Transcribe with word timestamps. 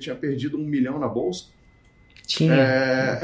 tinha 0.00 0.14
perdido 0.14 0.56
um 0.56 0.64
milhão 0.64 0.96
na 0.96 1.08
bolsa. 1.08 1.46
Tinha. 2.24 2.54
É... 2.54 3.20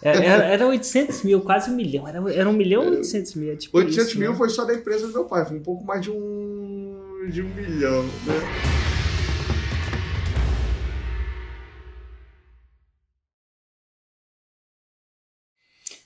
é 0.00 0.26
era, 0.26 0.44
era 0.44 0.66
800 0.66 1.22
mil, 1.22 1.42
quase 1.42 1.70
um 1.70 1.76
milhão. 1.76 2.08
Era, 2.08 2.32
era 2.32 2.48
um 2.48 2.54
milhão 2.54 2.82
ou 2.82 2.92
800 2.92 3.34
mil? 3.34 3.52
É 3.52 3.56
tipo 3.56 3.76
800 3.76 4.08
isso, 4.08 4.18
mil 4.18 4.30
né? 4.30 4.36
foi 4.38 4.48
só 4.48 4.64
da 4.64 4.72
empresa 4.72 5.06
do 5.06 5.12
meu 5.12 5.26
pai, 5.26 5.44
foi 5.44 5.58
um 5.58 5.62
pouco 5.62 5.84
mais 5.84 6.00
de 6.00 6.10
um, 6.10 7.28
de 7.30 7.42
um 7.42 7.48
milhão. 7.54 8.04
Né? 8.04 8.34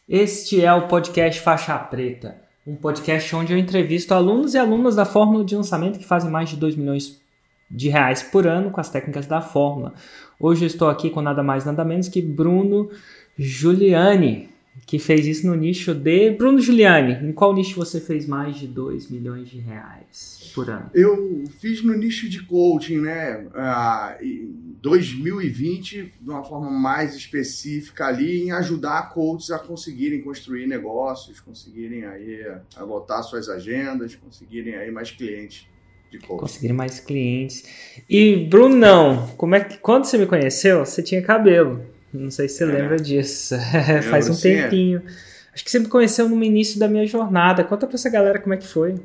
Este 0.08 0.64
é 0.64 0.72
o 0.72 0.88
podcast 0.88 1.40
Faixa 1.40 1.78
Preta, 1.78 2.42
um 2.66 2.74
podcast 2.74 3.36
onde 3.36 3.52
eu 3.52 3.58
entrevisto 3.58 4.12
alunos 4.12 4.54
e 4.54 4.58
alunas 4.58 4.96
da 4.96 5.04
Fórmula 5.04 5.44
de 5.44 5.54
Lançamento 5.54 6.00
que 6.00 6.04
fazem 6.04 6.28
mais 6.28 6.50
de 6.50 6.56
2 6.56 6.74
milhões 6.74 7.21
de 7.72 7.88
reais 7.88 8.22
por 8.22 8.46
ano 8.46 8.70
com 8.70 8.80
as 8.80 8.90
técnicas 8.90 9.26
da 9.26 9.40
Fórmula. 9.40 9.94
Hoje 10.38 10.64
eu 10.64 10.66
estou 10.66 10.88
aqui 10.88 11.08
com 11.08 11.22
nada 11.22 11.42
mais 11.42 11.64
nada 11.64 11.84
menos 11.84 12.08
que 12.08 12.20
Bruno 12.20 12.90
Giuliani, 13.38 14.50
que 14.86 14.98
fez 14.98 15.26
isso 15.26 15.46
no 15.46 15.54
nicho 15.54 15.94
de... 15.94 16.32
Bruno 16.32 16.60
Giuliani, 16.60 17.26
em 17.26 17.32
qual 17.32 17.54
nicho 17.54 17.76
você 17.76 17.98
fez 17.98 18.26
mais 18.26 18.56
de 18.56 18.66
2 18.66 19.10
milhões 19.10 19.48
de 19.48 19.58
reais 19.58 20.50
por 20.54 20.68
ano? 20.68 20.90
Eu 20.92 21.44
fiz 21.60 21.82
no 21.82 21.94
nicho 21.94 22.28
de 22.28 22.42
coaching, 22.42 22.98
né? 23.00 23.46
Ah, 23.54 24.18
em 24.20 24.54
2020, 24.82 26.12
de 26.20 26.30
uma 26.30 26.44
forma 26.44 26.70
mais 26.70 27.14
específica 27.14 28.06
ali, 28.06 28.42
em 28.42 28.52
ajudar 28.52 29.10
coaches 29.14 29.50
a 29.50 29.58
conseguirem 29.58 30.20
construir 30.20 30.66
negócios, 30.66 31.40
conseguirem 31.40 32.04
aí 32.04 32.44
lotar 32.80 33.22
suas 33.22 33.48
agendas, 33.48 34.14
conseguirem 34.14 34.74
aí 34.74 34.90
mais 34.90 35.10
clientes 35.10 35.71
Conseguirem 36.20 36.76
mais 36.76 37.00
clientes. 37.00 37.64
E 38.08 38.36
Bruno, 38.48 38.76
não, 38.76 39.28
como 39.36 39.54
é 39.54 39.60
que 39.60 39.78
quando 39.78 40.04
você 40.04 40.18
me 40.18 40.26
conheceu, 40.26 40.84
você 40.84 41.02
tinha 41.02 41.22
cabelo. 41.22 41.84
Não 42.12 42.30
sei 42.30 42.48
se 42.48 42.58
você 42.58 42.64
É. 42.64 42.66
lembra 42.66 42.96
disso. 42.96 43.54
Faz 44.10 44.28
um 44.28 44.34
é. 44.34 44.62
tempinho. 44.62 45.02
Acho 45.54 45.64
que 45.64 45.70
você 45.70 45.78
me 45.78 45.88
conheceu 45.88 46.28
no 46.28 46.42
início 46.42 46.78
da 46.78 46.88
minha 46.88 47.06
jornada. 47.06 47.64
Conta 47.64 47.86
pra 47.86 47.96
essa 47.96 48.08
galera 48.10 48.38
como 48.38 48.54
é 48.54 48.56
que 48.56 48.66
foi. 48.66 48.96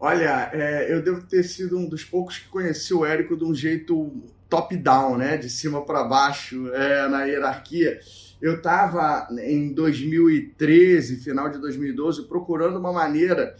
Olha, 0.00 0.50
é, 0.52 0.92
eu 0.92 1.02
devo 1.02 1.22
ter 1.22 1.42
sido 1.42 1.78
um 1.78 1.86
dos 1.88 2.04
poucos 2.04 2.38
que 2.38 2.48
conheci 2.48 2.92
o 2.92 3.04
Érico 3.06 3.36
de 3.36 3.44
um 3.44 3.54
jeito 3.54 4.12
top-down, 4.50 5.16
né? 5.16 5.36
De 5.38 5.48
cima 5.48 5.84
para 5.84 6.04
baixo, 6.04 6.68
é, 6.74 7.08
na 7.08 7.24
hierarquia. 7.24 7.98
Eu 8.40 8.56
estava 8.56 9.26
em 9.40 9.72
2013, 9.72 11.16
final 11.16 11.48
de 11.48 11.58
2012, 11.58 12.26
procurando 12.28 12.78
uma 12.78 12.92
maneira 12.92 13.54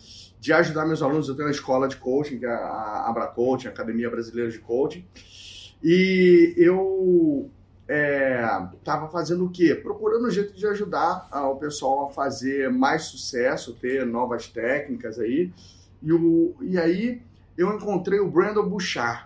de 0.44 0.52
ajudar 0.52 0.84
meus 0.84 1.00
alunos. 1.00 1.26
Eu 1.26 1.34
tenho 1.34 1.48
uma 1.48 1.54
escola 1.54 1.88
de 1.88 1.96
coaching, 1.96 2.38
que 2.38 2.44
é 2.44 2.52
a 2.52 3.06
Abra 3.08 3.26
Coaching, 3.28 3.68
Academia 3.68 4.10
Brasileira 4.10 4.50
de 4.50 4.58
Coaching. 4.58 5.02
E 5.82 6.52
eu 6.58 7.50
estava 7.88 9.08
fazendo 9.08 9.46
o 9.46 9.50
quê? 9.50 9.74
Procurando 9.74 10.26
um 10.26 10.30
jeito 10.30 10.54
de 10.54 10.66
ajudar 10.66 11.30
o 11.50 11.56
pessoal 11.56 12.08
a 12.08 12.12
fazer 12.12 12.70
mais 12.70 13.04
sucesso, 13.04 13.72
ter 13.72 14.04
novas 14.04 14.46
técnicas 14.46 15.18
aí. 15.18 15.50
E, 16.02 16.12
o, 16.12 16.54
e 16.60 16.76
aí 16.76 17.22
eu 17.56 17.74
encontrei 17.74 18.20
o 18.20 18.30
Brandon 18.30 18.68
Bouchard. 18.68 19.24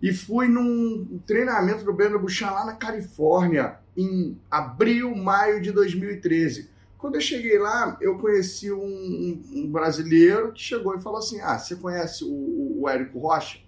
E 0.00 0.12
fui 0.12 0.46
num 0.46 1.20
treinamento 1.26 1.84
do 1.84 1.92
Brandon 1.92 2.20
Bouchard 2.20 2.54
lá 2.54 2.66
na 2.66 2.74
Califórnia, 2.74 3.80
em 3.96 4.38
abril, 4.48 5.12
maio 5.16 5.60
de 5.60 5.72
2013. 5.72 6.70
Quando 7.06 7.14
eu 7.14 7.20
cheguei 7.20 7.56
lá, 7.56 7.96
eu 8.00 8.18
conheci 8.18 8.72
um, 8.72 8.78
um- 8.84 9.42
um 9.54 9.70
brasileiro 9.70 10.52
que 10.52 10.60
chegou 10.60 10.96
e 10.96 11.00
falou 11.00 11.20
assim: 11.20 11.40
Ah, 11.40 11.56
você 11.56 11.76
conhece 11.76 12.24
o, 12.24 12.80
o, 12.82 12.88
Érico 12.88 13.20
Rocha? 13.20 13.60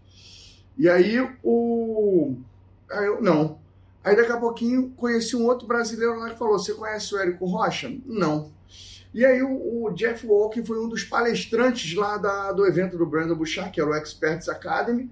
E 0.77 0.89
aí 0.89 1.21
o. 1.45 2.35
Aí 2.91 3.07
eu, 3.07 3.23
não. 3.23 3.61
Aí 4.03 4.17
daqui 4.17 4.33
a 4.33 4.39
pouquinho 4.39 4.91
conheci 4.97 5.37
um 5.37 5.45
outro 5.47 5.69
brasileiro 5.69 6.19
lá 6.19 6.31
que 6.31 6.39
falou: 6.39 6.59
Você 6.59 6.75
conhece 6.75 7.15
o 7.15 7.19
Érico 7.19 7.47
Rocha? 7.47 7.97
Não. 8.05 8.51
E 9.15 9.25
aí 9.25 9.41
o, 9.41 9.85
o 9.85 9.91
Jeff 9.93 10.27
Walker 10.27 10.65
foi 10.65 10.79
um 10.85 10.89
dos 10.89 11.05
palestrantes 11.05 11.95
lá 11.95 12.17
da- 12.19 12.51
do 12.53 12.67
evento 12.67 12.99
do 12.99 13.07
Brandon 13.07 13.37
Bouchard, 13.37 13.71
que 13.71 13.81
era 13.81 13.89
o 13.89 13.95
Experts 13.95 14.49
Academy. 14.49 15.09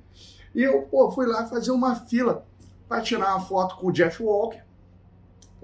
E 0.53 0.65
eu, 0.65 0.83
pô, 0.83 1.13
fui 1.13 1.27
lá 1.27 1.47
fazer 1.47 1.71
uma 1.71 1.95
fila 1.95 2.45
para 2.89 3.01
tirar 3.03 3.37
uma 3.37 3.41
foto 3.47 3.77
com 3.77 3.87
o 3.87 3.93
Jeff 3.93 4.21
Walker. 4.23 4.66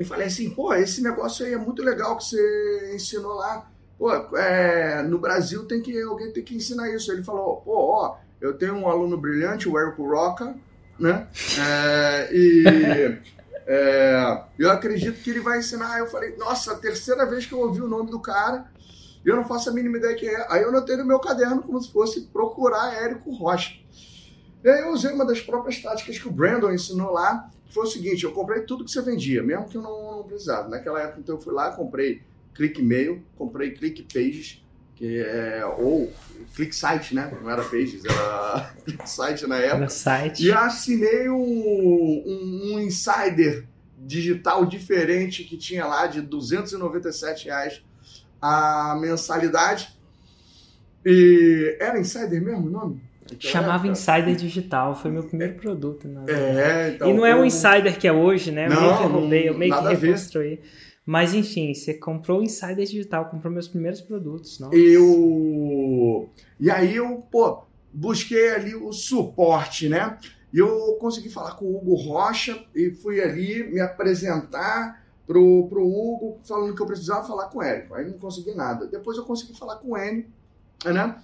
E 0.03 0.05
falei 0.05 0.27
assim, 0.27 0.51
pô, 0.51 0.75
esse 0.75 1.01
negócio 1.01 1.47
aí 1.47 1.53
é 1.53 1.57
muito 1.57 1.81
legal 1.81 2.17
que 2.17 2.25
você 2.25 2.93
ensinou 2.93 3.35
lá. 3.35 3.71
Pô, 3.97 4.13
é, 4.37 5.01
no 5.03 5.17
Brasil 5.17 5.65
tem 5.65 5.81
que 5.81 6.01
alguém 6.03 6.33
tem 6.33 6.43
que 6.43 6.57
ensinar 6.57 6.91
isso. 6.91 7.13
Ele 7.13 7.23
falou, 7.23 7.61
pô, 7.61 7.73
ó, 7.73 8.17
eu 8.41 8.53
tenho 8.53 8.75
um 8.75 8.89
aluno 8.89 9.17
brilhante, 9.17 9.69
o 9.69 9.79
Érico 9.79 10.05
Roca, 10.05 10.57
né? 10.99 11.29
É, 11.57 12.29
e 12.33 12.65
é, 13.65 14.43
eu 14.59 14.73
acredito 14.73 15.23
que 15.23 15.31
ele 15.31 15.39
vai 15.39 15.61
ensinar. 15.61 15.95
Aí 15.95 16.01
eu 16.01 16.09
falei, 16.09 16.37
nossa, 16.37 16.75
terceira 16.75 17.25
vez 17.25 17.47
que 17.47 17.55
eu 17.55 17.61
ouvi 17.61 17.81
o 17.81 17.87
nome 17.87 18.11
do 18.11 18.19
cara, 18.19 18.67
eu 19.25 19.37
não 19.37 19.45
faço 19.45 19.71
a 19.71 19.73
mínima 19.73 19.99
ideia 19.99 20.17
quem 20.17 20.31
é. 20.31 20.47
Aí 20.51 20.63
eu 20.63 20.71
anotei 20.71 20.97
no 20.97 21.07
meu 21.07 21.21
caderno 21.21 21.63
como 21.63 21.81
se 21.81 21.93
fosse 21.93 22.23
procurar 22.23 22.93
Érico 22.93 23.33
Rocha. 23.33 23.75
E 24.65 24.69
aí 24.69 24.81
eu 24.81 24.93
usei 24.93 25.13
uma 25.13 25.25
das 25.25 25.41
próprias 25.41 25.81
táticas 25.81 26.19
que 26.19 26.27
o 26.27 26.33
Brandon 26.33 26.73
ensinou 26.73 27.13
lá, 27.13 27.49
foi 27.73 27.85
o 27.85 27.87
seguinte, 27.87 28.25
eu 28.25 28.33
comprei 28.33 28.63
tudo 28.63 28.85
que 28.85 28.91
você 28.91 29.01
vendia, 29.01 29.43
mesmo 29.43 29.69
que 29.69 29.77
eu 29.77 29.83
não, 29.83 30.17
não 30.19 30.23
precisava. 30.25 30.69
Naquela 30.69 31.01
época, 31.01 31.21
então, 31.21 31.37
eu 31.37 31.41
fui 31.41 31.53
lá, 31.53 31.73
comprei 31.73 32.23
Click 32.55 32.83
Mail, 32.83 33.23
comprei 33.37 33.71
Click 33.73 34.03
Pages, 34.03 34.63
que 34.95 35.19
é, 35.19 35.65
ou 35.65 36.13
Click 36.55 36.75
Site, 36.75 37.15
né? 37.15 37.33
Não 37.43 37.51
era 37.51 37.65
Pages, 37.65 38.05
era 38.05 38.75
Click 38.85 39.09
Site 39.09 39.47
na 39.47 39.57
época. 39.57 39.85
No 39.85 39.91
site. 39.91 40.45
E 40.45 40.53
assinei 40.53 41.31
um, 41.31 41.35
um, 41.35 42.75
um 42.75 42.81
insider 42.81 43.67
digital 43.99 44.67
diferente 44.67 45.45
que 45.45 45.57
tinha 45.57 45.87
lá 45.87 46.07
de 46.07 46.21
297 46.21 47.47
reais 47.47 47.83
a 48.41 48.99
mensalidade. 49.01 49.97
E 51.05 51.77
era 51.81 51.99
insider 51.99 52.43
mesmo 52.43 52.67
o 52.67 52.71
nome? 52.71 53.03
Naquela 53.33 53.53
Chamava 53.53 53.87
época? 53.87 53.93
Insider 53.93 54.37
Digital. 54.37 54.95
Foi 54.95 55.11
meu 55.11 55.25
primeiro 55.25 55.55
produto. 55.55 56.09
É, 56.29 56.93
então. 56.95 57.11
e 57.11 57.13
não 57.15 57.25
é 57.27 57.35
o 57.35 57.41
o- 57.41 57.45
Insider 57.45 57.99
que 57.99 58.07
é 58.09 58.13
hoje, 58.13 58.51
né? 58.53 58.67
Eu 58.67 58.71
Não, 58.71 58.81
meio 58.83 58.97
que 58.99 59.05
roubei, 59.05 59.49
eu 59.49 59.59
meio 59.59 59.73
que 59.75 59.95
reconstruí. 59.95 60.61
Mas 61.05 61.35
enfim, 61.35 61.75
você 61.75 61.95
comprou 61.95 62.41
o 62.41 62.43
Insider 62.45 62.87
Digital, 62.87 63.25
comprou 63.29 63.53
meus 63.53 63.67
primeiros 63.67 64.01
produtos, 64.01 64.61
não? 64.61 64.73
Eu. 64.73 66.31
E 66.61 66.71
aí 66.71 66.95
eu, 66.97 67.25
pô, 67.31 67.65
busquei 67.93 68.51
ali 68.55 68.75
o 68.75 68.93
suporte, 68.93 69.89
né? 69.89 70.17
E 70.53 70.59
eu 70.59 70.97
consegui 71.01 71.29
falar 71.29 71.53
com 71.57 71.65
o 71.65 71.77
Hugo 71.77 71.95
Rocha 71.95 72.63
e 72.75 72.91
fui 72.91 73.21
ali 73.21 73.65
me 73.73 73.81
apresentar 73.81 75.03
pro, 75.27 75.67
pro 75.69 75.83
Hugo, 75.85 76.39
falando 76.45 76.75
que 76.75 76.83
eu 76.83 76.87
precisava 76.87 77.27
falar 77.27 77.47
com 77.49 77.59
o 77.59 77.63
Érico. 77.63 77.95
Aí 77.95 78.05
não 78.05 78.19
consegui 78.19 78.55
nada. 78.55 78.87
Depois 78.87 79.17
eu 79.17 79.25
consegui 79.25 79.59
falar 79.59 79.77
com 79.77 79.93
o 79.93 79.97
Enio, 79.99 80.27
né? 80.85 81.17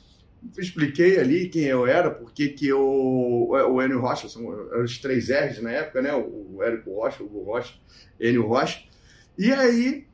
Expliquei 0.56 1.18
ali 1.18 1.48
quem 1.48 1.64
eu 1.64 1.86
era, 1.86 2.10
porque 2.10 2.48
que 2.48 2.66
eu. 2.68 2.80
O 2.80 3.82
Enio 3.82 4.00
Rocha, 4.00 4.28
são 4.28 4.46
os 4.82 4.98
três 4.98 5.28
R's 5.28 5.60
na 5.62 5.70
época, 5.70 6.00
né? 6.02 6.14
O 6.14 6.62
Érico 6.62 6.94
Rocha, 6.94 7.22
o 7.22 7.44
Rocha, 7.44 7.74
Enio 8.20 8.46
Rocha. 8.46 8.80
E 9.36 9.52
aí 9.52 10.06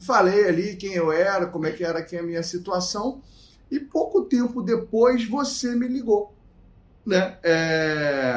falei 0.00 0.46
ali 0.46 0.76
quem 0.76 0.94
eu 0.94 1.12
era, 1.12 1.46
como 1.46 1.66
é 1.66 1.72
que 1.72 1.84
era 1.84 2.00
aqui 2.00 2.16
a 2.16 2.22
minha 2.22 2.42
situação, 2.42 3.22
e 3.70 3.80
pouco 3.80 4.24
tempo 4.24 4.62
depois 4.62 5.26
você 5.28 5.74
me 5.76 5.88
ligou, 5.88 6.34
né? 7.06 7.38
É, 7.42 8.34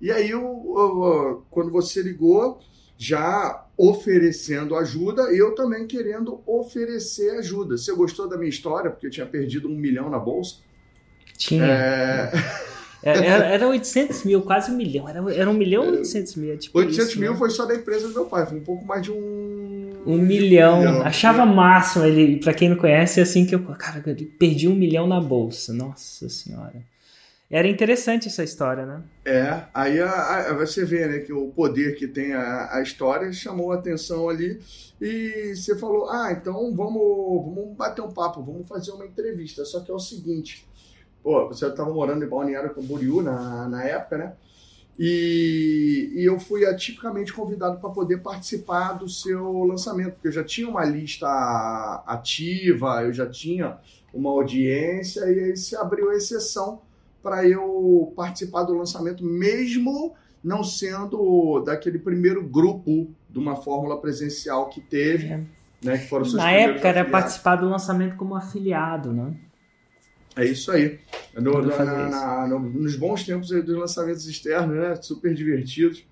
E 0.00 0.10
aí, 0.12 0.30
eu, 0.30 0.40
eu- 0.42 1.46
quando 1.50 1.70
você 1.70 2.02
ligou, 2.02 2.60
já 2.98 3.63
oferecendo 3.76 4.76
ajuda, 4.76 5.22
eu 5.32 5.54
também 5.54 5.86
querendo 5.86 6.40
oferecer 6.46 7.30
ajuda. 7.38 7.76
Você 7.76 7.92
gostou 7.94 8.28
da 8.28 8.36
minha 8.36 8.48
história, 8.48 8.90
porque 8.90 9.06
eu 9.06 9.10
tinha 9.10 9.26
perdido 9.26 9.68
um 9.68 9.74
milhão 9.74 10.08
na 10.08 10.18
bolsa? 10.18 10.56
Tinha. 11.36 11.64
É, 11.64 12.32
É, 13.04 13.10
Era, 13.10 13.44
era 13.44 13.68
800 13.68 14.24
mil, 14.24 14.40
quase 14.40 14.70
um 14.70 14.76
milhão. 14.76 15.06
Era, 15.06 15.34
era 15.34 15.50
um 15.50 15.52
milhão 15.52 15.84
e 15.84 15.98
800 15.98 16.36
mil. 16.36 16.54
é 16.54 16.56
Tipo 16.56 16.78
800 16.78 17.10
isso, 17.10 17.20
mil 17.20 17.32
né? 17.32 17.38
foi 17.38 17.50
só 17.50 17.66
da 17.66 17.74
empresa 17.74 18.08
do 18.08 18.14
meu 18.14 18.24
pai, 18.24 18.46
foi 18.46 18.56
um 18.56 18.62
pouco 18.64 18.82
mais 18.86 19.02
de 19.02 19.12
um... 19.12 19.92
Um 20.06 20.16
milhão. 20.16 20.78
milhão. 20.78 21.02
Achava 21.02 21.44
máximo 21.44 22.04
ele, 22.04 22.38
pra 22.38 22.54
quem 22.54 22.70
não 22.70 22.76
conhece, 22.76 23.20
é 23.20 23.22
assim 23.22 23.44
que 23.46 23.54
eu. 23.54 23.60
Cara, 23.60 24.02
eu 24.06 24.16
perdi 24.38 24.68
um 24.68 24.74
milhão 24.74 25.06
na 25.06 25.20
bolsa. 25.20 25.72
Nossa 25.72 26.28
senhora. 26.28 26.74
Era 27.54 27.68
interessante 27.68 28.26
essa 28.26 28.42
história, 28.42 28.84
né? 28.84 29.00
É, 29.24 29.62
aí 29.72 30.00
a- 30.00 30.48
a- 30.50 30.54
você 30.54 30.84
vê 30.84 31.06
né, 31.06 31.20
que 31.20 31.32
o 31.32 31.52
poder 31.52 31.94
que 31.94 32.08
tem 32.08 32.32
a, 32.34 32.74
a 32.74 32.82
história 32.82 33.32
chamou 33.32 33.70
a 33.70 33.76
atenção 33.76 34.28
ali 34.28 34.60
e 35.00 35.54
você 35.54 35.78
falou, 35.78 36.10
ah, 36.10 36.32
então 36.32 36.74
vamos, 36.74 37.54
vamos 37.54 37.76
bater 37.76 38.02
um 38.02 38.10
papo, 38.10 38.42
vamos 38.42 38.66
fazer 38.66 38.90
uma 38.90 39.06
entrevista. 39.06 39.64
Só 39.64 39.78
que 39.78 39.88
é 39.88 39.94
o 39.94 40.00
seguinte, 40.00 40.66
pô, 41.22 41.46
você 41.46 41.68
estava 41.68 41.94
morando 41.94 42.24
em 42.24 42.28
Balneário 42.28 42.74
Camboriú 42.74 43.22
na, 43.22 43.68
na 43.68 43.84
época, 43.84 44.18
né? 44.18 44.32
E, 44.98 46.10
e 46.12 46.24
eu 46.24 46.40
fui 46.40 46.66
atipicamente 46.66 47.32
convidado 47.32 47.78
para 47.78 47.90
poder 47.90 48.16
participar 48.16 48.94
do 48.94 49.08
seu 49.08 49.62
lançamento, 49.62 50.14
porque 50.14 50.26
eu 50.26 50.32
já 50.32 50.42
tinha 50.42 50.68
uma 50.68 50.84
lista 50.84 51.28
ativa, 52.04 53.04
eu 53.04 53.12
já 53.12 53.28
tinha 53.30 53.78
uma 54.12 54.30
audiência, 54.30 55.20
e 55.30 55.38
aí 55.38 55.56
se 55.56 55.76
abriu 55.76 56.10
a 56.10 56.16
exceção 56.16 56.82
para 57.24 57.48
eu 57.48 58.12
participar 58.14 58.64
do 58.64 58.74
lançamento, 58.74 59.24
mesmo 59.24 60.14
não 60.42 60.62
sendo 60.62 61.62
daquele 61.64 61.98
primeiro 61.98 62.46
grupo 62.46 63.10
de 63.30 63.38
uma 63.38 63.56
fórmula 63.56 63.98
presencial 63.98 64.68
que 64.68 64.82
teve. 64.82 65.28
É. 65.28 65.40
Né, 65.82 65.98
que 65.98 66.06
foram 66.06 66.30
Na 66.32 66.50
época 66.50 66.88
era 66.88 67.04
participar 67.04 67.56
do 67.56 67.68
lançamento 67.68 68.16
como 68.16 68.34
afiliado, 68.34 69.12
né? 69.12 69.34
É 70.36 70.44
isso 70.44 70.70
aí. 70.70 70.98
No, 71.34 71.62
na, 71.62 72.08
na, 72.08 72.46
no, 72.46 72.58
nos 72.58 72.96
bons 72.96 73.24
tempos 73.24 73.50
dos 73.50 73.76
lançamentos 73.76 74.26
externos, 74.26 74.76
né? 74.76 74.96
Super 74.96 75.34
divertidos. 75.34 76.04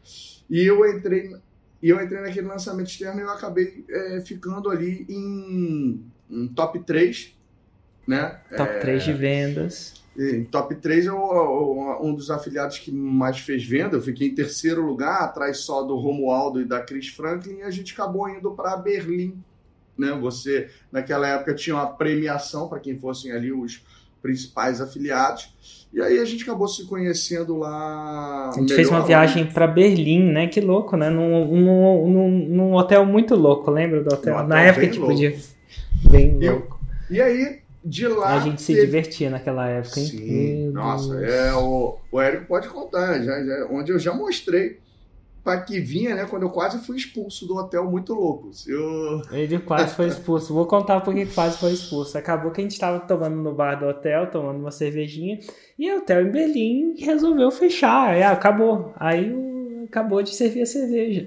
E 0.49 0.62
eu 0.62 0.87
entrei, 0.87 1.35
e 1.82 1.88
eu 1.88 2.03
entrei 2.03 2.20
naquele 2.20 2.47
lançamento 2.47 2.88
externo 2.88 3.20
e 3.20 3.23
eu 3.23 3.31
acabei 3.31 3.85
é, 3.88 4.20
ficando 4.20 4.70
ali 4.70 5.06
em, 5.09 6.05
em, 6.31 6.49
top 6.49 6.81
3. 6.81 7.35
Né? 8.06 8.41
Top 8.56 8.70
é, 8.70 8.79
3 8.79 9.05
de 9.05 9.12
vendas. 9.12 10.01
Em 10.19 10.44
top 10.44 10.75
3 10.75 11.06
eu, 11.06 11.14
eu, 11.14 11.99
um 12.03 12.14
dos 12.14 12.31
afiliados 12.31 12.79
que 12.79 12.93
mais 12.93 13.38
fez 13.38 13.64
venda. 13.64 13.97
Eu 13.97 14.03
fiquei 14.03 14.29
em 14.29 14.35
terceiro 14.35 14.85
lugar, 14.85 15.23
atrás 15.23 15.59
só 15.59 15.82
do 15.82 15.97
Romualdo 15.97 16.61
e 16.61 16.64
da 16.64 16.81
Chris 16.81 17.09
Franklin, 17.09 17.59
e 17.59 17.62
a 17.62 17.70
gente 17.70 17.94
acabou 17.94 18.29
indo 18.29 18.50
para 18.50 18.76
Berlim. 18.76 19.35
Né? 19.97 20.12
Você, 20.20 20.69
naquela 20.91 21.26
época, 21.26 21.55
tinha 21.55 21.76
uma 21.76 21.87
premiação 21.87 22.69
para 22.69 22.81
quem 22.81 22.99
fossem 22.99 23.32
ali 23.32 23.53
os 23.53 23.82
principais 24.20 24.81
afiliados. 24.81 25.53
E 25.93 26.00
aí 26.00 26.19
a 26.19 26.25
gente 26.25 26.44
acabou 26.44 26.69
se 26.69 26.87
conhecendo 26.87 27.59
lá. 27.59 28.50
A 28.50 28.59
gente 28.59 28.75
fez 28.75 28.88
uma 28.88 29.03
viagem 29.03 29.47
para 29.47 29.67
Berlim, 29.67 30.31
né? 30.31 30.47
Que 30.47 30.61
louco, 30.61 30.97
né? 30.97 31.11
Num, 31.11 31.47
num, 31.47 32.09
num, 32.09 32.31
num, 32.49 32.75
hotel 32.75 33.05
muito 33.05 33.35
louco, 33.35 33.70
lembra 33.70 34.03
do 34.03 34.14
hotel? 34.14 34.35
hotel 34.35 34.49
Na 34.49 34.62
época 34.62 34.87
que 34.87 34.99
podia. 34.99 35.37
Bem 36.11 36.38
louco. 36.38 36.81
E, 37.11 37.17
e 37.17 37.20
aí, 37.20 37.62
de 37.84 38.06
lá. 38.06 38.37
A 38.37 38.40
gente 38.40 38.62
se 38.62 38.73
teve... 38.75 38.87
divertia 38.87 39.31
naquela 39.31 39.69
época, 39.69 40.00
hein? 40.00 40.06
Sim, 40.06 40.70
nossa, 40.70 41.14
é, 41.25 41.52
o, 41.55 41.99
o 42.11 42.20
Érico 42.20 42.46
pode 42.46 42.69
contar, 42.69 43.20
já, 43.23 43.44
já, 43.44 43.67
onde 43.70 43.93
eu 43.93 43.99
já 43.99 44.14
mostrei 44.14 44.81
para 45.43 45.61
que 45.61 45.81
vinha, 45.81 46.14
né? 46.14 46.26
Quando 46.29 46.43
eu 46.43 46.50
quase 46.50 46.79
fui 46.87 46.96
expulso 46.96 47.46
do 47.46 47.56
hotel, 47.56 47.90
muito 47.90 48.14
louco. 48.14 48.50
Eu... 48.67 49.23
Ele 49.32 49.58
quase 49.58 49.94
foi 49.94 50.06
expulso. 50.06 50.55
Vou 50.55 50.67
contar 50.67 51.00
por 51.00 51.12
que 51.12 51.26
quase 51.26 51.58
foi 51.58 51.73
expulso. 51.73 52.17
Acabou 52.17 52.52
que 52.52 52.61
a 52.61 52.64
gente 52.64 52.73
estava 52.73 53.00
tomando 53.00 53.37
no 53.37 53.52
bar 53.52 53.75
do 53.75 53.87
hotel, 53.87 54.31
tomando 54.31 54.61
uma 54.61 54.70
cervejinha, 54.70 55.40
e 55.78 55.90
o 55.90 55.99
hotel 55.99 56.26
em 56.26 56.31
Berlim 56.31 56.94
resolveu 56.96 57.50
fechar. 57.50 58.17
É, 58.17 58.23
acabou. 58.23 58.93
Aí 58.96 59.32
o... 59.32 59.85
acabou 59.88 60.23
de 60.23 60.32
servir 60.32 60.62
a 60.62 60.67
cerveja. 60.67 61.26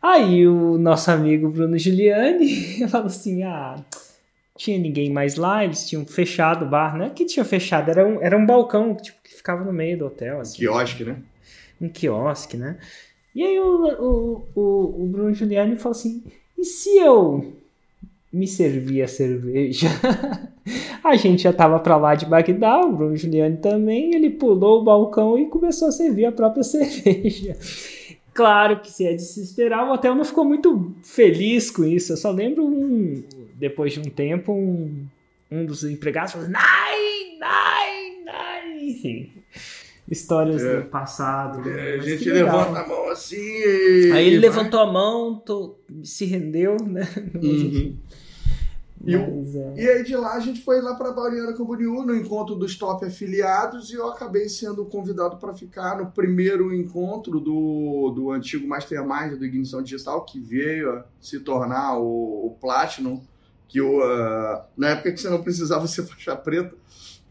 Aí 0.00 0.48
o 0.48 0.78
nosso 0.78 1.10
amigo 1.10 1.50
Bruno 1.50 1.76
Giuliani 1.76 2.88
falou 2.88 3.08
assim: 3.08 3.42
ah. 3.42 3.76
Tinha 4.62 4.78
ninguém 4.78 5.10
mais 5.10 5.34
lá, 5.34 5.64
eles 5.64 5.88
tinham 5.88 6.06
fechado 6.06 6.64
o 6.64 6.68
bar, 6.68 6.96
né? 6.96 7.10
Que 7.12 7.24
tinha 7.24 7.44
fechado, 7.44 7.90
era 7.90 8.06
um, 8.06 8.22
era 8.22 8.38
um 8.38 8.46
balcão 8.46 8.94
tipo, 8.94 9.18
que 9.20 9.34
ficava 9.34 9.64
no 9.64 9.72
meio 9.72 9.98
do 9.98 10.06
hotel. 10.06 10.40
Assim. 10.40 10.58
Quiosque, 10.58 11.02
né? 11.02 11.16
Um 11.80 11.88
quiosque, 11.88 12.56
né? 12.56 12.78
E 13.34 13.42
aí 13.42 13.58
o, 13.58 13.64
o, 13.64 14.48
o, 14.54 15.02
o 15.02 15.06
Bruno 15.08 15.34
Giuliani 15.34 15.76
falou 15.76 15.98
assim: 15.98 16.22
e 16.56 16.64
se 16.64 16.96
eu 16.96 17.56
me 18.32 18.46
servir 18.46 19.02
a 19.02 19.08
cerveja? 19.08 19.88
a 21.02 21.16
gente 21.16 21.42
já 21.42 21.52
tava 21.52 21.80
para 21.80 21.96
lá 21.96 22.14
de 22.14 22.24
Bagdá, 22.24 22.82
o 22.82 22.92
Bruno 22.92 23.16
Giuliani 23.16 23.56
também, 23.56 24.14
ele 24.14 24.30
pulou 24.30 24.80
o 24.80 24.84
balcão 24.84 25.36
e 25.36 25.46
começou 25.46 25.88
a 25.88 25.92
servir 25.92 26.26
a 26.26 26.30
própria 26.30 26.62
cerveja. 26.62 27.56
Claro 28.32 28.78
que 28.78 28.92
se 28.92 29.08
é 29.08 29.12
de 29.12 29.22
se 29.22 29.42
esperar, 29.42 29.88
o 29.88 29.92
hotel 29.92 30.14
não 30.14 30.24
ficou 30.24 30.44
muito 30.44 30.94
feliz 31.02 31.68
com 31.68 31.82
isso. 31.84 32.12
Eu 32.12 32.16
só 32.16 32.30
lembro 32.30 32.64
um, 32.64 33.24
depois 33.62 33.92
de 33.92 34.00
um 34.00 34.10
tempo, 34.10 34.52
um, 34.52 35.06
um 35.48 35.64
dos 35.64 35.84
empregados 35.84 36.32
falando: 36.32 36.50
Nai, 36.50 37.36
nai, 37.38 38.24
nai. 38.24 38.78
Enfim 38.80 39.30
histórias 40.10 40.62
é. 40.62 40.80
do 40.80 40.86
passado. 40.88 41.66
É, 41.68 41.94
a 41.94 41.98
gente 41.98 42.28
levanta 42.28 42.80
a 42.80 42.86
mão 42.86 43.08
assim. 43.08 43.36
E... 43.36 44.10
Aí 44.12 44.26
ele 44.26 44.38
levantou 44.38 44.80
a 44.80 44.92
mão, 44.92 45.36
tô, 45.36 45.76
se 46.04 46.26
rendeu, 46.26 46.76
né? 46.76 47.08
Uhum. 47.34 47.96
E, 49.04 49.16
Mas, 49.16 49.56
é... 49.56 49.74
e, 49.76 49.88
aí 49.88 50.04
de 50.04 50.14
lá 50.14 50.34
a 50.34 50.40
gente 50.40 50.62
foi 50.62 50.80
lá 50.80 50.94
para 50.94 51.10
Bauriana 51.10 51.52
Camboriú 51.54 52.04
no 52.04 52.14
encontro 52.14 52.54
dos 52.54 52.76
top 52.76 53.04
afiliados 53.04 53.90
e 53.90 53.94
eu 53.94 54.08
acabei 54.08 54.48
sendo 54.48 54.84
convidado 54.84 55.38
para 55.38 55.52
ficar 55.52 55.98
no 55.98 56.12
primeiro 56.12 56.72
encontro 56.72 57.40
do, 57.40 58.12
do 58.14 58.30
antigo 58.30 58.66
Mastermind 58.66 59.36
do 59.36 59.44
Ignição 59.44 59.82
Digital 59.82 60.24
que 60.24 60.38
veio 60.38 60.92
a 60.92 61.04
se 61.20 61.40
tornar 61.40 61.98
o, 61.98 62.46
o 62.46 62.56
Platinum 62.60 63.20
que 63.72 63.80
o, 63.80 64.00
uh, 64.00 64.62
na 64.76 64.90
época 64.90 65.12
que 65.12 65.18
você 65.18 65.30
não 65.30 65.42
precisava 65.42 65.86
ser 65.86 66.02
faixa 66.02 66.36
preta 66.36 66.74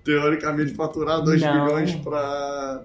teoricamente 0.04 0.74
faturar 0.74 1.22
2 1.22 1.40
milhões 1.40 1.96
para. 1.96 2.82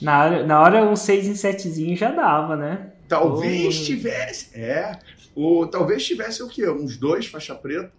Na 0.00 0.24
hora, 0.24 0.46
na 0.46 0.60
hora 0.60 0.84
um 0.84 0.94
6 0.94 1.26
em 1.26 1.34
7 1.34 1.96
já 1.96 2.12
dava, 2.12 2.56
né? 2.56 2.92
Talvez 3.08 3.80
oh. 3.80 3.84
tivesse. 3.84 4.56
É. 4.58 4.96
O, 5.34 5.66
talvez 5.66 6.04
tivesse 6.04 6.42
o 6.42 6.48
quê? 6.48 6.68
Uns 6.68 6.96
dois 6.96 7.26
faixa 7.26 7.54
preta. 7.56 7.90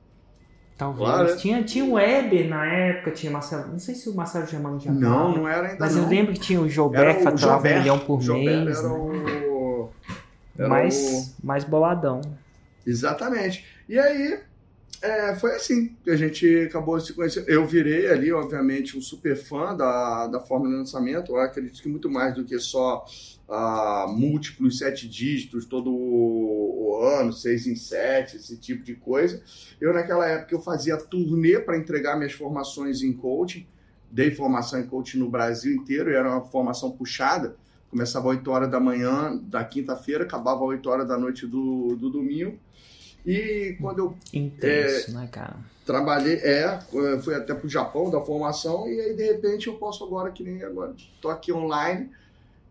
Talvez. 0.77 1.07
Claro, 1.07 1.29
né? 1.29 1.35
tinha, 1.35 1.63
tinha 1.63 1.83
o 1.83 1.93
Weber 1.93 2.47
na 2.47 2.65
época, 2.65 3.11
tinha 3.11 3.31
Marcelo. 3.31 3.67
Não 3.67 3.79
sei 3.79 3.95
se 3.95 4.09
o 4.09 4.15
Marcelo 4.15 4.47
Germano 4.47 4.79
já 4.79 4.91
Não, 4.91 5.35
não 5.35 5.47
era 5.47 5.67
ainda. 5.67 5.77
Mas 5.79 5.95
não. 5.95 6.03
eu 6.03 6.09
lembro 6.09 6.33
que 6.33 6.39
tinha 6.39 6.61
o 6.61 6.69
Jobert 6.69 7.17
que 7.17 7.23
faturava 7.23 7.67
um 7.67 7.79
milhão 7.79 7.99
por 7.99 8.21
Jobert 8.21 8.65
mês. 8.65 8.79
Era 8.79 8.87
né? 8.87 8.93
o. 8.93 9.89
Era 10.57 10.69
mais, 10.69 11.37
o... 11.41 11.45
mais 11.45 11.63
boladão. 11.63 12.21
Exatamente. 12.85 13.65
E 13.87 13.99
aí, 13.99 14.39
é, 15.01 15.35
foi 15.35 15.55
assim 15.55 15.95
que 16.03 16.09
a 16.09 16.15
gente 16.15 16.47
acabou 16.61 16.99
se 16.99 17.13
conhecendo. 17.13 17.49
Eu 17.49 17.65
virei 17.65 18.09
ali, 18.09 18.31
obviamente, 18.31 18.97
um 18.97 19.01
super 19.01 19.35
fã 19.35 19.75
da, 19.75 20.27
da 20.27 20.39
fórmula 20.39 20.71
de 20.71 20.77
lançamento. 20.77 21.33
Eu 21.33 21.41
acredito 21.41 21.81
que 21.81 21.89
muito 21.89 22.09
mais 22.09 22.33
do 22.33 22.45
que 22.45 22.57
só 22.59 23.05
uh, 23.47 24.07
múltiplos 24.11 24.77
sete 24.77 25.07
dígitos 25.07 25.65
todo 25.65 25.91
o, 25.91 27.03
ano, 27.03 27.33
seis 27.33 27.67
em 27.67 27.75
sete, 27.75 28.37
esse 28.37 28.57
tipo 28.57 28.83
de 28.83 28.95
coisa. 28.95 29.41
Eu, 29.79 29.93
naquela 29.93 30.27
época, 30.27 30.55
eu 30.55 30.61
fazia 30.61 30.97
turnê 30.97 31.59
para 31.59 31.77
entregar 31.77 32.15
minhas 32.15 32.33
formações 32.33 33.01
em 33.01 33.11
coaching. 33.13 33.67
Dei 34.09 34.31
formação 34.31 34.79
em 34.79 34.85
coaching 34.85 35.17
no 35.17 35.29
Brasil 35.29 35.73
inteiro 35.73 36.11
e 36.11 36.13
era 36.13 36.29
uma 36.29 36.41
formação 36.45 36.91
puxada. 36.91 37.55
Começava 37.89 38.31
às 38.31 38.37
8 38.37 38.51
horas 38.51 38.71
da 38.71 38.79
manhã 38.79 39.35
da 39.43 39.63
quinta-feira, 39.63 40.23
acabava 40.23 40.63
às 40.63 40.69
8 40.69 40.89
horas 40.89 41.07
da 41.07 41.17
noite 41.17 41.45
do, 41.45 41.95
do 41.95 42.09
domingo. 42.09 42.57
E 43.25 43.77
quando 43.79 43.99
eu 43.99 44.17
Intenso, 44.33 45.11
é, 45.11 45.13
né, 45.13 45.29
cara? 45.31 45.55
trabalhei, 45.85 46.35
é, 46.35 46.79
fui 47.23 47.35
até 47.35 47.53
pro 47.53 47.69
Japão 47.69 48.09
da 48.09 48.21
formação 48.21 48.87
e 48.87 48.99
aí 48.99 49.13
de 49.13 49.23
repente 49.23 49.67
eu 49.67 49.75
posso 49.75 50.03
agora 50.03 50.31
que 50.31 50.43
nem 50.43 50.63
agora, 50.63 50.93
tô 51.21 51.29
aqui 51.29 51.51
online 51.51 52.09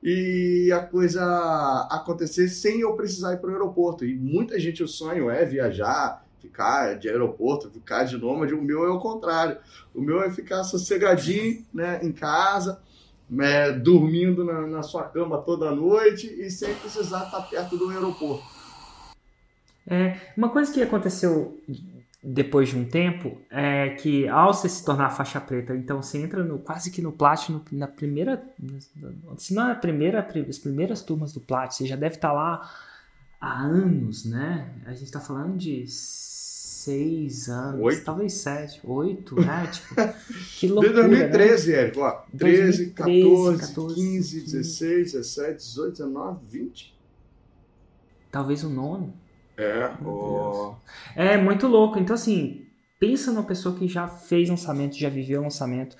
e 0.03 0.73
a 0.73 0.81
coisa 0.81 1.87
acontecer 1.91 2.49
sem 2.49 2.81
eu 2.81 2.95
precisar 2.95 3.35
ir 3.35 3.37
para 3.39 3.51
o 3.51 3.53
aeroporto. 3.53 4.05
E 4.05 4.15
muita 4.15 4.59
gente 4.59 4.83
o 4.83 4.89
sonho 4.89 5.31
é 5.31 5.45
viajar, 5.45 6.27
ficar 6.41 6.99
de 6.99 7.09
aeroporto, 7.09 7.71
ficar 7.71 8.03
de 8.03 8.19
nômade. 8.19 8.53
O 8.53 8.61
meu 8.61 8.85
é 8.85 8.91
o 8.91 8.99
contrário. 8.99 9.59
O 9.95 10.01
meu 10.01 10.21
é 10.21 10.31
ficar 10.31 10.65
sossegadinho, 10.65 11.65
né, 11.73 12.01
em 12.03 12.11
casa, 12.11 12.81
né, 13.31 13.71
dormindo 13.71 14.45
na, 14.45 14.67
na 14.67 14.83
sua 14.83 15.05
cama 15.05 15.39
toda 15.39 15.71
noite 15.71 16.27
e 16.27 16.51
sem 16.51 16.75
precisar 16.75 17.27
estar 17.27 17.43
perto 17.43 17.79
do 17.79 17.89
aeroporto. 17.89 18.45
É, 19.87 20.17
uma 20.37 20.49
coisa 20.49 20.73
que 20.73 20.83
aconteceu 20.83 21.61
depois 22.23 22.69
de 22.69 22.77
um 22.77 22.85
tempo 22.85 23.41
é 23.51 23.91
que 23.91 24.29
ao 24.29 24.55
você 24.55 24.69
se 24.69 24.85
tornar 24.85 25.11
faixa 25.11 25.41
preta, 25.41 25.75
então 25.75 26.01
você 26.01 26.19
entra 26.19 26.45
no, 26.45 26.59
quase 26.59 26.91
que 26.91 27.03
no 27.03 27.11
Platinum 27.11 27.61
na 27.73 27.89
primeira, 27.89 28.43
se 29.37 29.53
não 29.53 29.69
é 29.69 29.73
a 29.73 29.75
primeira, 29.75 30.27
as 30.49 30.59
primeiras 30.59 31.03
turmas 31.03 31.33
do 31.33 31.41
Platinum, 31.41 31.73
você 31.73 31.87
já 31.87 31.97
deve 31.97 32.15
estar 32.15 32.33
lá 32.33 32.71
há 33.41 33.63
anos, 33.63 34.25
né? 34.25 34.71
A 34.87 34.93
gente 34.93 35.05
está 35.05 35.19
falando 35.19 35.59
de 35.59 35.85
seis 35.89 37.49
anos, 37.49 37.81
oito. 37.81 38.05
talvez 38.05 38.35
sete, 38.35 38.81
oito, 38.85 39.41
né? 39.41 39.67
Tipo, 39.73 39.95
que 40.59 40.69
loucura, 40.69 41.09
Desde 41.09 41.29
2013, 41.29 41.73
né? 41.73 41.79
Érico, 41.79 42.01
ó, 42.03 42.23
13, 42.39 42.91
14, 42.91 43.59
14, 43.67 43.95
15, 43.97 44.41
16, 44.43 45.13
17, 45.13 45.57
18, 45.57 45.93
19, 45.93 46.41
20. 46.49 46.99
Talvez 48.31 48.63
o 48.63 48.69
nono. 48.69 49.13
É, 49.57 49.91
oh. 50.05 50.75
é 51.15 51.37
muito 51.37 51.67
louco. 51.67 51.99
Então, 51.99 52.15
assim, 52.15 52.67
pensa 52.99 53.33
numa 53.33 53.45
pessoa 53.45 53.75
que 53.75 53.89
já 53.89 54.09
fez 54.09 54.49
lançamento, 54.49 54.97
já 54.97 55.09
viveu 55.09 55.43
lançamento. 55.43 55.97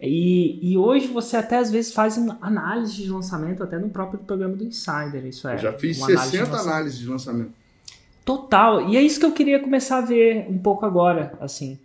E, 0.00 0.60
e 0.62 0.78
hoje 0.78 1.08
você 1.08 1.36
até 1.36 1.56
às 1.56 1.70
vezes 1.70 1.92
faz 1.92 2.16
análise 2.40 3.02
de 3.02 3.10
lançamento 3.10 3.64
até 3.64 3.78
no 3.78 3.90
próprio 3.90 4.20
programa 4.20 4.54
do 4.54 4.64
Insider. 4.64 5.26
Isso 5.26 5.48
é. 5.48 5.54
Eu 5.54 5.58
já 5.58 5.72
fiz 5.72 5.98
60 5.98 6.44
análise 6.44 6.68
análises 6.68 6.98
de 7.00 7.06
lançamento. 7.08 7.52
Total. 8.24 8.88
E 8.88 8.96
é 8.96 9.02
isso 9.02 9.18
que 9.18 9.26
eu 9.26 9.32
queria 9.32 9.58
começar 9.58 9.98
a 9.98 10.02
ver 10.02 10.46
um 10.48 10.58
pouco 10.58 10.86
agora, 10.86 11.32
assim. 11.40 11.78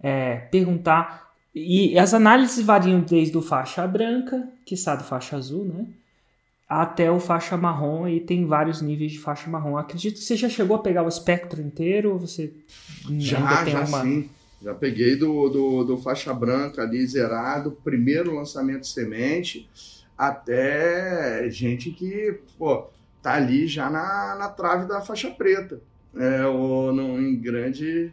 É, 0.00 0.36
perguntar. 0.50 1.28
E 1.54 1.98
as 1.98 2.14
análises 2.14 2.64
variam 2.64 3.00
desde 3.00 3.36
o 3.36 3.42
faixa 3.42 3.86
branca, 3.86 4.48
que 4.64 4.74
está 4.74 4.94
do 4.94 5.04
faixa 5.04 5.36
azul, 5.36 5.64
né? 5.64 5.86
Até 6.68 7.10
o 7.10 7.18
faixa 7.18 7.56
marrom 7.56 8.06
e 8.06 8.20
tem 8.20 8.44
vários 8.44 8.82
níveis 8.82 9.12
de 9.12 9.18
faixa 9.18 9.48
marrom. 9.48 9.78
Acredito 9.78 10.16
que 10.16 10.24
você 10.24 10.36
já 10.36 10.48
chegou 10.48 10.76
a 10.76 10.80
pegar 10.80 11.02
o 11.02 11.08
espectro 11.08 11.62
inteiro 11.62 12.12
ou 12.12 12.18
você 12.18 12.52
já, 13.18 13.38
ainda 13.38 13.64
tem 13.64 13.72
já 13.72 13.84
uma... 13.84 14.02
sim. 14.02 14.28
Já 14.60 14.74
peguei 14.74 15.14
do, 15.14 15.48
do, 15.48 15.84
do 15.84 15.98
faixa 15.98 16.34
branca 16.34 16.82
ali 16.82 17.06
zerado, 17.06 17.78
primeiro 17.84 18.34
lançamento 18.34 18.88
semente, 18.88 19.70
até 20.16 21.48
gente 21.48 21.92
que, 21.92 22.40
pô, 22.58 22.88
tá 23.22 23.34
ali 23.34 23.68
já 23.68 23.88
na, 23.88 24.34
na 24.36 24.48
trave 24.48 24.88
da 24.88 25.00
faixa 25.00 25.30
preta, 25.30 25.80
é, 26.16 26.44
ou 26.44 26.92
no, 26.92 27.20
em 27.20 27.40
grande. 27.40 28.12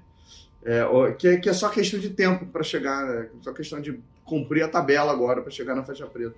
É, 0.64 0.86
ou, 0.86 1.12
que, 1.14 1.28
é, 1.28 1.38
que 1.38 1.50
é 1.50 1.54
só 1.54 1.68
questão 1.68 2.00
de 2.00 2.12
tempo 2.12 2.46
para 2.46 2.62
chegar, 2.62 3.08
é 3.10 3.30
só 3.42 3.52
questão 3.52 3.82
de 3.82 4.00
cumprir 4.24 4.64
a 4.64 4.68
tabela 4.68 5.12
agora 5.12 5.42
para 5.42 5.52
chegar 5.52 5.76
na 5.76 5.84
faixa 5.84 6.06
preta. 6.06 6.36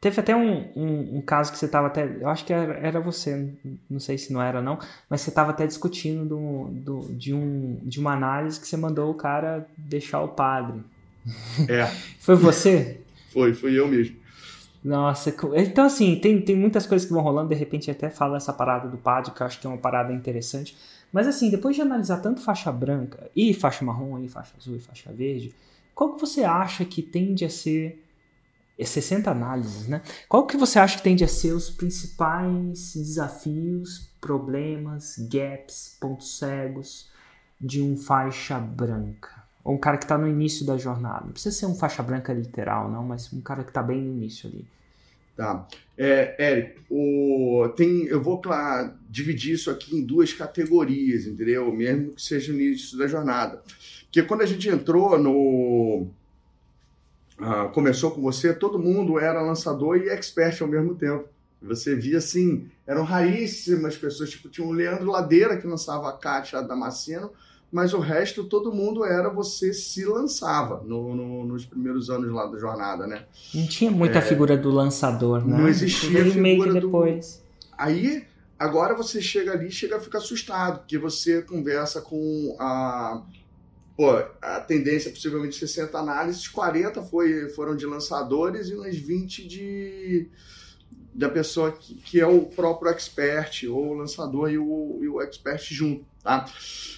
Teve 0.00 0.20
até 0.20 0.36
um, 0.36 0.70
um, 0.76 1.16
um, 1.16 1.20
caso 1.20 1.50
que 1.50 1.58
você 1.58 1.66
estava 1.66 1.88
até. 1.88 2.18
Eu 2.20 2.28
acho 2.28 2.44
que 2.44 2.52
era, 2.52 2.74
era, 2.74 3.00
você, 3.00 3.52
não 3.90 3.98
sei 3.98 4.16
se 4.16 4.32
não 4.32 4.40
era 4.40 4.62
não, 4.62 4.78
mas 5.10 5.22
você 5.22 5.30
estava 5.30 5.50
até 5.50 5.66
discutindo 5.66 6.24
do, 6.24 6.68
do, 6.70 7.12
de, 7.14 7.34
um, 7.34 7.80
de 7.82 7.98
uma 7.98 8.12
análise 8.12 8.60
que 8.60 8.68
você 8.68 8.76
mandou 8.76 9.10
o 9.10 9.14
cara 9.14 9.66
deixar 9.76 10.20
o 10.22 10.28
padre. 10.28 10.84
É. 11.68 11.86
Foi 12.20 12.36
você? 12.36 13.00
foi, 13.38 13.54
fui 13.54 13.78
eu 13.78 13.86
mesmo. 13.86 14.16
Nossa, 14.82 15.34
então 15.56 15.84
assim, 15.84 16.16
tem, 16.16 16.40
tem 16.40 16.56
muitas 16.56 16.86
coisas 16.86 17.06
que 17.06 17.12
vão 17.12 17.22
rolando, 17.22 17.48
de 17.48 17.54
repente 17.54 17.90
até 17.90 18.08
fala 18.08 18.36
essa 18.36 18.52
parada 18.52 18.88
do 18.88 18.96
padre, 18.96 19.32
que 19.32 19.42
eu 19.42 19.46
acho 19.46 19.60
que 19.60 19.66
é 19.66 19.70
uma 19.70 19.78
parada 19.78 20.12
interessante. 20.12 20.76
Mas 21.12 21.26
assim, 21.26 21.50
depois 21.50 21.74
de 21.74 21.82
analisar 21.82 22.18
tanto 22.18 22.40
faixa 22.40 22.70
branca, 22.70 23.30
e 23.34 23.52
faixa 23.52 23.84
marrom, 23.84 24.22
e 24.22 24.28
faixa 24.28 24.54
azul, 24.56 24.76
e 24.76 24.80
faixa 24.80 25.12
verde, 25.12 25.52
qual 25.94 26.14
que 26.14 26.20
você 26.20 26.44
acha 26.44 26.84
que 26.84 27.02
tende 27.02 27.44
a 27.44 27.50
ser 27.50 28.02
60 28.86 29.30
análises, 29.30 29.88
né? 29.88 30.02
Qual 30.28 30.46
que 30.46 30.56
você 30.56 30.78
acha 30.78 30.96
que 30.96 31.02
tende 31.02 31.24
a 31.24 31.28
ser 31.28 31.52
os 31.52 31.68
principais 31.68 32.94
desafios, 32.94 34.08
problemas, 34.20 35.16
gaps, 35.18 35.96
pontos 36.00 36.38
cegos 36.38 37.10
de 37.60 37.82
um 37.82 37.96
faixa 37.96 38.58
branca? 38.58 39.30
Ou 39.64 39.74
um 39.74 39.78
cara 39.78 39.98
que 39.98 40.04
está 40.04 40.16
no 40.16 40.28
início 40.28 40.64
da 40.64 40.76
jornada. 40.78 41.24
Não 41.24 41.32
precisa 41.32 41.54
ser 41.54 41.66
um 41.66 41.74
faixa 41.74 42.02
branca 42.02 42.32
literal, 42.32 42.90
não, 42.90 43.02
mas 43.02 43.32
um 43.32 43.40
cara 43.40 43.64
que 43.64 43.70
está 43.70 43.82
bem 43.82 44.00
no 44.00 44.14
início 44.16 44.48
ali. 44.48 44.66
Tá. 45.36 45.68
É, 45.96 46.34
Eric, 46.52 46.80
o, 46.90 47.68
tem, 47.76 48.06
eu 48.06 48.20
vou 48.20 48.40
claro, 48.40 48.94
dividir 49.08 49.54
isso 49.54 49.70
aqui 49.70 49.96
em 49.96 50.04
duas 50.04 50.32
categorias, 50.32 51.26
entendeu? 51.26 51.72
Mesmo 51.72 52.12
que 52.12 52.22
seja 52.22 52.52
no 52.52 52.60
início 52.60 52.98
da 52.98 53.06
jornada. 53.06 53.62
Porque 54.04 54.22
quando 54.22 54.42
a 54.42 54.46
gente 54.46 54.68
entrou 54.68 55.16
no, 55.16 56.08
ah, 57.40 57.70
começou 57.72 58.10
com 58.10 58.20
você, 58.20 58.52
todo 58.52 58.78
mundo 58.78 59.18
era 59.18 59.40
lançador 59.40 59.96
e 59.96 60.08
expert 60.08 60.60
ao 60.60 60.68
mesmo 60.68 60.94
tempo. 60.94 61.28
Você 61.60 61.94
via 61.96 62.18
assim, 62.18 62.68
eram 62.86 63.02
raríssimas 63.02 63.96
pessoas, 63.96 64.30
tipo, 64.30 64.48
tinha 64.48 64.66
o 64.66 64.72
Leandro 64.72 65.10
Ladeira 65.10 65.56
que 65.56 65.66
lançava 65.66 66.08
a 66.08 66.12
Kátia 66.12 66.62
Damasceno, 66.62 67.30
mas 67.70 67.92
o 67.92 67.98
resto 67.98 68.44
todo 68.44 68.72
mundo 68.72 69.04
era 69.04 69.28
você 69.28 69.74
se 69.74 70.04
lançava 70.04 70.82
no, 70.84 71.14
no, 71.14 71.44
nos 71.44 71.66
primeiros 71.66 72.08
anos 72.08 72.32
lá 72.32 72.46
da 72.46 72.58
jornada, 72.58 73.06
né? 73.06 73.24
Não 73.54 73.66
tinha 73.66 73.90
muita 73.90 74.18
é, 74.18 74.22
figura 74.22 74.56
do 74.56 74.70
lançador, 74.70 75.44
né? 75.44 75.58
Não 75.58 75.68
existia 75.68 76.24
figura 76.24 76.40
meio 76.40 76.72
depois. 76.72 77.42
Do... 77.42 77.68
Aí, 77.76 78.24
agora 78.58 78.94
você 78.94 79.20
chega 79.20 79.52
ali, 79.52 79.70
chega 79.70 79.96
a 79.96 80.00
ficar 80.00 80.18
assustado, 80.18 80.78
porque 80.78 80.96
você 80.96 81.42
conversa 81.42 82.00
com 82.00 82.56
a 82.58 83.22
pô, 83.98 84.12
a 84.40 84.60
tendência 84.60 85.08
é 85.08 85.12
possivelmente 85.12 85.56
60 85.56 85.98
análises, 85.98 86.46
40 86.46 87.02
foi, 87.02 87.48
foram 87.48 87.74
de 87.74 87.84
lançadores 87.84 88.68
e 88.68 88.76
uns 88.76 88.96
20 88.96 89.48
de 89.48 90.28
da 91.12 91.28
pessoa 91.28 91.72
que, 91.72 91.96
que 91.96 92.20
é 92.20 92.26
o 92.28 92.42
próprio 92.42 92.92
expert, 92.92 93.64
ou 93.68 93.88
o 93.88 93.94
lançador 93.94 94.52
e 94.52 94.56
o, 94.56 95.00
e 95.02 95.08
o 95.08 95.20
expert 95.20 95.74
junto, 95.74 96.06
tá? 96.22 96.44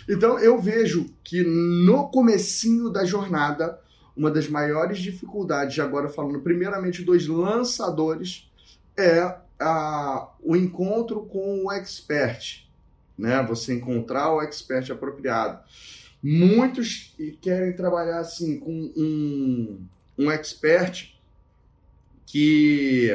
Então 0.07 0.39
eu 0.39 0.61
vejo 0.61 1.07
que 1.25 1.43
no 1.43 2.11
comecinho 2.11 2.91
da 2.91 3.03
jornada, 3.03 3.81
uma 4.15 4.31
das 4.31 4.47
maiores 4.47 4.99
dificuldades, 4.99 5.79
agora 5.79 6.11
falando 6.11 6.41
primeiramente 6.41 7.03
dos 7.03 7.27
lançadores, 7.27 8.47
é 8.95 9.39
a, 9.59 10.29
o 10.43 10.55
encontro 10.55 11.23
com 11.23 11.65
o 11.65 11.73
expert, 11.73 12.69
né? 13.17 13.43
Você 13.49 13.73
encontrar 13.73 14.35
o 14.35 14.43
expert 14.43 14.91
apropriado. 14.91 15.61
Muitos 16.23 17.15
querem 17.41 17.75
trabalhar 17.75 18.21
assim 18.21 18.59
com 18.61 18.93
um, 18.97 19.87
um 20.19 20.31
expert 20.31 21.15
que 22.27 23.11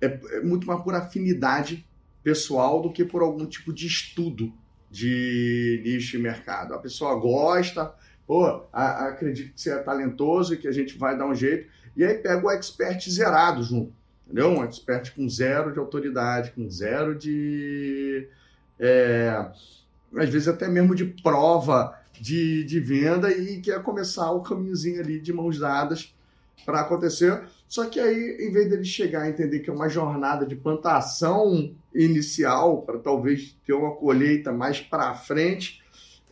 é, 0.00 0.20
é 0.32 0.40
muito 0.40 0.66
mais 0.66 0.82
por 0.82 0.94
afinidade 0.94 1.86
pessoal 2.22 2.82
do 2.82 2.92
que 2.92 3.04
por 3.04 3.22
algum 3.22 3.46
tipo 3.46 3.72
de 3.72 3.86
estudo 3.86 4.52
de 4.90 5.80
nicho 5.84 6.16
e 6.16 6.20
mercado. 6.20 6.74
A 6.74 6.78
pessoa 6.78 7.14
gosta, 7.14 7.94
pô, 8.26 8.64
a, 8.72 9.06
acredito 9.08 9.54
que 9.54 9.60
você 9.60 9.70
é 9.70 9.78
talentoso 9.78 10.54
e 10.54 10.56
que 10.56 10.66
a 10.66 10.72
gente 10.72 10.98
vai 10.98 11.16
dar 11.16 11.26
um 11.26 11.34
jeito, 11.34 11.70
e 11.96 12.04
aí 12.04 12.18
pega 12.18 12.44
o 12.44 12.50
expert 12.50 13.08
zerado 13.08 13.62
junto, 13.62 13.92
entendeu? 14.26 14.50
Um 14.50 14.64
expert 14.64 15.14
com 15.14 15.28
zero 15.28 15.72
de 15.72 15.78
autoridade, 15.78 16.52
com 16.52 16.68
zero 16.68 17.14
de. 17.14 18.28
É, 18.78 19.46
às 20.16 20.28
vezes 20.28 20.48
até 20.48 20.68
mesmo 20.68 20.94
de 20.94 21.04
prova 21.04 21.99
de, 22.20 22.64
de 22.64 22.78
venda 22.78 23.32
e 23.32 23.60
quer 23.60 23.82
começar 23.82 24.30
o 24.30 24.42
caminhozinho 24.42 25.00
ali 25.00 25.18
de 25.18 25.32
mãos 25.32 25.58
dadas 25.58 26.14
para 26.64 26.80
acontecer. 26.80 27.42
Só 27.66 27.86
que 27.86 27.98
aí, 27.98 28.36
em 28.40 28.52
vez 28.52 28.68
dele 28.68 28.84
chegar 28.84 29.22
a 29.22 29.28
entender 29.28 29.60
que 29.60 29.70
é 29.70 29.72
uma 29.72 29.88
jornada 29.88 30.44
de 30.44 30.54
plantação 30.54 31.74
inicial, 31.94 32.82
para 32.82 32.98
talvez 32.98 33.56
ter 33.66 33.72
uma 33.72 33.92
colheita 33.92 34.52
mais 34.52 34.80
para 34.80 35.14
frente, 35.14 35.80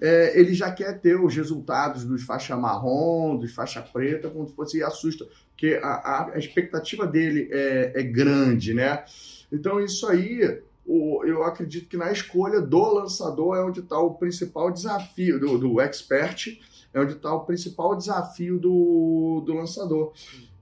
é, 0.01 0.39
ele 0.39 0.55
já 0.55 0.71
quer 0.71 1.01
ter 1.01 1.19
os 1.19 1.35
resultados 1.35 2.05
dos 2.05 2.23
faixa 2.23 2.57
marrom, 2.57 3.37
dos 3.37 3.55
faixa 3.55 3.81
preta, 3.81 4.29
como 4.29 4.47
se 4.47 4.55
fosse 4.55 4.83
assusta, 4.83 5.27
porque 5.51 5.81
a, 5.83 6.31
a 6.35 6.39
expectativa 6.39 7.07
dele 7.07 7.49
é, 7.51 7.93
é 7.97 8.03
grande, 8.03 8.75
né? 8.75 9.05
Então, 9.51 9.81
isso 9.81 10.07
aí 10.07 10.61
o, 10.89 11.23
eu 11.23 11.45
acredito 11.45 11.87
que 11.87 11.99
na 11.99 12.11
escolha 12.11 12.63
do 12.63 12.95
lançador 12.95 13.57
é 13.57 13.63
onde 13.63 13.81
está 13.81 13.99
o 13.99 14.15
principal 14.15 14.71
desafio, 14.71 15.39
do, 15.39 15.59
do 15.59 15.81
expert, 15.83 16.59
é 16.95 16.99
onde 16.99 17.13
está 17.13 17.31
o 17.35 17.45
principal 17.45 17.95
desafio 17.95 18.59
do, 18.59 19.43
do 19.45 19.53
lançador. 19.53 20.15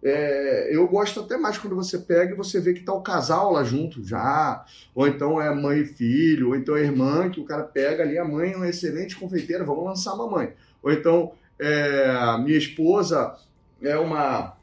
É, 0.02 0.74
eu 0.74 0.86
gosto 0.88 1.20
até 1.20 1.36
mais 1.36 1.56
quando 1.56 1.76
você 1.76 1.98
pega 1.98 2.32
e 2.32 2.36
você 2.36 2.60
vê 2.60 2.72
que 2.72 2.80
está 2.80 2.92
o 2.92 3.02
casal 3.02 3.52
lá 3.52 3.62
junto 3.62 4.04
já, 4.04 4.64
ou 4.92 5.06
então 5.06 5.40
é 5.40 5.54
mãe 5.54 5.80
e 5.80 5.84
filho, 5.84 6.48
ou 6.48 6.56
então 6.56 6.76
é 6.76 6.82
irmã, 6.82 7.30
que 7.30 7.40
o 7.40 7.44
cara 7.44 7.62
pega 7.62 8.02
ali, 8.02 8.18
a 8.18 8.24
mãe 8.24 8.52
é 8.52 8.56
uma 8.56 8.68
excelente 8.68 9.16
confeiteira, 9.16 9.64
vamos 9.64 9.84
lançar 9.84 10.12
a 10.12 10.16
mamãe. 10.16 10.52
Ou 10.82 10.92
então 10.92 11.32
é, 11.56 12.36
minha 12.38 12.58
esposa 12.58 13.36
é 13.80 13.96
uma 13.96 14.55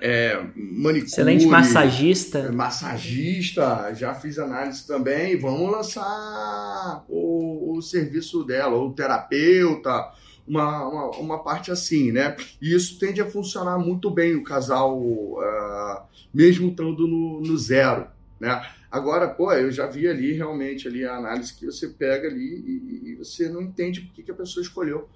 é, 0.00 0.40
manicure. 0.54 1.06
Excelente 1.06 1.46
massagista. 1.46 2.38
É, 2.38 2.50
massagista, 2.50 3.92
já 3.94 4.14
fiz 4.14 4.38
análise 4.38 4.86
também. 4.86 5.38
Vamos 5.38 5.70
lançar 5.70 7.04
o, 7.08 7.76
o 7.76 7.82
serviço 7.82 8.44
dela, 8.44 8.76
ou 8.76 8.92
terapeuta, 8.92 10.12
uma, 10.46 10.88
uma, 10.88 11.10
uma, 11.18 11.42
parte 11.42 11.70
assim, 11.70 12.10
né? 12.10 12.36
E 12.60 12.74
isso 12.74 12.98
tende 12.98 13.20
a 13.20 13.26
funcionar 13.26 13.78
muito 13.78 14.10
bem 14.10 14.34
o 14.34 14.42
casal, 14.42 14.98
uh, 14.98 16.02
mesmo 16.32 16.68
estando 16.68 17.06
no, 17.06 17.40
no 17.40 17.58
zero, 17.58 18.06
né? 18.40 18.66
Agora, 18.90 19.28
pô, 19.28 19.52
eu 19.52 19.70
já 19.70 19.86
vi 19.86 20.08
ali 20.08 20.32
realmente 20.32 20.88
ali 20.88 21.04
a 21.04 21.16
análise 21.16 21.54
que 21.54 21.66
você 21.66 21.88
pega 21.88 22.26
ali 22.26 22.40
e, 22.40 23.10
e 23.10 23.14
você 23.16 23.48
não 23.48 23.60
entende 23.60 24.00
por 24.00 24.14
que, 24.14 24.22
que 24.22 24.30
a 24.30 24.34
pessoa 24.34 24.62
escolheu 24.62 25.08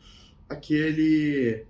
aquele 0.46 1.64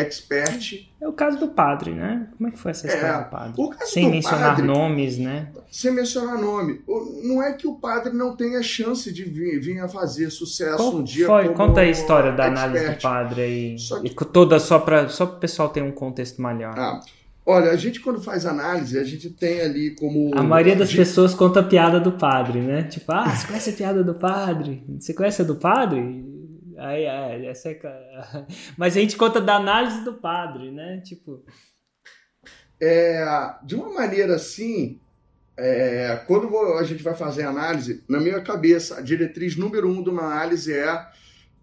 expert. 0.00 0.88
É 1.00 1.08
o 1.08 1.12
caso 1.12 1.38
do 1.38 1.48
padre, 1.48 1.92
né? 1.92 2.28
Como 2.36 2.48
é 2.48 2.52
que 2.52 2.58
foi 2.58 2.70
essa 2.70 2.86
história 2.86 3.06
é, 3.06 3.22
do 3.22 3.30
padre? 3.30 3.86
Sem 3.86 4.04
do 4.04 4.10
mencionar 4.10 4.50
padre, 4.50 4.66
nomes, 4.66 5.18
né? 5.18 5.48
Sem 5.70 5.92
mencionar 5.92 6.38
nome. 6.38 6.80
Não 7.22 7.42
é 7.42 7.52
que 7.52 7.66
o 7.66 7.74
padre 7.74 8.12
não 8.12 8.34
tenha 8.36 8.62
chance 8.62 9.12
de 9.12 9.24
vir, 9.24 9.60
vir 9.60 9.80
a 9.80 9.88
fazer 9.88 10.30
sucesso 10.30 10.76
Qual 10.76 10.96
um 10.96 11.02
dia. 11.02 11.26
Foi? 11.26 11.48
Conta 11.50 11.80
a 11.80 11.86
história 11.86 12.32
da 12.32 12.46
expert. 12.46 12.64
análise 12.64 12.94
do 12.94 13.02
padre 13.02 13.42
aí. 13.42 13.76
Que... 13.76 14.06
E 14.08 14.26
toda 14.26 14.58
só 14.58 14.78
para 14.78 15.08
só 15.08 15.24
o 15.24 15.38
pessoal 15.38 15.68
ter 15.68 15.82
um 15.82 15.92
contexto 15.92 16.40
melhor. 16.42 16.78
Ah. 16.78 17.00
Olha, 17.50 17.70
a 17.70 17.76
gente 17.76 18.00
quando 18.00 18.20
faz 18.20 18.44
análise, 18.44 18.98
a 18.98 19.04
gente 19.04 19.30
tem 19.30 19.62
ali 19.62 19.96
como. 19.98 20.36
A 20.36 20.42
maioria 20.42 20.76
das 20.76 20.88
gente... 20.90 20.98
pessoas 20.98 21.32
conta 21.32 21.60
a 21.60 21.62
piada 21.62 21.98
do 21.98 22.12
padre, 22.12 22.60
né? 22.60 22.82
Tipo, 22.82 23.10
ah, 23.12 23.30
você 23.30 23.46
conhece 23.46 23.70
a 23.70 23.72
piada 23.72 24.04
do 24.04 24.14
padre? 24.14 24.84
Você 25.00 25.14
conhece 25.14 25.40
a 25.40 25.44
do 25.46 25.56
padre? 25.56 26.37
Aí, 26.78 27.04
é, 27.04 27.46
essa 27.46 27.70
é... 27.70 27.78
Mas 28.76 28.96
a 28.96 29.00
gente 29.00 29.16
conta 29.16 29.40
da 29.40 29.56
análise 29.56 30.04
do 30.04 30.14
padre, 30.14 30.70
né? 30.70 31.00
Tipo. 31.04 31.44
É, 32.80 33.24
de 33.64 33.74
uma 33.74 33.92
maneira 33.92 34.36
assim, 34.36 35.00
é, 35.56 36.22
quando 36.26 36.56
a 36.78 36.84
gente 36.84 37.02
vai 37.02 37.14
fazer 37.14 37.42
análise, 37.42 38.04
na 38.08 38.20
minha 38.20 38.40
cabeça, 38.40 38.98
a 38.98 39.00
diretriz 39.00 39.56
número 39.56 39.90
um 39.90 40.02
de 40.02 40.10
uma 40.10 40.22
análise 40.22 40.72
é 40.72 41.06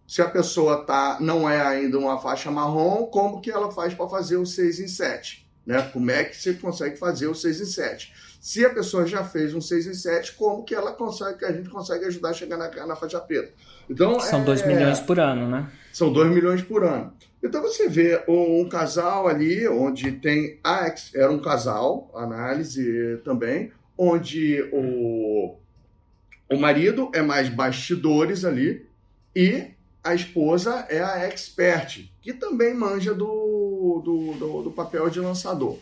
se 0.07 0.21
a 0.21 0.29
pessoa 0.29 0.85
tá, 0.85 1.17
não 1.19 1.49
é 1.49 1.61
ainda 1.61 1.97
uma 1.97 2.19
faixa 2.19 2.51
marrom, 2.51 3.05
como 3.07 3.41
que 3.41 3.49
ela 3.49 3.71
faz 3.71 3.93
para 3.93 4.07
fazer 4.07 4.37
o 4.37 4.45
6 4.45 4.81
em 4.81 4.87
7? 4.87 5.49
Né? 5.65 5.81
Como 5.93 6.11
é 6.11 6.25
que 6.25 6.35
você 6.35 6.53
consegue 6.53 6.97
fazer 6.97 7.27
o 7.27 7.33
6 7.33 7.61
em 7.61 7.65
7? 7.65 8.13
Se 8.45 8.63
a 8.63 8.69
pessoa 8.69 9.07
já 9.07 9.23
fez 9.23 9.55
um 9.55 9.59
6 9.59 9.87
em 9.87 9.93
7, 9.95 10.33
como 10.33 10.63
que 10.63 10.75
ela 10.75 10.91
consegue, 10.91 11.39
que 11.39 11.45
a 11.45 11.51
gente 11.51 11.67
consegue 11.67 12.05
ajudar 12.05 12.29
a 12.29 12.33
chegar 12.33 12.57
na, 12.57 12.85
na 12.85 12.95
faixa 12.95 13.19
preta. 13.19 13.51
Então, 13.89 14.19
São 14.19 14.43
2 14.43 14.61
é, 14.61 14.67
milhões 14.67 14.99
por 14.99 15.19
ano, 15.19 15.49
né? 15.49 15.67
São 15.91 16.13
2 16.13 16.29
milhões 16.29 16.61
por 16.61 16.83
ano. 16.83 17.11
Então 17.41 17.59
você 17.59 17.89
vê 17.89 18.23
um, 18.27 18.61
um 18.61 18.69
casal 18.69 19.27
ali, 19.27 19.67
onde 19.67 20.11
tem 20.11 20.59
a 20.63 20.93
era 21.15 21.31
um 21.31 21.41
casal, 21.41 22.11
análise 22.13 23.19
também, 23.25 23.71
onde 23.97 24.61
o, 24.71 25.55
o 26.47 26.55
marido 26.55 27.09
é 27.15 27.23
mais 27.23 27.49
bastidores 27.49 28.45
ali 28.45 28.87
e 29.35 29.71
a 30.03 30.13
esposa 30.13 30.85
é 30.87 31.01
a 31.01 31.17
expert, 31.25 32.11
que 32.21 32.31
também 32.31 32.75
manja 32.75 33.11
do, 33.11 34.03
do, 34.05 34.33
do, 34.37 34.61
do 34.65 34.71
papel 34.71 35.09
de 35.09 35.19
lançador. 35.19 35.79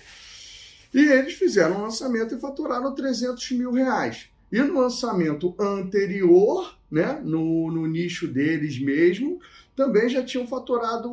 E 0.94 1.00
eles 1.00 1.34
fizeram 1.34 1.78
um 1.78 1.82
lançamento 1.82 2.36
e 2.36 2.40
faturaram 2.40 2.94
300 2.94 3.52
mil 3.52 3.72
reais. 3.72 4.30
E 4.52 4.62
no 4.62 4.80
lançamento 4.80 5.56
anterior, 5.60 6.78
né, 6.92 7.20
no, 7.24 7.72
no 7.72 7.88
nicho 7.88 8.28
deles 8.28 8.80
mesmo, 8.80 9.40
também 9.76 10.08
já 10.08 10.24
tinham 10.24 10.46
faturado, 10.46 11.10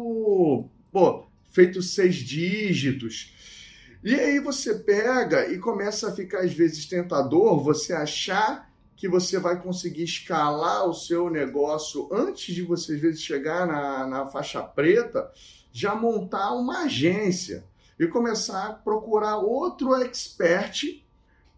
pô, 0.92 1.26
feito 1.50 1.80
seis 1.80 2.16
dígitos. 2.16 3.34
E 4.04 4.14
aí 4.14 4.38
você 4.40 4.74
pega 4.74 5.50
e 5.50 5.58
começa 5.58 6.08
a 6.08 6.12
ficar, 6.12 6.40
às 6.40 6.52
vezes, 6.52 6.84
tentador 6.84 7.62
você 7.62 7.94
achar 7.94 8.70
que 8.94 9.08
você 9.08 9.38
vai 9.38 9.62
conseguir 9.62 10.04
escalar 10.04 10.86
o 10.86 10.92
seu 10.92 11.30
negócio 11.30 12.06
antes 12.12 12.54
de 12.54 12.60
você, 12.60 12.94
às 12.94 13.00
vezes, 13.00 13.22
chegar 13.22 13.66
na, 13.66 14.06
na 14.06 14.26
faixa 14.26 14.62
preta, 14.62 15.30
já 15.72 15.94
montar 15.94 16.52
uma 16.52 16.82
agência 16.82 17.64
e 18.00 18.08
começar 18.08 18.66
a 18.66 18.72
procurar 18.72 19.36
outro 19.36 19.94
expert 19.94 21.04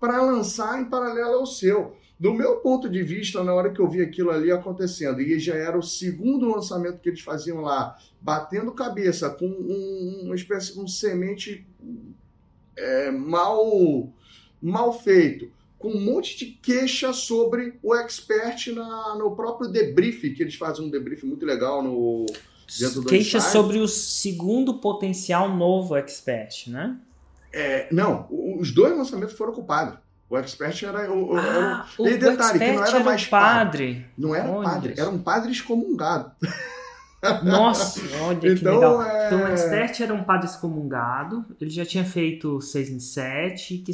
para 0.01 0.21
lançar 0.21 0.83
em 0.83 0.87
paralelo 0.87 1.35
ao 1.35 1.47
seu. 1.47 1.97
Do 2.19 2.35
meu 2.35 2.57
ponto 2.57 2.89
de 2.89 3.01
vista, 3.01 3.45
na 3.45 3.55
hora 3.55 3.71
que 3.71 3.79
eu 3.79 3.89
vi 3.89 4.03
aquilo 4.03 4.31
ali 4.31 4.51
acontecendo, 4.51 5.21
e 5.21 5.39
já 5.39 5.55
era 5.55 5.79
o 5.79 5.83
segundo 5.83 6.51
lançamento 6.51 6.99
que 6.99 7.09
eles 7.09 7.21
faziam 7.21 7.61
lá, 7.61 7.97
batendo 8.21 8.73
cabeça 8.73 9.31
com 9.31 9.47
um, 9.47 10.23
uma 10.25 10.35
espécie 10.35 10.73
de 10.73 10.81
um 10.81 10.89
semente 10.89 11.65
é, 12.77 13.13
mal, 13.13 14.13
mal 14.61 14.93
feito, 14.93 15.49
com 15.79 15.91
um 15.91 16.01
monte 16.01 16.37
de 16.37 16.47
queixa 16.47 17.13
sobre 17.13 17.79
o 17.83 17.95
expert 17.95 18.73
na, 18.73 19.15
no 19.17 19.37
próprio 19.37 19.71
debrief, 19.71 20.23
que 20.35 20.43
eles 20.43 20.57
fazem 20.57 20.87
um 20.87 20.91
debrief 20.91 21.23
muito 21.25 21.47
legal 21.47 21.83
no, 21.83 22.27
Queixa 23.09 23.41
sobre 23.41 23.79
o 23.79 23.89
segundo 23.89 24.75
potencial 24.75 25.55
novo 25.55 25.97
Expert, 25.97 26.69
né? 26.69 26.97
É, 27.53 27.87
não, 27.93 28.27
os 28.31 28.73
dois 28.73 28.97
lançamentos 28.97 29.37
foram 29.37 29.53
com 29.53 29.61
o 29.61 29.65
padre. 29.65 29.99
O 30.31 30.39
Expert 30.39 30.83
era 30.83 31.13
o. 31.13 31.37
Ah, 31.37 31.43
era, 31.43 31.87
o, 31.99 32.09
e 32.09 32.17
detalhe, 32.17 32.59
que 32.59 32.73
não 32.73 32.83
era, 32.83 32.89
era 32.89 33.05
mais 33.05 33.27
padre. 33.27 33.95
padre. 33.95 34.07
Não 34.17 34.35
era 34.35 34.51
Olha 34.51 34.65
padre, 34.65 34.95
era 34.97 35.11
um 35.11 35.19
padre 35.19 35.53
excomungado. 35.53 36.33
Nossa, 37.45 38.01
olha 38.23 38.39
que 38.41 38.49
então, 38.49 38.75
legal. 38.75 39.03
É... 39.03 39.27
Então 39.27 39.43
o 39.43 39.47
Expert 39.49 40.01
era 40.01 40.15
um 40.15 40.25
padre 40.25 40.49
excomungado, 40.49 41.45
ele 41.61 41.71
já 41.71 41.85
tinha 41.85 42.05
feito 42.05 42.61
6 42.61 42.91
em 42.91 42.99
7, 42.99 43.79
que 43.79 43.93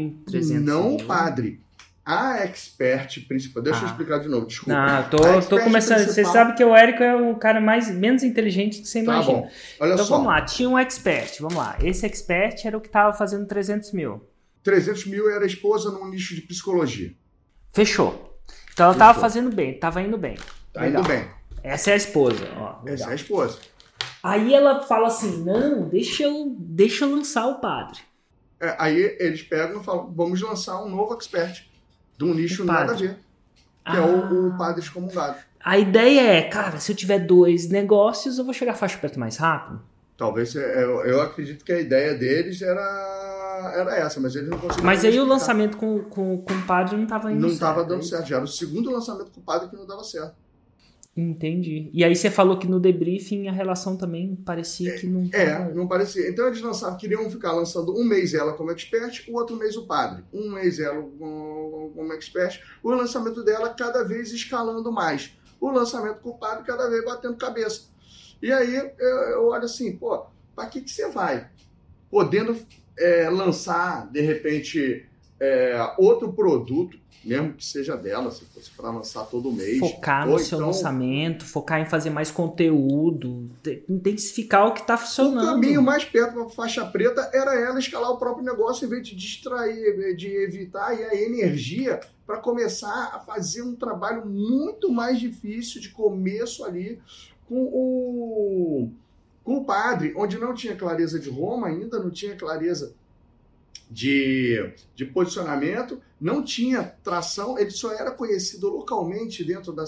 em 0.00 0.10
300. 0.24 0.64
Não 0.64 0.96
padre, 0.96 1.60
a 2.04 2.44
expert 2.44 3.26
principal. 3.26 3.62
Deixa 3.62 3.80
ah. 3.80 3.82
eu 3.82 3.88
explicar 3.88 4.18
de 4.18 4.28
novo, 4.28 4.46
desculpa. 4.46 4.78
Não, 4.78 5.08
tô, 5.08 5.18
tô 5.42 5.58
começando. 5.60 6.04
Principal... 6.04 6.24
Você 6.24 6.24
sabe 6.24 6.54
que 6.54 6.64
o 6.64 6.74
Érico 6.74 7.02
é 7.02 7.16
o 7.16 7.34
cara 7.36 7.60
mais 7.60 7.90
menos 7.90 8.22
inteligente 8.22 8.80
que 8.80 8.86
você 8.86 9.02
tá 9.02 9.12
imagina. 9.12 9.38
Bom. 9.38 9.50
Olha 9.80 9.94
então 9.94 10.04
só. 10.04 10.16
vamos 10.16 10.28
lá, 10.28 10.42
tinha 10.42 10.68
um 10.68 10.78
expert. 10.78 11.40
Vamos 11.40 11.56
lá. 11.56 11.78
Esse 11.82 12.04
expert 12.04 12.64
era 12.64 12.76
o 12.76 12.80
que 12.80 12.88
estava 12.88 13.12
fazendo 13.16 13.46
300 13.46 13.92
mil. 13.92 14.22
300 14.62 15.06
mil 15.06 15.30
era 15.30 15.44
a 15.44 15.46
esposa 15.46 15.90
num 15.90 16.08
nicho 16.08 16.34
de 16.34 16.42
psicologia. 16.42 17.14
Fechou. 17.72 18.38
Então 18.72 18.84
ela 18.84 18.94
estava 18.94 19.18
fazendo 19.18 19.54
bem, 19.54 19.72
estava 19.72 20.02
indo 20.02 20.18
bem. 20.18 20.36
Tá 20.72 20.82
legal. 20.82 21.00
indo 21.00 21.08
bem. 21.08 21.28
Essa 21.62 21.90
é 21.90 21.92
a 21.94 21.96
esposa. 21.96 22.46
Ó, 22.56 22.80
Essa 22.86 23.08
é 23.08 23.12
a 23.12 23.14
esposa. 23.14 23.58
Aí 24.22 24.52
ela 24.52 24.82
fala 24.82 25.08
assim: 25.08 25.42
não, 25.42 25.88
deixa 25.88 26.24
eu, 26.24 26.54
deixa 26.58 27.04
eu 27.04 27.14
lançar 27.14 27.46
o 27.46 27.60
padre. 27.60 28.00
É, 28.60 28.74
aí 28.78 29.16
eles 29.18 29.42
pegam 29.42 29.80
e 29.80 29.84
falam: 29.84 30.12
vamos 30.14 30.40
lançar 30.42 30.82
um 30.82 30.88
novo 30.88 31.14
expert 31.14 31.66
de 32.16 32.24
um 32.24 32.34
nicho 32.34 32.64
nada 32.64 32.92
a 32.92 32.96
ver, 32.96 33.14
que 33.14 33.16
ah. 33.84 33.96
é 33.96 34.00
o, 34.00 34.48
o 34.48 34.52
ah. 34.52 34.56
padre 34.56 34.80
excomungado. 34.80 35.36
A 35.64 35.78
ideia 35.78 36.20
é, 36.20 36.42
cara, 36.42 36.78
se 36.78 36.92
eu 36.92 36.96
tiver 36.96 37.20
dois 37.20 37.68
negócios, 37.68 38.38
eu 38.38 38.44
vou 38.44 38.52
chegar 38.52 38.72
a 38.72 38.76
faixa 38.76 38.98
perto 38.98 39.18
mais 39.18 39.38
rápido? 39.38 39.80
Talvez, 40.16 40.54
é, 40.54 40.84
eu, 40.84 41.04
eu 41.04 41.22
acredito 41.22 41.64
que 41.64 41.72
a 41.72 41.80
ideia 41.80 42.14
deles 42.14 42.62
era, 42.62 43.72
era 43.74 43.96
essa, 43.96 44.20
mas 44.20 44.36
eles 44.36 44.48
não 44.48 44.58
conseguiram. 44.58 44.84
Mas 44.84 45.04
aí 45.04 45.18
o 45.18 45.24
lançamento 45.24 45.76
com, 45.76 46.04
com, 46.04 46.38
com 46.38 46.54
o 46.54 46.62
padre 46.62 46.96
não 46.96 47.04
estava 47.04 47.32
indo 47.32 47.40
Não 47.40 47.48
estava 47.48 47.82
dando 47.82 48.00
é 48.00 48.04
certo, 48.04 48.28
já 48.28 48.36
era 48.36 48.44
o 48.44 48.48
segundo 48.48 48.90
lançamento 48.90 49.30
com 49.32 49.40
o 49.40 49.42
padre 49.42 49.68
que 49.68 49.76
não 49.76 49.86
dava 49.86 50.04
certo. 50.04 50.34
Entendi. 51.16 51.90
E 51.92 52.02
aí 52.02 52.16
você 52.16 52.28
falou 52.28 52.58
que 52.58 52.66
no 52.66 52.80
debriefing 52.80 53.46
a 53.46 53.52
relação 53.52 53.96
também 53.96 54.34
parecia 54.34 54.96
que 54.96 55.06
não. 55.06 55.28
É, 55.32 55.72
não 55.72 55.86
parecia. 55.86 56.28
Então 56.28 56.46
eles 56.48 56.60
lançavam, 56.60 56.98
queriam 56.98 57.30
ficar 57.30 57.52
lançando 57.52 57.96
um 57.96 58.04
mês 58.04 58.34
ela 58.34 58.52
como 58.54 58.72
expert, 58.72 59.24
o 59.28 59.38
outro 59.38 59.56
mês 59.56 59.76
o 59.76 59.86
padre. 59.86 60.24
Um 60.32 60.50
mês 60.50 60.80
ela 60.80 61.00
como 61.02 62.12
expert, 62.14 62.60
o 62.82 62.90
lançamento 62.90 63.44
dela 63.44 63.68
cada 63.68 64.02
vez 64.02 64.32
escalando 64.32 64.90
mais. 64.90 65.32
O 65.60 65.70
lançamento 65.70 66.18
com 66.18 66.30
o 66.30 66.38
padre 66.38 66.64
cada 66.64 66.90
vez 66.90 67.04
batendo 67.04 67.36
cabeça. 67.36 67.82
E 68.42 68.52
aí 68.52 68.74
eu, 68.74 68.90
eu 68.98 69.46
olho 69.46 69.64
assim, 69.64 69.96
pô, 69.96 70.26
para 70.54 70.66
que, 70.68 70.80
que 70.80 70.90
você 70.90 71.08
vai? 71.08 71.48
Podendo 72.10 72.56
é, 72.98 73.30
lançar, 73.30 74.10
de 74.10 74.20
repente, 74.20 75.06
é, 75.38 75.94
outro 75.96 76.32
produto 76.32 76.98
mesmo 77.24 77.54
que 77.54 77.64
seja 77.64 77.96
dela, 77.96 78.30
se 78.30 78.44
fosse 78.46 78.70
para 78.70 78.90
lançar 78.90 79.24
todo 79.24 79.50
mês. 79.50 79.78
Focar 79.78 80.26
no 80.26 80.38
seu 80.38 80.58
então, 80.58 80.68
lançamento, 80.68 81.44
focar 81.44 81.80
em 81.80 81.86
fazer 81.86 82.10
mais 82.10 82.30
conteúdo, 82.30 83.50
intensificar 83.88 84.66
o 84.66 84.72
que 84.72 84.80
está 84.80 84.96
funcionando. 84.96 85.42
O 85.42 85.52
caminho 85.52 85.82
mais 85.82 86.04
perto 86.04 86.34
para 86.34 86.48
faixa 86.50 86.84
preta 86.86 87.30
era 87.32 87.54
ela 87.58 87.78
escalar 87.78 88.10
o 88.10 88.18
próprio 88.18 88.44
negócio 88.44 88.86
em 88.86 88.88
vez 88.88 89.06
de 89.06 89.14
distrair, 89.14 90.16
de 90.16 90.28
evitar 90.28 90.90
a 90.90 91.14
energia 91.14 92.00
para 92.26 92.38
começar 92.38 93.12
a 93.14 93.20
fazer 93.20 93.62
um 93.62 93.74
trabalho 93.74 94.26
muito 94.26 94.90
mais 94.90 95.18
difícil 95.18 95.80
de 95.80 95.90
começo 95.90 96.64
ali 96.64 97.00
com 97.48 97.62
o 97.62 98.90
com 99.42 99.58
o 99.58 99.64
padre, 99.64 100.14
onde 100.16 100.38
não 100.38 100.54
tinha 100.54 100.74
clareza 100.74 101.20
de 101.20 101.28
Roma 101.28 101.66
ainda, 101.66 101.98
não 101.98 102.10
tinha 102.10 102.34
clareza 102.34 102.94
de, 103.90 104.72
de 104.94 105.04
posicionamento, 105.04 106.00
não 106.20 106.42
tinha 106.42 106.82
tração, 107.02 107.58
ele 107.58 107.70
só 107.70 107.92
era 107.92 108.10
conhecido 108.10 108.68
localmente 108.68 109.44
dentro 109.44 109.72
da, 109.72 109.84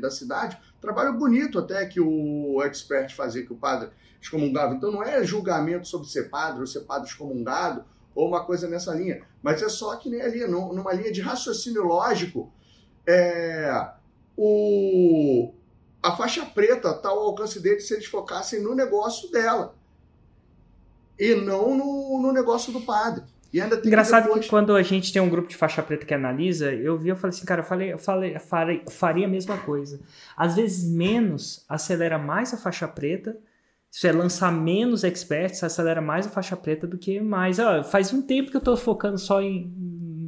da 0.00 0.10
cidade. 0.10 0.58
Trabalho 0.80 1.12
bonito 1.14 1.58
até 1.58 1.84
que 1.86 2.00
o 2.00 2.62
expert 2.62 3.14
fazia, 3.14 3.44
que 3.44 3.52
o 3.52 3.56
padre 3.56 3.90
excomungava. 4.20 4.74
Então 4.74 4.90
não 4.90 5.02
é 5.02 5.22
julgamento 5.24 5.86
sobre 5.86 6.08
ser 6.08 6.28
padre 6.30 6.60
ou 6.60 6.66
ser 6.66 6.80
padre 6.80 7.08
excomungado 7.08 7.84
ou 8.14 8.28
uma 8.28 8.44
coisa 8.44 8.68
nessa 8.68 8.92
linha, 8.94 9.22
mas 9.42 9.62
é 9.62 9.68
só 9.68 9.94
que 9.96 10.10
nem 10.10 10.20
ali, 10.20 10.44
numa 10.46 10.92
linha 10.92 11.12
de 11.12 11.20
raciocínio 11.20 11.84
lógico, 11.84 12.52
é, 13.06 13.88
o, 14.36 15.52
a 16.02 16.16
faixa 16.16 16.44
preta 16.44 16.90
está 16.90 17.08
ao 17.08 17.20
alcance 17.20 17.60
dele 17.60 17.80
se 17.80 17.94
eles 17.94 18.06
focassem 18.06 18.60
no 18.60 18.74
negócio 18.74 19.30
dela 19.30 19.74
e 21.20 21.34
não 21.34 21.76
no, 21.76 22.22
no 22.22 22.32
negócio 22.32 22.72
do 22.72 22.80
padre. 22.80 23.22
E 23.52 23.60
ainda 23.60 23.76
tem 23.76 23.88
Engraçado 23.88 24.22
que, 24.22 24.28
depois... 24.28 24.44
que, 24.44 24.50
quando 24.50 24.74
a 24.74 24.82
gente 24.82 25.12
tem 25.12 25.20
um 25.20 25.28
grupo 25.28 25.48
de 25.48 25.56
faixa 25.56 25.82
preta 25.82 26.06
que 26.06 26.14
analisa, 26.14 26.72
eu 26.72 26.96
vi, 26.96 27.10
eu 27.10 27.16
falei 27.16 27.36
assim, 27.36 27.44
cara, 27.44 27.60
eu 27.60 27.64
falei, 27.66 27.92
eu 27.92 27.98
falei, 27.98 28.38
farei, 28.38 28.82
faria 28.88 29.26
a 29.26 29.28
mesma 29.28 29.58
coisa. 29.58 30.00
Às 30.36 30.56
vezes 30.56 30.88
menos 30.90 31.64
acelera 31.68 32.16
mais 32.16 32.54
a 32.54 32.56
faixa 32.56 32.88
preta, 32.88 33.36
se 33.90 34.06
é 34.06 34.12
lançar 34.12 34.52
menos 34.52 35.02
experts, 35.02 35.62
acelera 35.64 36.00
mais 36.00 36.26
a 36.26 36.30
faixa 36.30 36.56
preta 36.56 36.86
do 36.86 36.96
que 36.96 37.20
mais. 37.20 37.58
Ó, 37.58 37.82
faz 37.82 38.12
um 38.14 38.22
tempo 38.22 38.50
que 38.50 38.56
eu 38.56 38.60
tô 38.60 38.76
focando 38.76 39.18
só 39.18 39.42
em, 39.42 39.64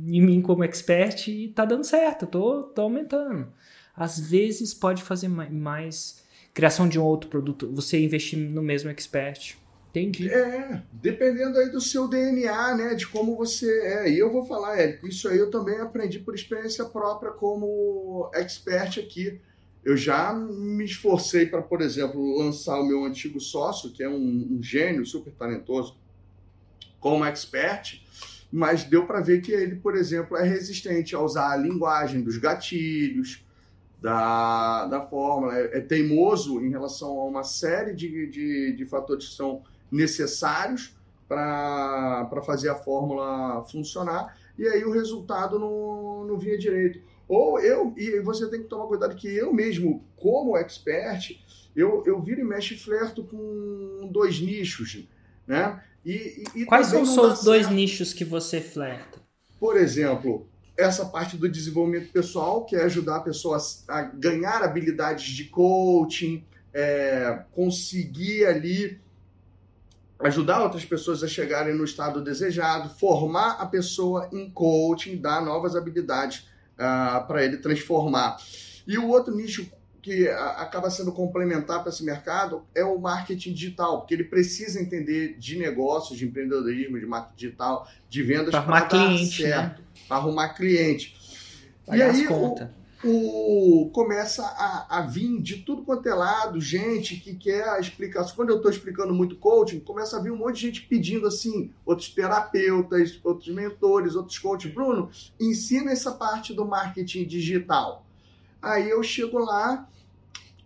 em 0.09 0.20
mim 0.20 0.42
como 0.42 0.64
expert 0.64 1.28
e 1.28 1.48
tá 1.48 1.64
dando 1.64 1.85
certo, 1.85 2.26
tô, 2.26 2.64
tô 2.64 2.83
aumentando. 2.83 3.46
Às 3.96 4.18
vezes 4.18 4.74
pode 4.74 5.02
fazer 5.02 5.28
mais 5.28 6.22
criação 6.52 6.88
de 6.88 6.98
um 6.98 7.05
outro 7.05 7.31
produto, 7.31 7.70
você 7.72 8.02
investir 8.02 8.38
no 8.38 8.62
mesmo 8.62 8.90
expert. 8.90 9.62
Entendi. 9.94 10.31
É, 10.31 10.83
dependendo 10.90 11.59
aí 11.59 11.70
do 11.70 11.81
seu 11.81 12.09
DNA, 12.09 12.74
né, 12.76 12.94
de 12.94 13.07
como 13.07 13.37
você 13.37 13.81
é. 13.81 14.11
E 14.11 14.18
eu 14.18 14.33
vou 14.33 14.42
falar, 14.42 14.78
Érico, 14.78 15.07
isso 15.07 15.28
aí 15.28 15.37
eu 15.37 15.50
também 15.50 15.78
aprendi 15.81 16.18
por 16.18 16.35
experiência 16.35 16.87
própria 16.87 17.31
como 17.31 18.31
expert 18.35 18.98
aqui. 18.98 19.38
Eu 19.85 19.94
já 19.94 20.33
me 20.33 20.85
esforcei 20.85 21.44
para, 21.44 21.61
por 21.61 21.83
exemplo, 21.83 22.38
lançar 22.38 22.81
o 22.81 22.87
meu 22.87 23.05
antigo 23.05 23.38
sócio, 23.38 23.90
que 23.90 24.02
é 24.02 24.09
um, 24.09 24.48
um 24.52 24.62
gênio 24.62 25.05
super 25.05 25.33
talentoso, 25.35 25.98
como 26.98 27.24
expert, 27.26 28.00
mas 28.50 28.85
deu 28.85 29.07
para 29.07 29.20
ver 29.20 29.42
que 29.42 29.52
ele, 29.52 29.76
por 29.76 29.94
exemplo, 29.94 30.38
é 30.38 30.48
resistente 30.48 31.14
a 31.14 31.20
usar 31.20 31.52
a 31.52 31.57
linguagem 31.57 32.22
dos 32.22 32.38
gatilhos, 32.38 33.44
da, 34.00 34.87
da 34.87 35.02
fórmula, 35.02 35.57
é, 35.57 35.78
é 35.78 35.81
teimoso 35.81 36.61
em 36.61 36.70
relação 36.70 37.20
a 37.20 37.24
uma 37.24 37.44
série 37.44 37.94
de, 37.94 38.26
de, 38.28 38.72
de 38.72 38.87
fatores 38.87 39.28
que 39.28 39.35
são 39.35 39.62
necessários 39.92 40.96
para 41.28 42.42
fazer 42.44 42.70
a 42.70 42.74
fórmula 42.74 43.64
funcionar. 43.70 44.37
e 44.59 44.66
aí 44.66 44.85
o 44.85 44.90
resultado 44.90 45.59
não, 45.59 46.24
não 46.24 46.38
vinha 46.38 46.59
direito. 46.59 47.00
Ou 47.28 47.61
eu, 47.61 47.94
e 47.96 48.20
você 48.20 48.48
tem 48.50 48.62
que 48.62 48.68
tomar 48.68 48.87
cuidado 48.87 49.14
que 49.14 49.28
eu 49.28 49.52
mesmo, 49.52 50.05
como 50.16 50.57
expert, 50.57 51.38
eu, 51.74 52.02
eu 52.05 52.20
viro 52.20 52.40
e 52.40 52.44
mexo 52.44 52.74
e 52.74 52.78
flerto 52.78 53.24
com 53.24 54.09
dois 54.12 54.40
nichos, 54.40 55.07
né? 55.46 55.83
E, 56.05 56.44
e 56.55 56.64
Quais 56.66 56.88
são 56.88 57.02
os 57.02 57.44
dois 57.44 57.70
nichos 57.70 58.12
que 58.12 58.24
você 58.24 58.61
flerta? 58.61 59.20
Por 59.59 59.76
exemplo, 59.76 60.46
essa 60.76 61.07
parte 61.07 61.37
do 61.37 61.48
desenvolvimento 61.48 62.11
pessoal, 62.12 62.64
que 62.64 62.74
é 62.74 62.83
ajudar 62.83 63.16
a 63.16 63.20
pessoa 63.20 63.59
a 63.88 64.02
ganhar 64.02 64.62
habilidades 64.62 65.26
de 65.26 65.44
coaching, 65.44 66.44
é, 66.74 67.44
conseguir 67.52 68.46
ali 68.46 69.00
ajudar 70.22 70.62
outras 70.62 70.85
pessoas 70.85 71.22
a 71.22 71.28
chegarem 71.28 71.74
no 71.74 71.85
estado 71.85 72.22
desejado, 72.22 72.88
formar 72.90 73.52
a 73.61 73.66
pessoa 73.66 74.28
em 74.32 74.50
coaching, 74.50 75.16
dar 75.16 75.44
novas 75.44 75.76
habilidades 75.76 76.46
uh, 76.74 77.26
para 77.26 77.44
ele 77.44 77.58
transformar. 77.58 78.37
E 78.87 78.98
o 78.98 79.08
outro 79.08 79.35
nicho 79.35 79.70
que 80.02 80.28
acaba 80.28 80.90
sendo 80.90 81.12
complementar 81.12 81.80
para 81.80 81.90
esse 81.90 82.04
mercado 82.04 82.64
é 82.74 82.85
o 82.85 82.98
marketing 82.98 83.52
digital, 83.52 84.00
porque 84.00 84.14
ele 84.14 84.24
precisa 84.24 84.80
entender 84.80 85.37
de 85.38 85.56
negócios, 85.56 86.18
de 86.18 86.26
empreendedorismo, 86.26 86.98
de 86.98 87.06
marketing 87.06 87.37
digital, 87.37 87.88
de 88.08 88.22
vendas 88.22 88.50
para 88.50 88.58
arrumar 88.58 88.88
cliente, 88.88 89.42
certo, 89.42 89.80
né? 89.80 89.87
para 90.08 90.16
arrumar 90.16 90.48
cliente. 90.54 91.16
Pagar 91.87 91.98
e 91.98 92.02
aí 92.02 92.26
o, 92.26 92.54
o, 93.04 93.90
começa 93.92 94.44
a, 94.44 94.98
a, 94.98 95.02
vir 95.02 95.40
de 95.40 95.58
tudo 95.58 95.82
quanto 95.82 96.08
é 96.08 96.14
lado, 96.14 96.60
gente 96.60 97.16
que 97.16 97.34
quer 97.34 97.68
a 97.68 97.80
explicação. 97.80 98.36
Quando 98.36 98.50
eu 98.50 98.56
estou 98.56 98.70
explicando 98.70 99.12
muito 99.12 99.36
coaching, 99.36 99.80
começa 99.80 100.16
a 100.16 100.20
vir 100.20 100.30
um 100.30 100.36
monte 100.36 100.56
de 100.56 100.60
gente 100.62 100.82
pedindo 100.82 101.26
assim, 101.26 101.72
outros 101.84 102.08
terapeutas, 102.10 103.18
outros 103.24 103.52
mentores, 103.54 104.14
outros 104.14 104.38
coaches. 104.38 104.72
Bruno, 104.72 105.10
ensina 105.40 105.90
essa 105.90 106.12
parte 106.12 106.54
do 106.54 106.64
marketing 106.64 107.24
digital. 107.24 108.06
Aí 108.60 108.88
eu 108.88 109.02
chego 109.02 109.38
lá, 109.38 109.88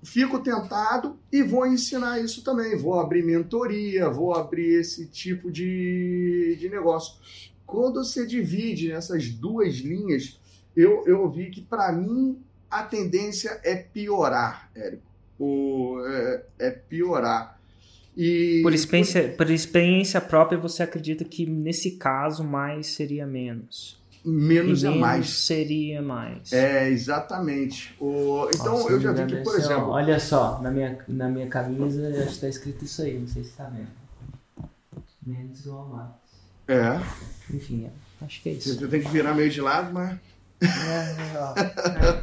fico 0.03 0.38
tentado 0.38 1.18
e 1.33 1.42
vou 1.42 1.66
ensinar 1.66 2.20
isso 2.20 2.44
também. 2.44 2.77
Vou 2.77 3.01
abrir 3.01 3.25
mentoria, 3.25 4.11
vou 4.11 4.35
abrir 4.35 4.81
esse 4.81 5.07
tipo 5.07 5.51
de, 5.51 6.57
de 6.61 6.68
negócio. 6.68 7.14
Quando 7.64 8.05
você 8.05 8.27
divide 8.27 8.88
nessas 8.88 9.31
duas 9.31 9.77
linhas, 9.77 10.38
eu, 10.77 11.05
eu 11.07 11.29
vi 11.31 11.51
que 11.51 11.62
para 11.62 11.91
mim 11.93 12.39
a 12.71 12.83
tendência 12.83 13.61
é 13.65 13.77
piorar, 13.77 14.71
Érico. 14.75 15.03
O, 15.39 16.01
é, 16.07 16.43
é 16.59 16.71
piorar. 16.71 17.59
E, 18.17 18.61
por, 18.62 18.73
experiência, 18.73 19.29
por 19.37 19.51
experiência 19.51 20.21
própria, 20.21 20.59
você 20.59 20.83
acredita 20.83 21.25
que 21.25 21.45
nesse 21.45 21.93
caso 21.93 22.43
mais 22.43 22.87
seria 22.89 23.27
menos? 23.27 24.01
menos 24.27 24.83
é 24.83 24.91
mais. 24.91 25.29
seria 25.29 26.03
mais. 26.03 26.53
É, 26.53 26.91
exatamente. 26.91 27.95
O, 28.01 28.49
então, 28.53 28.73
Nossa, 28.73 28.91
eu 28.91 29.01
já 29.01 29.12
vi 29.12 29.27
que, 29.27 29.37
por 29.37 29.55
exemplo... 29.55 29.91
Olha 29.91 30.19
só, 30.19 30.61
na 30.61 30.71
minha, 30.71 30.99
na 31.07 31.29
minha 31.29 31.47
camisa 31.47 32.12
já 32.12 32.25
está 32.25 32.49
escrito 32.49 32.85
isso 32.85 33.03
aí, 33.03 33.19
não 33.19 33.29
sei 33.29 33.45
se 33.45 33.51
está 33.51 33.65
vendo. 33.65 33.89
Menos 35.25 35.69
a 35.69 35.85
mais. 35.85 36.11
É. 36.67 37.55
Enfim, 37.55 37.85
é, 37.87 38.25
acho 38.25 38.43
que 38.43 38.49
é 38.49 38.53
isso. 38.53 38.77
Você 38.77 38.89
tem 38.89 39.01
que 39.01 39.09
virar 39.09 39.33
meio 39.35 39.51
de 39.51 39.61
lado, 39.61 39.95
mas... 39.95 40.19
É, 40.61 42.23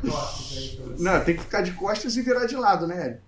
não, 0.98 1.24
tem 1.24 1.36
que 1.36 1.44
ficar 1.44 1.62
de 1.62 1.72
costas 1.74 2.16
e 2.16 2.22
virar 2.22 2.46
de 2.46 2.56
lado, 2.56 2.88
né, 2.88 3.20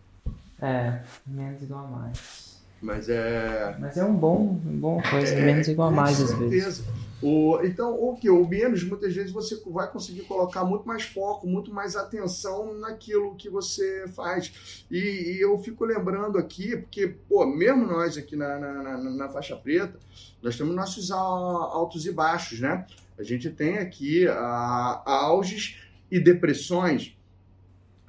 É, 0.61 1.01
menos 1.27 1.61
igual 1.61 1.85
a 1.85 1.87
mais. 1.87 2.45
Mas 2.81 3.09
é. 3.09 3.75
Mas 3.79 3.97
é 3.97 4.03
um 4.03 4.13
bom, 4.13 4.59
um 4.65 4.79
bom 4.79 5.01
coisa, 5.09 5.33
é, 5.33 5.45
menos 5.45 5.67
igual 5.67 5.89
a 5.89 5.91
mais 5.91 6.21
às 6.21 6.31
vezes. 6.33 6.83
O, 7.21 7.59
então, 7.63 7.93
o 7.93 8.15
que? 8.15 8.29
O 8.29 8.47
menos, 8.47 8.83
muitas 8.83 9.15
vezes, 9.15 9.31
você 9.31 9.59
vai 9.65 9.89
conseguir 9.89 10.21
colocar 10.23 10.63
muito 10.63 10.87
mais 10.87 11.03
foco, 11.03 11.47
muito 11.47 11.73
mais 11.73 11.95
atenção 11.95 12.77
naquilo 12.77 13.35
que 13.35 13.49
você 13.49 14.05
faz. 14.09 14.85
E, 14.91 14.97
e 14.97 15.41
eu 15.41 15.57
fico 15.57 15.85
lembrando 15.85 16.37
aqui, 16.37 16.77
porque, 16.77 17.07
pô, 17.07 17.45
mesmo 17.45 17.87
nós 17.87 18.17
aqui 18.17 18.35
na, 18.35 18.59
na, 18.59 18.83
na, 18.83 18.97
na 18.97 19.29
faixa 19.29 19.55
preta, 19.55 19.97
nós 20.43 20.55
temos 20.57 20.75
nossos 20.75 21.09
altos 21.09 22.05
e 22.05 22.11
baixos, 22.11 22.59
né? 22.59 22.85
A 23.17 23.23
gente 23.23 23.49
tem 23.49 23.77
aqui 23.77 24.27
a, 24.27 25.01
auges 25.05 25.77
e 26.11 26.19
depressões 26.19 27.17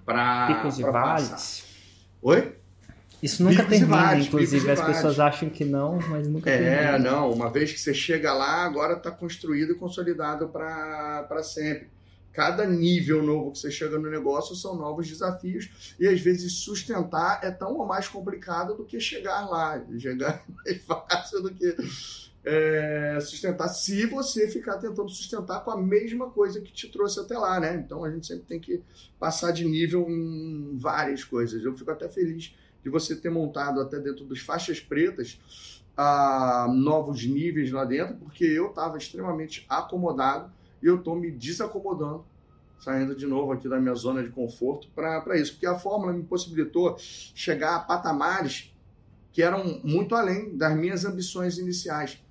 para. 0.05 0.47
Picos 0.49 0.79
e 0.79 0.83
vales. 0.83 1.65
Oi? 2.23 2.57
Isso 3.23 3.43
nunca 3.43 3.63
picos 3.63 3.79
termina, 3.79 4.19
inclusive. 4.19 4.71
As 4.71 4.81
pessoas 4.81 5.19
acham 5.19 5.49
que 5.49 5.65
não, 5.65 5.99
mas 6.09 6.29
nunca 6.29 6.51
é, 6.51 6.59
termina. 6.59 6.81
É, 6.81 6.99
não. 6.99 7.33
Uma 7.33 7.51
vez 7.51 7.73
que 7.73 7.81
você 7.81 7.95
chega 7.95 8.33
lá, 8.33 8.65
agora 8.65 8.95
está 8.95 9.11
construído 9.11 9.73
e 9.73 9.75
consolidado 9.77 10.49
para 10.49 11.43
sempre. 11.43 11.89
Cada 12.33 12.67
nível 12.67 13.23
novo 13.23 13.53
que 13.53 13.59
você 13.61 13.71
chega 13.71 13.99
no 13.99 14.11
negócio 14.11 14.55
são 14.55 14.77
novos 14.77 15.09
desafios 15.09 15.97
e 15.99 16.07
às 16.07 16.21
vezes 16.21 16.53
sustentar 16.53 17.41
é 17.43 17.51
tão 17.51 17.79
ou 17.79 17.87
mais 17.87 18.09
complicado 18.09 18.77
do 18.77 18.85
que 18.85 19.01
chegar 19.01 19.49
lá. 19.49 19.83
Chegar 19.99 20.45
é 20.67 20.73
mais 20.75 20.85
fácil 20.85 21.43
do 21.43 21.55
que 21.55 21.75
é, 22.49 23.19
sustentar, 23.21 23.67
se 23.67 24.07
você 24.07 24.47
ficar 24.47 24.79
tentando 24.79 25.09
sustentar 25.09 25.65
com 25.65 25.73
a 25.73 25.77
mesma 25.77 26.31
coisa 26.31 26.61
que 26.61 26.73
te 26.73 26.89
trouxe 26.89 27.19
até 27.19 27.37
lá, 27.37 27.59
né? 27.59 27.75
Então 27.75 28.05
a 28.05 28.11
gente 28.11 28.25
sempre 28.25 28.45
tem 28.45 28.61
que 28.61 28.81
passar 29.19 29.51
de 29.51 29.65
nível 29.65 30.07
em 30.09 30.77
várias 30.77 31.25
coisas. 31.25 31.65
Eu 31.65 31.75
fico 31.75 31.91
até 31.91 32.09
feliz 32.09 32.55
de 32.85 32.89
você 32.89 33.17
ter 33.17 33.31
montado 33.31 33.81
até 33.81 33.99
dentro 33.99 34.25
dos 34.25 34.39
faixas 34.39 34.79
pretas 34.79 35.83
uh, 35.99 36.73
novos 36.73 37.27
níveis 37.27 37.73
lá 37.73 37.85
dentro, 37.85 38.15
porque 38.15 38.45
eu 38.45 38.69
estava 38.69 38.97
extremamente 38.97 39.67
acomodado 39.69 40.53
e 40.81 40.87
eu 40.87 40.99
estou 40.99 41.17
me 41.17 41.33
desacomodando, 41.33 42.25
saindo 42.79 43.17
de 43.17 43.27
novo 43.27 43.51
aqui 43.51 43.69
da 43.69 43.81
minha 43.81 43.95
zona 43.97 44.23
de 44.23 44.31
conforto 44.31 44.89
para 44.95 45.37
isso, 45.37 45.55
porque 45.55 45.67
a 45.67 45.77
fórmula 45.77 46.13
me 46.13 46.23
possibilitou 46.23 46.97
chegar 46.97 47.75
a 47.75 47.81
patamares 47.81 48.73
que 49.33 49.43
eram 49.43 49.81
muito 49.83 50.15
além 50.15 50.57
das 50.57 50.77
minhas 50.77 51.05
ambições 51.05 51.59
iniciais. 51.59 52.25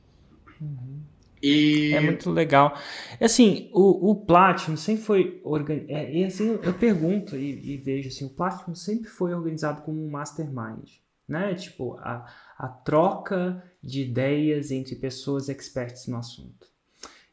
E... 1.42 1.94
É 1.94 2.00
muito 2.00 2.32
legal. 2.32 2.76
Assim, 3.22 3.70
o, 3.74 4.12
o 4.12 4.16
Platinum 4.16 4.78
sempre 4.78 5.04
foi 5.04 5.42
organizado. 5.44 5.92
É, 5.92 6.12
e 6.12 6.24
assim, 6.26 6.60
eu 6.62 6.74
pergunto 6.74 7.36
e, 7.36 7.74
e, 7.74 7.78
vejo 7.78 8.08
assim, 8.08 8.26
o 8.26 8.30
Platinum 8.30 8.76
sempre 8.76 9.10
foi 9.10 9.34
organizado 9.34 9.82
como 9.82 10.04
um 10.04 10.10
mastermind, 10.10 10.90
né? 11.28 11.54
Tipo, 11.54 11.98
a, 12.00 12.26
a 12.58 12.68
troca 12.68 13.64
de 13.82 14.02
ideias 14.02 14.72
entre 14.72 14.96
pessoas 14.96 15.48
expertas 15.50 16.08
no 16.08 16.18
assunto. 16.18 16.68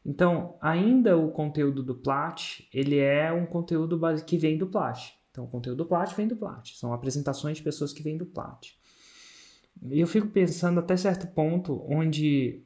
Então, 0.05 0.57
ainda 0.61 1.17
o 1.17 1.31
conteúdo 1.31 1.81
do 1.81 1.95
Plat, 1.95 2.59
ele 2.73 2.99
é 2.99 3.31
um 3.31 3.45
conteúdo 3.45 3.99
que 4.25 4.37
vem 4.37 4.57
do 4.57 4.67
Plat. 4.67 5.13
Então, 5.31 5.45
o 5.45 5.47
conteúdo 5.47 5.77
do 5.77 5.85
Plat 5.85 6.13
vem 6.13 6.27
do 6.27 6.35
Plat. 6.35 6.73
São 6.75 6.93
apresentações 6.93 7.57
de 7.57 7.63
pessoas 7.63 7.93
que 7.93 8.03
vêm 8.03 8.17
do 8.17 8.25
Plat. 8.25 8.73
E 9.81 9.99
eu 9.99 10.05
fico 10.05 10.27
pensando 10.27 10.79
até 10.79 10.95
certo 10.95 11.25
ponto 11.27 11.83
onde 11.89 12.61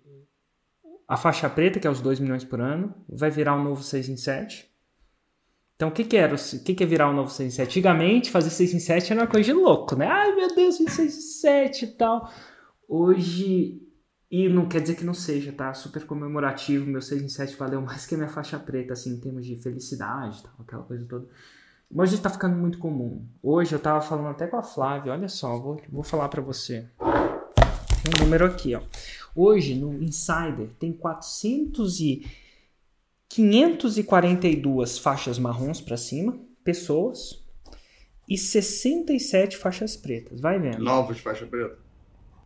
a 1.07 1.15
faixa 1.15 1.49
preta, 1.49 1.79
que 1.79 1.87
é 1.87 1.89
os 1.89 2.01
2 2.01 2.19
milhões 2.19 2.43
por 2.43 2.59
ano, 2.59 2.93
vai 3.07 3.29
virar 3.29 3.55
um 3.55 3.63
novo 3.63 3.81
6 3.81 4.09
em 4.09 4.17
7. 4.17 4.69
Então, 5.75 5.89
o 5.89 5.91
que, 5.91 6.03
que 6.03 6.17
era? 6.17 6.35
O 6.35 6.63
que, 6.63 6.75
que 6.75 6.83
é 6.83 6.87
virar 6.87 7.09
um 7.09 7.13
novo 7.13 7.29
6 7.29 7.53
em 7.53 7.55
7? 7.55 7.69
Antigamente, 7.69 8.31
fazer 8.31 8.49
6 8.49 8.73
em 8.73 8.79
7 8.79 9.13
era 9.13 9.21
uma 9.21 9.27
coisa 9.27 9.45
de 9.45 9.53
louco, 9.53 9.95
né? 9.95 10.07
Ai, 10.07 10.35
meu 10.35 10.53
Deus, 10.53 10.75
6 10.75 10.99
em 10.99 11.09
7 11.09 11.85
e 11.85 11.87
tal. 11.89 12.29
Hoje, 12.89 13.81
e 14.29 14.49
não 14.49 14.67
quer 14.67 14.81
dizer 14.81 14.95
que 14.95 15.05
não 15.05 15.13
seja, 15.13 15.53
tá? 15.53 15.73
Super 15.73 16.05
comemorativo, 16.05 16.85
meu 16.85 17.01
6 17.01 17.21
em 17.21 17.29
7 17.29 17.55
valeu 17.55 17.81
mais 17.81 18.05
que 18.05 18.15
a 18.15 18.17
minha 18.17 18.29
faixa 18.29 18.59
preta, 18.59 18.93
assim, 18.93 19.13
em 19.13 19.19
termos 19.19 19.45
de 19.45 19.55
felicidade, 19.55 20.43
tal, 20.43 20.53
aquela 20.59 20.83
coisa 20.83 21.05
toda. 21.05 21.27
Mas 21.89 22.11
está 22.11 22.29
ficando 22.29 22.57
muito 22.57 22.79
comum. 22.79 23.25
Hoje 23.41 23.73
eu 23.73 23.79
tava 23.79 24.01
falando 24.01 24.27
até 24.27 24.45
com 24.45 24.57
a 24.57 24.63
Flávia, 24.63 25.13
olha 25.13 25.29
só, 25.29 25.57
vou, 25.57 25.79
vou 25.89 26.03
falar 26.03 26.27
para 26.27 26.41
você. 26.41 26.89
Um 28.07 28.23
número 28.23 28.45
aqui, 28.45 28.73
ó. 28.73 28.81
Hoje, 29.35 29.75
no 29.75 30.01
Insider, 30.01 30.69
tem 30.79 30.91
400 30.91 31.99
e 31.99 32.25
542 33.29 34.97
faixas 34.97 35.37
marrons 35.37 35.81
para 35.81 35.97
cima, 35.97 36.39
pessoas, 36.63 37.43
e 38.27 38.37
67 38.37 39.57
faixas 39.57 39.95
pretas. 39.95 40.41
Vai 40.41 40.59
vendo. 40.59 40.79
Novos 40.79 41.19
faixas 41.19 41.47
pretas? 41.47 41.77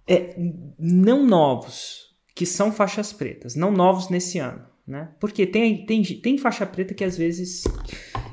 É, 0.08 0.36
não 0.78 1.26
novos, 1.26 2.14
que 2.36 2.46
são 2.46 2.72
faixas 2.72 3.14
pretas. 3.14 3.56
Não 3.56 3.72
novos 3.72 4.10
nesse 4.10 4.40
ano, 4.40 4.66
né? 4.86 5.14
Porque 5.20 5.48
tem, 5.48 5.86
tem, 5.86 6.04
tem 6.04 6.38
faixa 6.38 6.66
preta 6.66 6.94
que 6.94 7.04
às 7.04 7.18
vezes... 7.18 7.64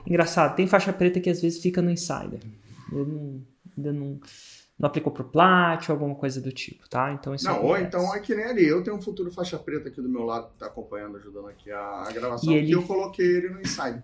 Engraçado, 0.07 0.57
tem 0.57 0.67
faixa 0.67 0.93
preta 0.93 1.21
que 1.21 1.31
às 1.31 1.41
vezes 1.41 1.61
fica 1.61 1.83
no 1.83 1.91
Insider. 1.91 2.41
Eu 2.91 3.07
não, 3.07 3.47
ainda 3.77 3.93
não 3.93 4.21
não 4.79 4.87
aplicou 4.87 5.13
pro 5.13 5.25
plat 5.25 5.89
ou 5.89 5.95
alguma 5.95 6.15
coisa 6.15 6.41
do 6.41 6.53
tipo, 6.53 6.89
tá? 6.89 7.13
Então 7.13 7.35
isso 7.35 7.45
Não, 7.45 7.65
ou 7.65 7.77
então 7.77 8.15
é 8.15 8.21
que 8.21 8.35
nem 8.35 8.45
ali. 8.45 8.67
Eu 8.67 8.83
tenho 8.83 8.97
um 8.97 9.03
futuro 9.03 9.31
faixa 9.31 9.59
preta 9.59 9.89
aqui 9.89 10.01
do 10.01 10.09
meu 10.09 10.23
lado 10.23 10.51
que 10.51 10.59
tá 10.59 10.67
acompanhando, 10.67 11.17
ajudando 11.17 11.49
aqui 11.49 11.71
a, 11.71 12.05
a 12.07 12.13
gravação, 12.13 12.53
e 12.53 12.57
ele... 12.57 12.73
eu 12.73 12.83
coloquei 12.85 13.27
ele 13.27 13.51
no 13.51 13.61
Insider. 13.61 14.03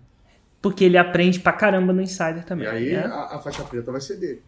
Porque 0.61 0.85
ele 0.85 0.99
aprende 0.99 1.39
pra 1.39 1.53
caramba 1.53 1.93
no 1.93 2.03
Insider 2.03 2.45
também. 2.45 2.67
E 2.67 2.71
aí 2.71 2.93
né? 2.93 3.05
a, 3.05 3.37
a 3.37 3.39
faixa 3.39 3.63
preta 3.63 3.93
vai 3.93 4.01
ser 4.01 4.17
dele. 4.17 4.43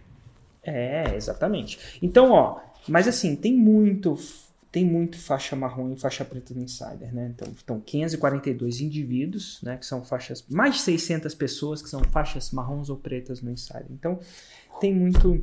É, 0.62 1.14
exatamente. 1.14 1.98
Então, 2.02 2.32
ó, 2.32 2.60
mas 2.88 3.06
assim, 3.06 3.36
tem 3.36 3.54
muito 3.54 4.18
tem 4.72 4.84
muito 4.84 5.18
faixa 5.18 5.56
marrom 5.56 5.92
e 5.92 5.96
faixa 5.96 6.22
preta 6.22 6.52
no 6.52 6.62
Insider, 6.62 7.14
né? 7.14 7.32
Então, 7.34 7.50
estão 7.52 7.80
542 7.80 8.80
indivíduos, 8.80 9.58
né? 9.62 9.76
Que 9.78 9.86
são 9.86 10.04
faixas, 10.04 10.44
mais 10.50 10.74
de 10.74 10.80
600 10.82 11.34
pessoas 11.34 11.80
que 11.80 11.88
são 11.88 12.02
faixas 12.04 12.50
marrons 12.50 12.90
ou 12.90 12.96
pretas 12.96 13.40
no 13.40 13.50
Insider. 13.50 13.86
Então, 13.90 14.18
tem 14.78 14.92
muito 14.92 15.42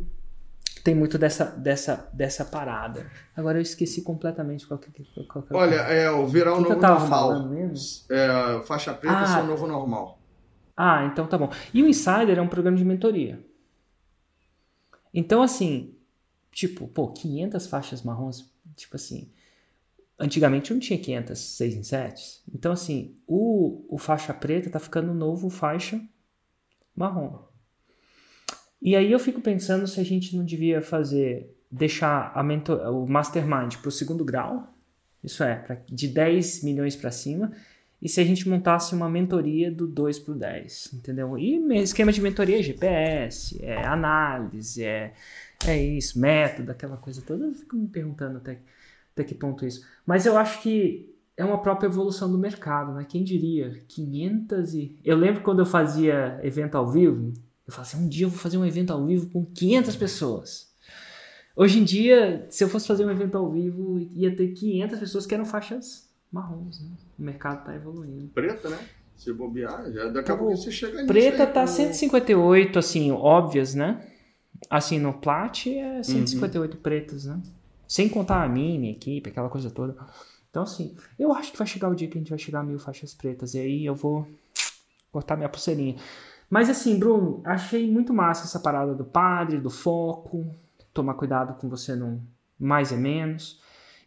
tem 0.83 0.93
muito 0.93 1.17
dessa, 1.17 1.45
dessa, 1.45 2.09
dessa 2.13 2.43
parada. 2.43 3.09
Agora 3.35 3.57
eu 3.57 3.61
esqueci 3.61 4.01
completamente 4.01 4.67
qual 4.67 4.77
que, 4.77 4.91
qual 5.25 5.43
que 5.43 5.53
Olha, 5.53 5.75
é 5.75 6.11
o 6.11 6.27
virar 6.27 6.55
o 6.55 6.61
novo 6.61 6.75
normal. 6.75 7.31
É, 8.09 8.61
faixa 8.65 8.93
preta 8.93 9.15
ah, 9.17 9.39
é 9.39 9.43
o 9.43 9.47
novo 9.47 9.65
normal. 9.65 10.19
Ah, 10.75 11.05
então 11.05 11.25
tá 11.25 11.37
bom. 11.37 11.49
E 11.73 11.81
o 11.81 11.87
Insider 11.87 12.37
é 12.37 12.41
um 12.41 12.49
programa 12.49 12.75
de 12.75 12.83
mentoria. 12.83 13.43
Então, 15.13 15.41
assim, 15.41 15.95
tipo, 16.51 16.87
pô, 16.87 17.09
500 17.11 17.67
faixas 17.67 18.01
marrons, 18.01 18.51
tipo 18.75 18.97
assim, 18.97 19.31
antigamente 20.19 20.73
não 20.73 20.81
tinha 20.81 20.99
500 20.99 21.39
6 21.39 21.75
em 21.75 21.83
7. 21.83 22.43
Então, 22.53 22.73
assim, 22.73 23.15
o, 23.25 23.85
o 23.87 23.97
faixa 23.97 24.33
preta 24.33 24.69
tá 24.69 24.79
ficando 24.79 25.13
novo 25.13 25.49
faixa 25.49 26.01
marrom. 26.93 27.39
E 28.83 28.97
aí 28.97 29.09
eu 29.13 29.17
fico 29.17 29.39
pensando 29.39 29.87
se 29.87 29.97
a 29.97 30.03
gente 30.03 30.35
não 30.35 30.43
devia 30.43 30.81
fazer, 30.81 31.55
deixar 31.71 32.33
mentor, 32.43 32.81
o 32.93 33.07
mastermind 33.07 33.77
para 33.77 33.87
o 33.87 33.91
segundo 33.91 34.25
grau, 34.25 34.75
isso 35.23 35.41
é, 35.41 35.55
pra, 35.55 35.77
de 35.87 36.09
10 36.09 36.65
milhões 36.65 36.93
para 36.93 37.09
cima, 37.09 37.53
e 38.01 38.09
se 38.09 38.19
a 38.19 38.25
gente 38.25 38.49
montasse 38.49 38.93
uma 38.93 39.09
mentoria 39.09 39.71
do 39.71 39.87
2 39.87 40.19
para 40.19 40.33
o 40.33 40.37
10, 40.37 40.95
entendeu? 40.95 41.37
E 41.37 41.55
esquema 41.81 42.11
de 42.11 42.21
mentoria 42.21 42.59
é 42.59 42.61
GPS, 42.61 43.57
é 43.63 43.85
análise, 43.85 44.83
é, 44.83 45.13
é 45.65 45.81
isso, 45.81 46.19
método, 46.19 46.69
aquela 46.69 46.97
coisa 46.97 47.21
toda. 47.21 47.45
Eu 47.45 47.53
fico 47.53 47.77
me 47.77 47.87
perguntando 47.87 48.39
até, 48.39 48.59
até 49.13 49.23
que 49.23 49.33
ponto 49.33 49.65
isso. 49.65 49.87
Mas 50.05 50.25
eu 50.25 50.37
acho 50.37 50.61
que 50.61 51.09
é 51.37 51.45
uma 51.45 51.61
própria 51.61 51.87
evolução 51.87 52.29
do 52.29 52.37
mercado, 52.37 52.93
né? 52.93 53.05
Quem 53.07 53.23
diria? 53.23 53.81
500 53.87 54.73
e... 54.73 54.99
Eu 55.05 55.15
lembro 55.15 55.41
quando 55.41 55.59
eu 55.59 55.65
fazia 55.65 56.37
evento 56.43 56.75
ao 56.75 56.91
vivo, 56.91 57.31
eu 57.67 57.73
falei 57.73 57.89
assim, 57.89 58.05
um 58.05 58.07
dia 58.07 58.25
eu 58.25 58.29
vou 58.29 58.39
fazer 58.39 58.57
um 58.57 58.65
evento 58.65 58.91
ao 58.91 59.05
vivo 59.05 59.29
com 59.29 59.45
500 59.45 59.95
pessoas. 59.95 60.73
Hoje 61.55 61.79
em 61.79 61.83
dia, 61.83 62.47
se 62.49 62.63
eu 62.63 62.69
fosse 62.69 62.87
fazer 62.87 63.05
um 63.05 63.11
evento 63.11 63.37
ao 63.37 63.49
vivo, 63.51 63.99
ia 64.13 64.35
ter 64.35 64.49
500 64.49 64.99
pessoas 64.99 65.25
que 65.25 65.33
eram 65.33 65.45
faixas 65.45 66.09
marrons, 66.31 66.81
né? 66.81 66.89
O 67.17 67.21
mercado 67.21 67.59
está 67.59 67.75
evoluindo. 67.75 68.27
Preta, 68.29 68.69
né? 68.69 68.79
Se 69.15 69.31
bobear, 69.31 69.91
já 69.91 70.07
daqui 70.07 70.31
a 70.31 70.35
pouco 70.35 70.57
você 70.57 70.71
chega 70.71 71.05
Preta 71.05 71.43
aí, 71.43 71.53
tá 71.53 71.61
com... 71.61 71.67
158, 71.67 72.79
assim, 72.79 73.11
óbvias, 73.11 73.75
né? 73.75 74.03
Assim, 74.69 74.97
no 74.97 75.13
plat 75.13 75.67
é 75.67 76.01
158 76.01 76.73
uhum. 76.73 76.81
pretas, 76.81 77.25
né? 77.25 77.39
Sem 77.87 78.09
contar 78.09 78.43
a 78.43 78.49
mini, 78.49 78.91
equipe, 78.91 79.29
aquela 79.29 79.49
coisa 79.49 79.69
toda. 79.69 79.95
Então, 80.49 80.63
assim, 80.63 80.95
eu 81.19 81.31
acho 81.33 81.51
que 81.51 81.57
vai 81.57 81.67
chegar 81.67 81.89
o 81.89 81.95
dia 81.95 82.07
que 82.07 82.17
a 82.17 82.21
gente 82.21 82.29
vai 82.29 82.39
chegar 82.39 82.61
a 82.61 82.63
mil 82.63 82.79
faixas 82.79 83.13
pretas. 83.13 83.53
E 83.53 83.59
aí 83.59 83.85
eu 83.85 83.93
vou 83.93 84.27
cortar 85.11 85.35
minha 85.35 85.49
pulseirinha. 85.49 85.95
Mas 86.49 86.69
assim, 86.69 86.99
Bruno, 86.99 87.41
achei 87.45 87.89
muito 87.89 88.13
massa 88.13 88.45
essa 88.45 88.59
parada 88.59 88.93
do 88.93 89.03
padre, 89.03 89.59
do 89.59 89.69
foco, 89.69 90.53
tomar 90.93 91.15
cuidado 91.15 91.55
com 91.59 91.69
você 91.69 91.95
não 91.95 92.21
mais 92.59 92.91
é 92.91 92.97
menos. 92.97 93.61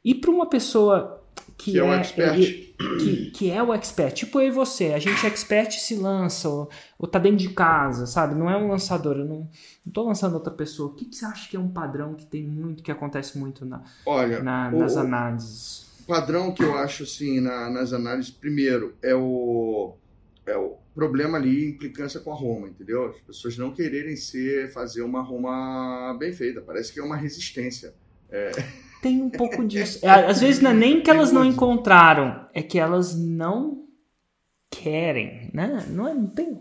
E 0.04 0.14
para 0.14 0.30
uma 0.30 0.48
pessoa 0.48 1.22
que, 1.56 1.72
que 1.72 1.78
é, 1.78 1.80
é, 1.80 1.84
o 1.84 1.92
expert. 1.92 2.36
Que, 2.36 3.30
que, 3.30 3.50
é 3.50 3.62
o 3.62 3.74
expert, 3.74 4.14
tipo 4.14 4.40
eu 4.40 4.48
e 4.48 4.50
você, 4.50 4.92
a 4.92 4.98
gente 4.98 5.24
é 5.24 5.28
expert 5.28 5.72
se 5.72 5.96
lança, 5.96 6.48
ou, 6.48 6.70
ou 6.98 7.08
tá 7.08 7.18
dentro 7.18 7.38
de 7.38 7.48
casa, 7.50 8.06
sabe? 8.06 8.34
Não 8.34 8.50
é 8.50 8.56
um 8.56 8.68
lançador, 8.68 9.16
eu 9.16 9.24
não, 9.24 9.48
não 9.84 9.92
tô 9.92 10.04
lançando 10.04 10.34
outra 10.34 10.52
pessoa. 10.52 10.90
O 10.90 10.94
que, 10.94 11.06
que 11.06 11.16
você 11.16 11.24
acha 11.24 11.48
que 11.48 11.56
é 11.56 11.60
um 11.60 11.68
padrão 11.68 12.14
que 12.14 12.26
tem 12.26 12.44
muito, 12.44 12.82
que 12.82 12.92
acontece 12.92 13.38
muito 13.38 13.64
na, 13.64 13.82
Olha, 14.04 14.42
na, 14.42 14.70
nas 14.70 14.94
o, 14.94 15.00
análises? 15.00 15.86
padrão 16.06 16.52
que 16.52 16.62
eu 16.62 16.76
acho 16.76 17.02
assim 17.02 17.40
na, 17.40 17.68
nas 17.68 17.92
análises, 17.92 18.30
primeiro, 18.30 18.94
é 19.02 19.14
o, 19.14 19.94
é 20.46 20.56
o 20.56 20.76
problema 20.96 21.36
ali, 21.36 21.68
implicância 21.68 22.18
com 22.18 22.32
a 22.32 22.34
Roma, 22.34 22.68
entendeu? 22.68 23.10
As 23.10 23.20
pessoas 23.20 23.58
não 23.58 23.70
quererem 23.70 24.16
ser, 24.16 24.72
fazer 24.72 25.02
uma 25.02 25.20
Roma 25.20 26.16
bem 26.18 26.32
feita, 26.32 26.62
parece 26.62 26.90
que 26.90 26.98
é 26.98 27.02
uma 27.02 27.16
resistência. 27.16 27.94
É... 28.30 28.50
Tem 29.02 29.20
um 29.20 29.28
pouco 29.28 29.62
disso. 29.64 30.00
É, 30.02 30.10
às 30.10 30.40
vezes 30.40 30.62
não 30.62 30.70
é 30.70 30.74
nem 30.74 31.02
que 31.02 31.10
elas 31.10 31.30
não 31.30 31.44
encontraram, 31.44 32.48
é 32.54 32.62
que 32.62 32.78
elas 32.78 33.14
não 33.14 33.84
querem, 34.70 35.50
né? 35.52 35.86
Não, 35.90 36.08
é, 36.08 36.14
não 36.14 36.26
tem, 36.28 36.58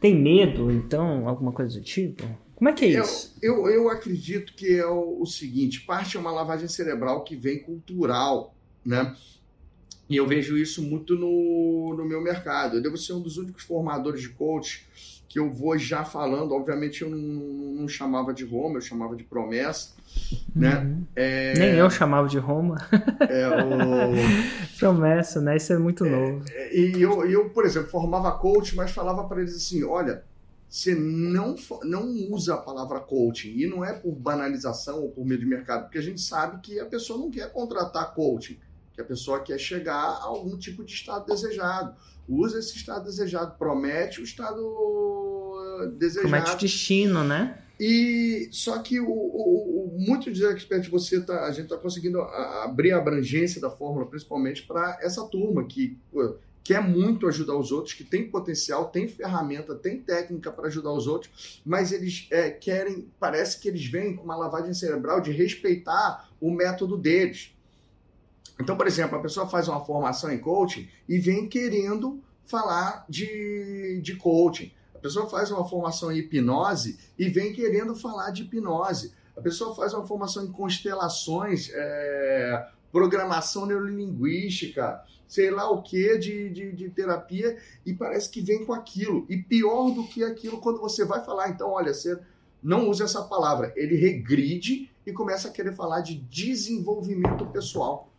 tem 0.00 0.16
medo, 0.16 0.70
então, 0.70 1.28
alguma 1.28 1.52
coisa 1.52 1.78
do 1.78 1.84
tipo? 1.84 2.24
Como 2.56 2.70
é 2.70 2.72
que 2.72 2.86
é 2.86 3.00
isso? 3.00 3.36
Eu, 3.42 3.66
eu, 3.66 3.70
eu 3.70 3.90
acredito 3.90 4.54
que 4.54 4.78
é 4.78 4.86
o, 4.86 5.20
o 5.20 5.26
seguinte, 5.26 5.82
parte 5.82 6.16
é 6.16 6.20
uma 6.20 6.32
lavagem 6.32 6.68
cerebral 6.68 7.22
que 7.22 7.36
vem 7.36 7.62
cultural, 7.62 8.54
né? 8.84 9.14
E 10.12 10.16
eu 10.18 10.26
vejo 10.26 10.58
isso 10.58 10.82
muito 10.82 11.16
no, 11.16 11.94
no 11.96 12.04
meu 12.04 12.20
mercado. 12.20 12.76
Eu 12.76 12.82
devo 12.82 12.98
ser 12.98 13.14
um 13.14 13.20
dos 13.22 13.38
únicos 13.38 13.64
formadores 13.64 14.20
de 14.20 14.28
coach 14.28 14.86
que 15.26 15.38
eu 15.38 15.50
vou 15.50 15.78
já 15.78 16.04
falando. 16.04 16.52
Obviamente, 16.52 17.00
eu 17.00 17.08
não, 17.08 17.16
não 17.16 17.88
chamava 17.88 18.34
de 18.34 18.44
Roma, 18.44 18.76
eu 18.76 18.82
chamava 18.82 19.16
de 19.16 19.24
promessa. 19.24 19.94
Né? 20.54 20.80
Uhum. 20.80 21.06
É... 21.16 21.54
Nem 21.58 21.70
eu 21.76 21.88
chamava 21.88 22.28
de 22.28 22.36
Roma. 22.36 22.76
É 23.20 23.48
o... 23.48 24.12
promessa, 24.78 25.40
né? 25.40 25.56
Isso 25.56 25.72
é 25.72 25.78
muito 25.78 26.04
é, 26.04 26.10
novo. 26.10 26.44
É, 26.50 26.76
e 26.78 27.00
eu, 27.00 27.24
eu, 27.24 27.48
por 27.48 27.64
exemplo, 27.64 27.88
formava 27.88 28.30
coach, 28.32 28.76
mas 28.76 28.90
falava 28.90 29.24
para 29.24 29.40
eles 29.40 29.56
assim: 29.56 29.82
olha, 29.82 30.24
você 30.68 30.94
não, 30.94 31.56
não 31.84 32.04
usa 32.30 32.52
a 32.52 32.58
palavra 32.58 33.00
coaching. 33.00 33.54
E 33.56 33.66
não 33.66 33.82
é 33.82 33.94
por 33.94 34.12
banalização 34.12 35.00
ou 35.00 35.08
por 35.08 35.24
medo 35.24 35.40
de 35.40 35.46
mercado, 35.46 35.84
porque 35.84 35.96
a 35.96 36.02
gente 36.02 36.20
sabe 36.20 36.60
que 36.60 36.78
a 36.78 36.84
pessoa 36.84 37.18
não 37.18 37.30
quer 37.30 37.50
contratar 37.50 38.12
coaching 38.12 38.58
que 38.94 39.00
a 39.00 39.04
pessoa 39.04 39.40
quer 39.40 39.58
chegar 39.58 39.94
a 39.94 40.24
algum 40.24 40.56
tipo 40.56 40.84
de 40.84 40.92
estado 40.92 41.26
desejado. 41.26 41.94
Usa 42.28 42.58
esse 42.58 42.76
estado 42.76 43.04
desejado, 43.04 43.56
promete 43.58 44.20
o 44.20 44.24
estado 44.24 44.60
desejado. 45.98 46.28
Promete 46.28 46.52
o 46.52 46.58
destino, 46.58 47.24
né? 47.24 47.58
E 47.80 48.48
só 48.52 48.78
que 48.78 49.00
o, 49.00 49.08
o, 49.08 49.96
o 49.96 49.98
muito 49.98 50.30
de 50.30 50.44
expert 50.44 50.88
você 50.88 51.20
tá, 51.20 51.46
a 51.46 51.50
gente 51.50 51.64
está 51.64 51.76
conseguindo 51.76 52.20
abrir 52.20 52.92
a 52.92 52.98
abrangência 52.98 53.60
da 53.60 53.70
fórmula, 53.70 54.06
principalmente 54.06 54.62
para 54.62 54.98
essa 55.02 55.24
turma 55.26 55.64
que 55.64 55.98
quer 56.62 56.80
muito 56.80 57.26
ajudar 57.26 57.56
os 57.56 57.72
outros, 57.72 57.94
que 57.94 58.04
tem 58.04 58.28
potencial, 58.28 58.88
tem 58.90 59.08
ferramenta, 59.08 59.74
tem 59.74 59.98
técnica 60.00 60.50
para 60.52 60.68
ajudar 60.68 60.92
os 60.92 61.06
outros, 61.06 61.60
mas 61.64 61.92
eles 61.92 62.28
é, 62.30 62.50
querem, 62.50 63.10
parece 63.18 63.58
que 63.58 63.68
eles 63.68 63.84
vêm 63.86 64.14
com 64.14 64.22
uma 64.22 64.36
lavagem 64.36 64.72
cerebral 64.72 65.20
de 65.20 65.32
respeitar 65.32 66.30
o 66.40 66.50
método 66.50 66.96
deles. 66.96 67.52
Então, 68.60 68.76
por 68.76 68.86
exemplo, 68.86 69.18
a 69.18 69.22
pessoa 69.22 69.48
faz 69.48 69.68
uma 69.68 69.84
formação 69.84 70.30
em 70.30 70.38
coaching 70.38 70.88
e 71.08 71.18
vem 71.18 71.48
querendo 71.48 72.22
falar 72.44 73.04
de, 73.08 74.00
de 74.02 74.16
coaching. 74.16 74.72
A 74.94 74.98
pessoa 74.98 75.28
faz 75.28 75.50
uma 75.50 75.68
formação 75.68 76.12
em 76.12 76.18
hipnose 76.18 76.98
e 77.18 77.28
vem 77.28 77.52
querendo 77.52 77.94
falar 77.94 78.30
de 78.30 78.42
hipnose. 78.42 79.12
A 79.36 79.40
pessoa 79.40 79.74
faz 79.74 79.94
uma 79.94 80.06
formação 80.06 80.44
em 80.44 80.52
constelações, 80.52 81.70
é, 81.72 82.68
programação 82.92 83.66
neurolinguística, 83.66 85.02
sei 85.26 85.50
lá 85.50 85.70
o 85.70 85.82
que 85.82 86.18
de, 86.18 86.50
de, 86.50 86.72
de, 86.72 86.90
terapia, 86.90 87.56
e 87.86 87.94
parece 87.94 88.30
que 88.30 88.42
vem 88.42 88.66
com 88.66 88.74
aquilo. 88.74 89.24
E 89.30 89.38
pior 89.38 89.90
do 89.90 90.06
que 90.06 90.22
aquilo, 90.22 90.58
quando 90.58 90.78
você 90.78 91.04
vai 91.04 91.24
falar, 91.24 91.48
então, 91.48 91.70
olha, 91.70 91.94
você 91.94 92.20
não 92.62 92.88
usa 92.88 93.04
essa 93.04 93.22
palavra, 93.22 93.72
ele 93.74 93.96
regride 93.96 94.90
e 95.06 95.12
começa 95.12 95.48
a 95.48 95.50
querer 95.50 95.74
falar 95.74 96.02
de 96.02 96.16
desenvolvimento 96.16 97.46
pessoal. 97.46 98.11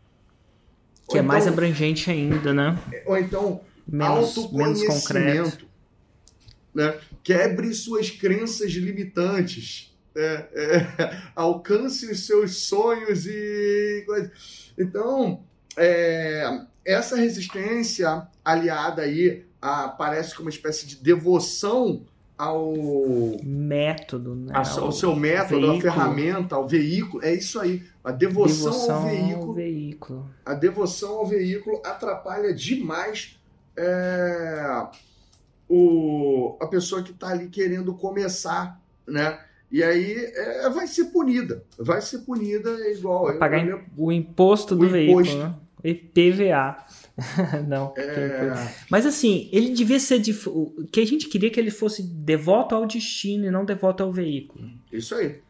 Que 1.07 1.15
ou 1.15 1.17
é 1.17 1.19
então, 1.19 1.23
mais 1.23 1.47
abrangente 1.47 2.09
ainda, 2.09 2.53
né? 2.53 2.77
Ou 3.05 3.17
então, 3.17 3.61
menos, 3.87 4.37
autoconhecimento. 4.37 4.83
Menos 4.83 5.03
concreto. 5.03 5.67
Né? 6.73 6.99
Quebre 7.23 7.73
suas 7.73 8.09
crenças 8.09 8.71
limitantes. 8.71 9.93
É, 10.15 10.47
é, 10.53 11.21
alcance 11.35 12.09
os 12.11 12.25
seus 12.25 12.65
sonhos 12.65 13.25
e. 13.25 14.05
Então, 14.77 15.43
é, 15.77 16.61
essa 16.85 17.15
resistência 17.15 18.27
aliada 18.43 19.01
aí 19.01 19.45
a, 19.61 19.87
parece 19.87 20.35
como 20.35 20.47
uma 20.47 20.53
espécie 20.53 20.85
de 20.85 20.97
devoção 20.97 22.05
ao 22.37 22.73
método, 23.43 24.35
né? 24.35 24.53
ao, 24.55 24.91
seu 24.91 25.15
método, 25.15 25.67
veículo. 25.67 25.77
a 25.77 25.81
ferramenta, 25.81 26.55
ao 26.55 26.67
veículo. 26.67 27.23
É 27.23 27.33
isso 27.33 27.59
aí. 27.59 27.83
A 28.03 28.11
devoção, 28.11 28.71
devoção 28.71 28.95
ao, 28.95 29.03
veículo, 29.03 29.47
ao, 29.47 29.53
veículo, 29.53 30.29
A 30.45 30.53
devoção 30.53 31.15
ao 31.17 31.25
veículo 31.25 31.81
atrapalha 31.85 32.53
demais 32.53 33.39
é, 33.77 34.87
o, 35.69 36.57
a 36.61 36.67
pessoa 36.67 37.01
que 37.01 37.11
está 37.11 37.29
ali 37.29 37.47
querendo 37.47 37.93
começar, 37.93 38.79
né? 39.07 39.39
E 39.71 39.81
aí 39.81 40.13
é, 40.35 40.69
vai 40.69 40.85
ser 40.85 41.05
punida. 41.05 41.63
Vai 41.79 42.01
ser 42.01 42.19
punida 42.19 42.69
igual. 42.91 43.25
Vai 43.25 43.37
pagar 43.37 43.65
eu, 43.65 43.81
o 43.97 44.11
imposto 44.11 44.75
do 44.75 44.85
o 44.85 44.89
veículo, 44.89 45.21
imposto. 45.21 45.37
né? 45.37 45.55
IPVA. 45.83 46.77
não. 47.67 47.93
É... 47.95 48.73
Mas 48.89 49.05
assim, 49.05 49.49
ele 49.51 49.71
devia 49.71 49.99
ser 49.99 50.19
de. 50.19 50.31
O 50.47 50.87
que 50.91 50.99
a 50.99 51.05
gente 51.05 51.27
queria 51.27 51.49
que 51.49 51.59
ele 51.59 51.71
fosse 51.71 52.01
devoto 52.01 52.73
ao 52.73 52.85
destino 52.85 53.45
e 53.45 53.51
não 53.51 53.65
devoto 53.65 54.03
ao 54.03 54.11
veículo. 54.11 54.69
Isso 54.91 55.13
aí. 55.15 55.41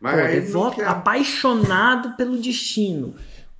Mas 0.00 0.18
Pô, 0.18 0.26
devoto, 0.28 0.82
apaixonado 0.82 2.16
pelo 2.16 2.38
destino. 2.38 3.14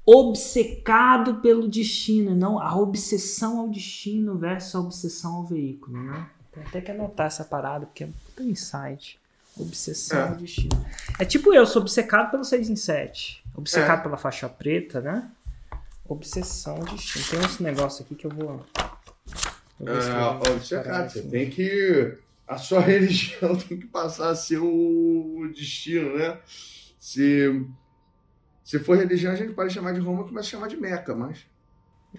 obcecado 0.06 1.36
pelo 1.36 1.68
destino, 1.68 2.34
não 2.34 2.58
a 2.58 2.74
obsessão 2.74 3.60
ao 3.60 3.68
destino 3.68 4.38
versus 4.38 4.74
a 4.74 4.80
obsessão 4.80 5.34
ao 5.34 5.44
veículo, 5.44 6.02
né? 6.02 6.26
Tem 6.50 6.62
até 6.62 6.80
que 6.80 6.90
anotar 6.90 7.26
essa 7.26 7.44
parada, 7.44 7.86
porque 7.86 8.04
é 8.04 8.08
um 8.40 8.48
insight. 8.48 9.20
Obsessão 9.56 10.18
é. 10.18 10.28
ao 10.28 10.34
destino. 10.36 10.86
É 11.18 11.24
tipo 11.24 11.52
eu, 11.52 11.66
sou 11.66 11.82
obcecado 11.82 12.30
pelo 12.30 12.44
6 12.44 12.70
em 12.70 12.76
7. 12.76 13.42
Obcecado 13.54 14.00
é. 14.00 14.02
pela 14.02 14.16
faixa 14.16 14.48
preta, 14.48 15.00
né? 15.00 15.28
Obsessão 16.12 16.76
ao 16.76 16.84
destino. 16.84 17.24
Tem 17.30 17.40
esse 17.40 17.62
negócio 17.62 18.04
aqui 18.04 18.14
que 18.14 18.26
eu 18.26 18.30
vou. 18.30 18.66
Eu 19.80 19.86
vou 19.86 20.46
é, 20.46 20.50
obcecado, 20.50 21.10
você 21.10 21.22
tem 21.22 21.48
que. 21.48 22.18
A 22.46 22.58
sua 22.58 22.80
religião 22.82 23.56
tem 23.56 23.78
que 23.78 23.86
passar 23.86 24.30
a 24.30 24.34
ser 24.34 24.58
o 24.58 25.50
destino, 25.54 26.18
né? 26.18 26.38
Se 26.98 27.64
se 28.70 28.78
for 28.78 28.96
religião, 28.96 29.32
a 29.32 29.34
gente 29.34 29.52
pode 29.52 29.74
chamar 29.74 29.92
de 29.92 29.98
Roma, 29.98 30.22
começa 30.22 30.46
a 30.46 30.50
chamar 30.52 30.68
de 30.68 30.76
Meca, 30.76 31.12
mas. 31.12 31.44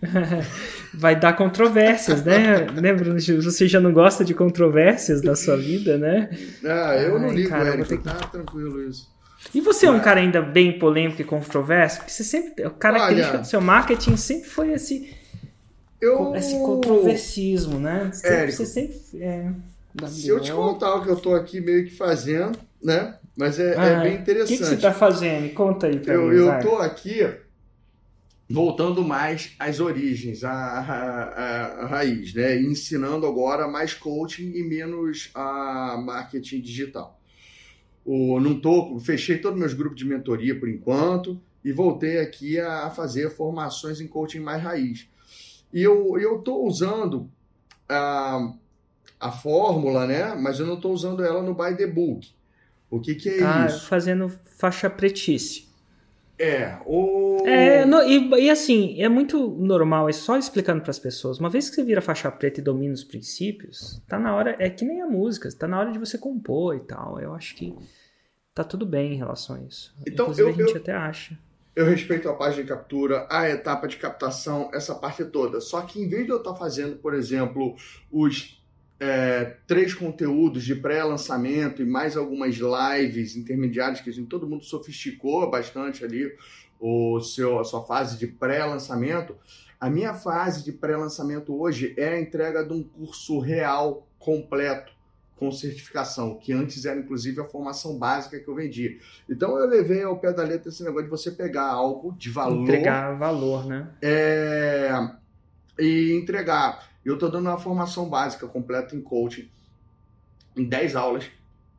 Vai 0.94 1.18
dar 1.18 1.32
controvérsias, 1.32 2.26
né? 2.26 2.66
né, 2.72 2.94
Bruno? 2.94 3.18
Você 3.18 3.70
já 3.70 3.80
não 3.80 3.94
gosta 3.94 4.26
de 4.26 4.34
controvérsias 4.34 5.22
da 5.22 5.34
sua 5.34 5.56
vida, 5.56 5.98
né? 5.98 6.30
Ah, 6.66 6.98
eu 6.98 7.16
Ai, 7.16 7.22
não 7.22 7.30
ligo, 7.32 7.48
cara, 7.48 7.70
Érico, 7.70 7.88
que... 7.88 7.98
tá 8.00 8.16
tranquilo 8.16 8.84
isso. 8.86 9.10
E 9.54 9.60
você 9.60 9.86
é 9.86 9.92
um 9.92 10.00
cara 10.00 10.20
ainda 10.20 10.42
bem 10.42 10.78
polêmico 10.78 11.22
e 11.22 11.26
controverso? 11.26 11.98
Porque 11.98 12.12
você 12.12 12.24
sempre. 12.24 12.64
A 12.64 12.70
característica 12.70 13.34
Olha, 13.36 13.42
do 13.42 13.48
seu 13.48 13.62
marketing 13.62 14.18
sempre 14.18 14.50
foi 14.50 14.72
esse. 14.74 15.14
Eu... 16.00 16.36
Esse 16.36 16.54
controversismo, 16.60 17.80
né? 17.80 18.12
Érico, 18.24 18.58
você 18.58 18.66
sempre. 18.66 19.00
É, 19.22 19.52
se 20.08 20.28
eu 20.28 20.40
te 20.40 20.52
contar 20.52 20.96
o 20.96 21.04
que 21.04 21.10
eu 21.10 21.16
tô 21.16 21.36
aqui 21.36 21.60
meio 21.60 21.86
que 21.86 21.92
fazendo, 21.92 22.58
né? 22.82 23.16
Mas 23.36 23.60
é, 23.60 23.76
ah, 23.78 23.86
é 23.86 24.02
bem 24.02 24.16
interessante. 24.16 24.46
O 24.46 24.48
que, 24.48 24.58
que, 24.58 24.66
você 24.66 24.76
está 24.76 24.94
fazendo? 24.94 25.54
Conta 25.54 25.88
aí 25.88 26.00
pra 26.00 26.14
eu, 26.14 26.28
mim. 26.28 26.36
Eu 26.36 26.54
estou 26.58 26.78
aqui 26.80 27.28
voltando 28.50 29.04
mais 29.04 29.54
às 29.58 29.80
origens, 29.80 30.44
à, 30.44 30.52
à, 30.52 31.84
à, 31.84 31.88
raiz, 31.88 32.34
né? 32.34 32.60
ensinando 32.60 33.26
agora 33.26 33.68
mais 33.68 33.94
coaching 33.94 34.52
e 34.56 34.64
menos 34.64 35.30
a 35.34 35.98
marketing 36.04 36.62
digital. 36.62 37.21
O, 38.06 38.40
não 38.40 38.60
tô, 38.60 39.00
fechei 39.00 39.38
todos 39.38 39.60
meus 39.60 39.74
grupos 39.74 39.98
de 39.98 40.06
mentoria 40.06 40.60
por 40.60 40.68
enquanto 40.68 41.40
e 41.64 41.72
voltei 41.72 42.20
aqui 42.20 42.60
a, 42.60 42.90
fazer 42.90 43.30
formações 43.30 44.02
em 44.02 44.08
coaching 44.08 44.40
mais 44.40 44.62
raiz. 44.62 45.08
E 45.74 45.84
eu 45.84 46.18
estou 46.18 46.66
usando 46.66 47.30
a, 47.88 48.54
a 49.20 49.32
fórmula, 49.32 50.06
né? 50.06 50.36
mas 50.36 50.60
eu 50.60 50.66
não 50.66 50.76
estou 50.76 50.92
usando 50.92 51.24
ela 51.24 51.42
no 51.42 51.54
By 51.54 51.76
the 51.78 51.88
Book. 51.88 52.30
O 52.90 53.00
que, 53.00 53.16
que 53.16 53.30
é 53.30 53.40
tá 53.40 53.66
isso? 53.68 53.86
fazendo 53.86 54.30
faixa 54.58 54.90
pretice. 54.90 55.71
É, 56.42 56.80
o... 56.88 57.38
É, 57.46 57.86
no, 57.86 58.02
e, 58.02 58.46
e, 58.46 58.50
assim, 58.50 59.00
é 59.00 59.08
muito 59.08 59.52
normal, 59.60 60.10
é 60.10 60.12
só 60.12 60.38
explicando 60.38 60.82
para 60.82 60.90
as 60.90 60.98
pessoas. 60.98 61.38
Uma 61.38 61.52
vez 61.52 61.70
que 61.70 61.76
você 61.76 61.84
vira 61.84 62.02
faixa 62.02 62.32
preta 62.32 62.60
e 62.60 62.64
domina 62.64 62.96
os 62.96 63.04
princípios, 63.04 64.02
tá 64.08 64.18
na 64.18 64.36
hora, 64.36 64.56
é 64.58 64.68
que 64.68 64.84
nem 64.84 65.04
a 65.04 65.06
música, 65.06 65.48
tá 65.52 65.68
na 65.68 65.80
hora 65.80 65.92
de 65.92 66.00
você 66.00 66.18
compor 66.18 66.76
e 66.76 66.80
tal. 66.80 67.20
Eu 67.20 67.36
acho 67.36 67.56
que 67.56 67.76
tá 68.56 68.64
tudo 68.64 68.88
bem 68.88 69.14
em 69.14 69.18
relação 69.18 69.56
a 69.56 69.62
isso. 69.62 69.94
Então, 70.08 70.26
Inclusive, 70.26 70.50
eu, 70.50 70.56
a 70.56 70.58
gente 70.58 70.76
eu, 70.76 70.82
até 70.82 70.94
acha. 70.94 71.38
Eu 71.76 71.86
respeito 71.86 72.28
a 72.28 72.34
página 72.34 72.64
de 72.64 72.70
captura, 72.70 73.28
a 73.30 73.48
etapa 73.48 73.88
de 73.88 73.98
captação, 73.98 74.72
essa 74.74 74.96
parte 74.96 75.24
toda. 75.26 75.62
Só 75.62 75.82
que 75.82 76.02
em 76.02 76.10
vez 76.10 76.26
de 76.26 76.32
eu 76.32 76.38
estar 76.38 76.54
tá 76.54 76.58
fazendo, 76.58 76.96
por 76.96 77.14
exemplo, 77.14 77.76
os 78.12 78.61
é, 79.04 79.56
três 79.66 79.96
conteúdos 79.96 80.64
de 80.64 80.76
pré-lançamento 80.76 81.82
e 81.82 81.86
mais 81.86 82.16
algumas 82.16 82.56
lives 82.56 83.36
intermediárias 83.36 84.00
que 84.00 84.12
a 84.12 84.14
gente, 84.14 84.28
todo 84.28 84.48
mundo 84.48 84.64
sofisticou 84.64 85.50
bastante 85.50 86.06
ali 86.06 86.32
o 86.80 87.20
seu, 87.20 87.60
a 87.60 87.64
sua 87.64 87.84
fase 87.84 88.16
de 88.20 88.28
pré-lançamento. 88.28 89.36
A 89.80 89.90
minha 89.90 90.14
fase 90.14 90.64
de 90.64 90.72
pré-lançamento 90.72 91.60
hoje 91.60 91.96
é 91.98 92.10
a 92.10 92.22
entrega 92.22 92.64
de 92.64 92.74
um 92.74 92.84
curso 92.84 93.40
real 93.40 94.08
completo 94.20 94.94
com 95.36 95.52
certificação, 95.52 96.36
que 96.36 96.54
antes 96.54 96.86
era 96.86 97.00
inclusive 97.00 97.42
a 97.42 97.46
formação 97.46 97.98
básica 97.98 98.40
que 98.40 98.48
eu 98.48 98.54
vendia. 98.54 98.96
Então 99.28 99.58
eu 99.58 99.68
levei 99.68 100.04
ao 100.04 100.20
pé 100.20 100.32
da 100.32 100.44
letra 100.44 100.70
esse 100.70 100.84
negócio 100.84 101.06
de 101.06 101.10
você 101.10 101.32
pegar 101.32 101.66
algo 101.66 102.14
de 102.16 102.30
valor. 102.30 102.62
Entregar 102.62 103.18
valor, 103.18 103.66
né? 103.66 103.90
É, 104.00 104.92
e 105.80 106.14
entregar. 106.22 106.91
Eu 107.04 107.16
estou 107.16 107.30
dando 107.30 107.48
uma 107.48 107.58
formação 107.58 108.10
básica 108.10 108.48
completa 108.48 108.96
em 108.96 109.02
coaching, 109.02 109.50
em 110.56 110.66
10 110.66 110.96
aulas, 110.96 111.26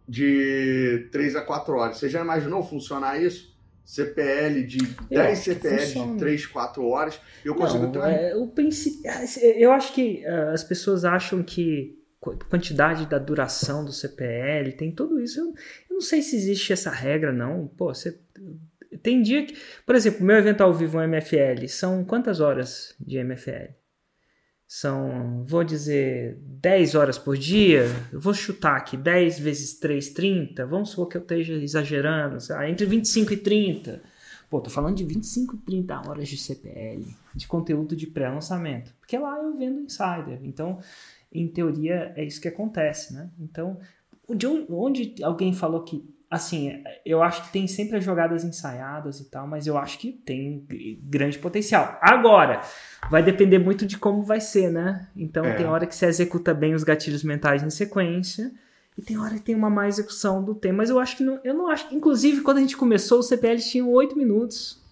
de 0.08 1.08
3 1.12 1.36
a 1.36 1.42
4 1.42 1.74
horas. 1.74 1.96
Você 1.98 2.08
já 2.08 2.20
imaginou 2.20 2.62
funcionar 2.62 3.20
isso? 3.20 3.52
CPL 3.84 4.62
de 4.64 4.78
10 5.10 5.38
CPL 5.38 5.78
funciona. 5.80 6.12
de 6.12 6.18
3, 6.18 6.46
4 6.46 6.86
horas, 6.86 7.20
eu 7.44 7.54
consigo 7.54 7.84
Não, 7.84 7.92
ter 7.92 7.98
é, 7.98 8.36
o 8.36 8.46
princípio, 8.46 9.02
Eu 9.56 9.72
acho 9.72 9.92
que 9.92 10.24
uh, 10.24 10.50
as 10.52 10.62
pessoas 10.62 11.04
acham 11.04 11.42
que 11.42 11.98
quantidade 12.48 13.06
da 13.06 13.18
duração 13.18 13.84
do 13.84 13.92
CPL, 13.92 14.72
tem 14.72 14.92
tudo 14.92 15.20
isso. 15.20 15.40
Eu, 15.40 15.46
eu, 15.46 15.94
não 15.94 16.00
sei 16.00 16.22
se 16.22 16.36
existe 16.36 16.72
essa 16.72 16.90
regra, 16.90 17.32
não. 17.32 17.66
Pô, 17.66 17.92
você. 17.92 18.18
Tem 19.02 19.20
dia 19.20 19.44
que. 19.44 19.56
Por 19.84 19.96
exemplo, 19.96 20.24
meu 20.24 20.36
evento 20.36 20.60
ao 20.60 20.72
vivo, 20.72 20.98
um 20.98 21.08
MFL, 21.08 21.66
são 21.68 22.04
quantas 22.04 22.38
horas 22.38 22.94
de 23.00 23.22
MFL? 23.22 23.81
São, 24.74 25.44
vou 25.46 25.62
dizer, 25.62 26.38
10 26.40 26.94
horas 26.94 27.18
por 27.18 27.36
dia, 27.36 27.84
eu 28.10 28.18
vou 28.18 28.32
chutar 28.32 28.74
aqui, 28.74 28.96
10 28.96 29.38
vezes 29.38 29.74
3, 29.74 30.08
30, 30.08 30.64
vamos 30.64 30.88
supor 30.88 31.08
que 31.08 31.18
eu 31.18 31.20
esteja 31.20 31.52
exagerando, 31.52 32.38
entre 32.66 32.86
25 32.86 33.34
e 33.34 33.36
30. 33.36 34.02
Pô, 34.48 34.62
tô 34.62 34.70
falando 34.70 34.96
de 34.96 35.04
25 35.04 35.56
e 35.56 35.58
30 35.58 36.08
horas 36.08 36.26
de 36.26 36.38
CPL, 36.38 37.04
de 37.34 37.46
conteúdo 37.46 37.94
de 37.94 38.06
pré-lançamento, 38.06 38.94
porque 38.98 39.18
lá 39.18 39.36
eu 39.36 39.54
vendo 39.58 39.78
insider, 39.78 40.40
então, 40.42 40.78
em 41.30 41.46
teoria, 41.48 42.14
é 42.16 42.24
isso 42.24 42.40
que 42.40 42.48
acontece, 42.48 43.12
né? 43.12 43.28
Então, 43.38 43.78
de 44.34 44.46
onde 44.46 45.22
alguém 45.22 45.52
falou 45.52 45.82
que 45.82 46.02
assim, 46.32 46.82
eu 47.04 47.22
acho 47.22 47.44
que 47.44 47.52
tem 47.52 47.66
sempre 47.66 47.98
as 47.98 48.04
jogadas 48.04 48.42
ensaiadas 48.42 49.20
e 49.20 49.30
tal, 49.30 49.46
mas 49.46 49.66
eu 49.66 49.76
acho 49.76 49.98
que 49.98 50.10
tem 50.10 50.66
grande 51.02 51.38
potencial. 51.38 51.98
Agora, 52.00 52.62
vai 53.10 53.22
depender 53.22 53.58
muito 53.58 53.84
de 53.84 53.98
como 53.98 54.22
vai 54.22 54.40
ser, 54.40 54.72
né? 54.72 55.06
Então 55.14 55.44
é. 55.44 55.54
tem 55.54 55.66
hora 55.66 55.86
que 55.86 55.94
você 55.94 56.06
executa 56.06 56.54
bem 56.54 56.74
os 56.74 56.82
gatilhos 56.82 57.22
mentais 57.22 57.62
em 57.62 57.68
sequência. 57.68 58.50
E 58.96 59.02
tem 59.02 59.18
hora 59.18 59.34
que 59.34 59.42
tem 59.42 59.54
uma 59.54 59.68
má 59.68 59.86
execução 59.86 60.42
do 60.42 60.54
tema. 60.54 60.78
Mas 60.78 60.88
eu 60.88 60.98
acho 60.98 61.18
que 61.18 61.22
não. 61.22 61.38
Eu 61.44 61.52
não 61.52 61.68
acho. 61.68 61.94
Inclusive, 61.94 62.40
quando 62.40 62.58
a 62.58 62.60
gente 62.60 62.78
começou, 62.78 63.18
o 63.18 63.22
CPL 63.22 63.58
tinha 63.60 63.84
8 63.84 64.16
minutos. 64.16 64.82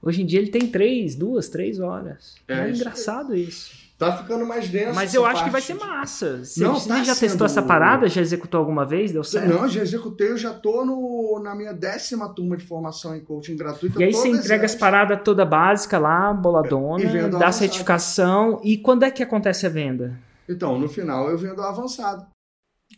Hoje 0.00 0.22
em 0.22 0.26
dia 0.26 0.38
ele 0.38 0.50
tem 0.50 0.68
3, 0.68 1.16
2, 1.16 1.48
3 1.48 1.80
horas. 1.80 2.36
É, 2.46 2.54
é 2.54 2.70
engraçado 2.70 3.34
isso. 3.34 3.83
Tá 3.96 4.16
ficando 4.16 4.44
mais 4.44 4.68
denso. 4.68 4.94
Mas 4.94 5.14
eu 5.14 5.24
acho 5.24 5.34
parte. 5.34 5.44
que 5.44 5.50
vai 5.50 5.60
ser 5.60 5.74
massa. 5.74 6.44
Você, 6.44 6.64
não, 6.64 6.80
tá 6.80 7.04
já 7.04 7.14
sendo... 7.14 7.28
testou 7.28 7.44
essa 7.46 7.62
parada? 7.62 8.08
Já 8.08 8.20
executou 8.20 8.58
alguma 8.58 8.84
vez? 8.84 9.12
Deu 9.12 9.22
certo? 9.22 9.48
Não, 9.48 9.68
já 9.68 9.82
executei. 9.82 10.30
Eu 10.32 10.36
já 10.36 10.52
tô 10.52 10.84
no, 10.84 11.40
na 11.42 11.54
minha 11.54 11.72
décima 11.72 12.28
turma 12.28 12.56
de 12.56 12.64
formação 12.64 13.14
em 13.14 13.20
coaching 13.20 13.56
gratuito. 13.56 14.00
E 14.00 14.04
aí 14.04 14.12
você 14.12 14.28
entrega 14.28 14.64
as 14.64 14.74
paradas 14.74 15.20
toda 15.24 15.44
básica 15.44 15.96
lá, 15.98 16.32
boladona, 16.32 17.28
dá 17.28 17.52
certificação. 17.52 18.60
E 18.64 18.76
quando 18.78 19.04
é 19.04 19.10
que 19.12 19.22
acontece 19.22 19.64
a 19.64 19.70
venda? 19.70 20.18
Então, 20.48 20.78
no 20.78 20.88
final 20.88 21.30
eu 21.30 21.38
vendo 21.38 21.62
avançado. 21.62 22.26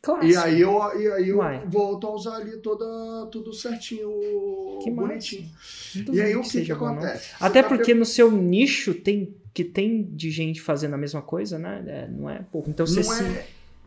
Clássico. 0.01 0.33
E 0.33 0.37
aí 0.37 0.61
eu, 0.61 0.79
e 0.99 1.09
aí 1.13 1.29
eu 1.29 1.41
volto 1.69 2.07
a 2.07 2.15
usar 2.15 2.37
ali 2.37 2.57
toda, 2.59 3.27
tudo 3.31 3.53
certinho, 3.53 4.11
que 4.83 4.91
bonitinho. 4.91 5.49
E 6.13 6.21
aí 6.21 6.37
o 6.37 6.43
que, 6.43 6.65
que, 6.65 6.73
acontece? 6.73 7.35
Até 7.41 7.63
tá 7.63 7.69
porque 7.69 7.95
no 7.95 8.05
seu 8.05 8.31
nicho 8.31 8.95
tem 8.95 9.35
que 9.57 9.65
tem 9.65 10.05
de 10.05 10.31
gente 10.31 10.61
fazendo 10.61 10.93
a 10.93 10.99
mesma 10.99 11.23
coisa, 11.23 11.59
né? 11.59 11.83
É, 11.87 12.09
não 12.09 12.29
é 12.29 12.45
pouco. 12.53 12.69
Então 12.69 12.87
você 12.87 13.01
não 13.01 13.05
se. 13.05 13.25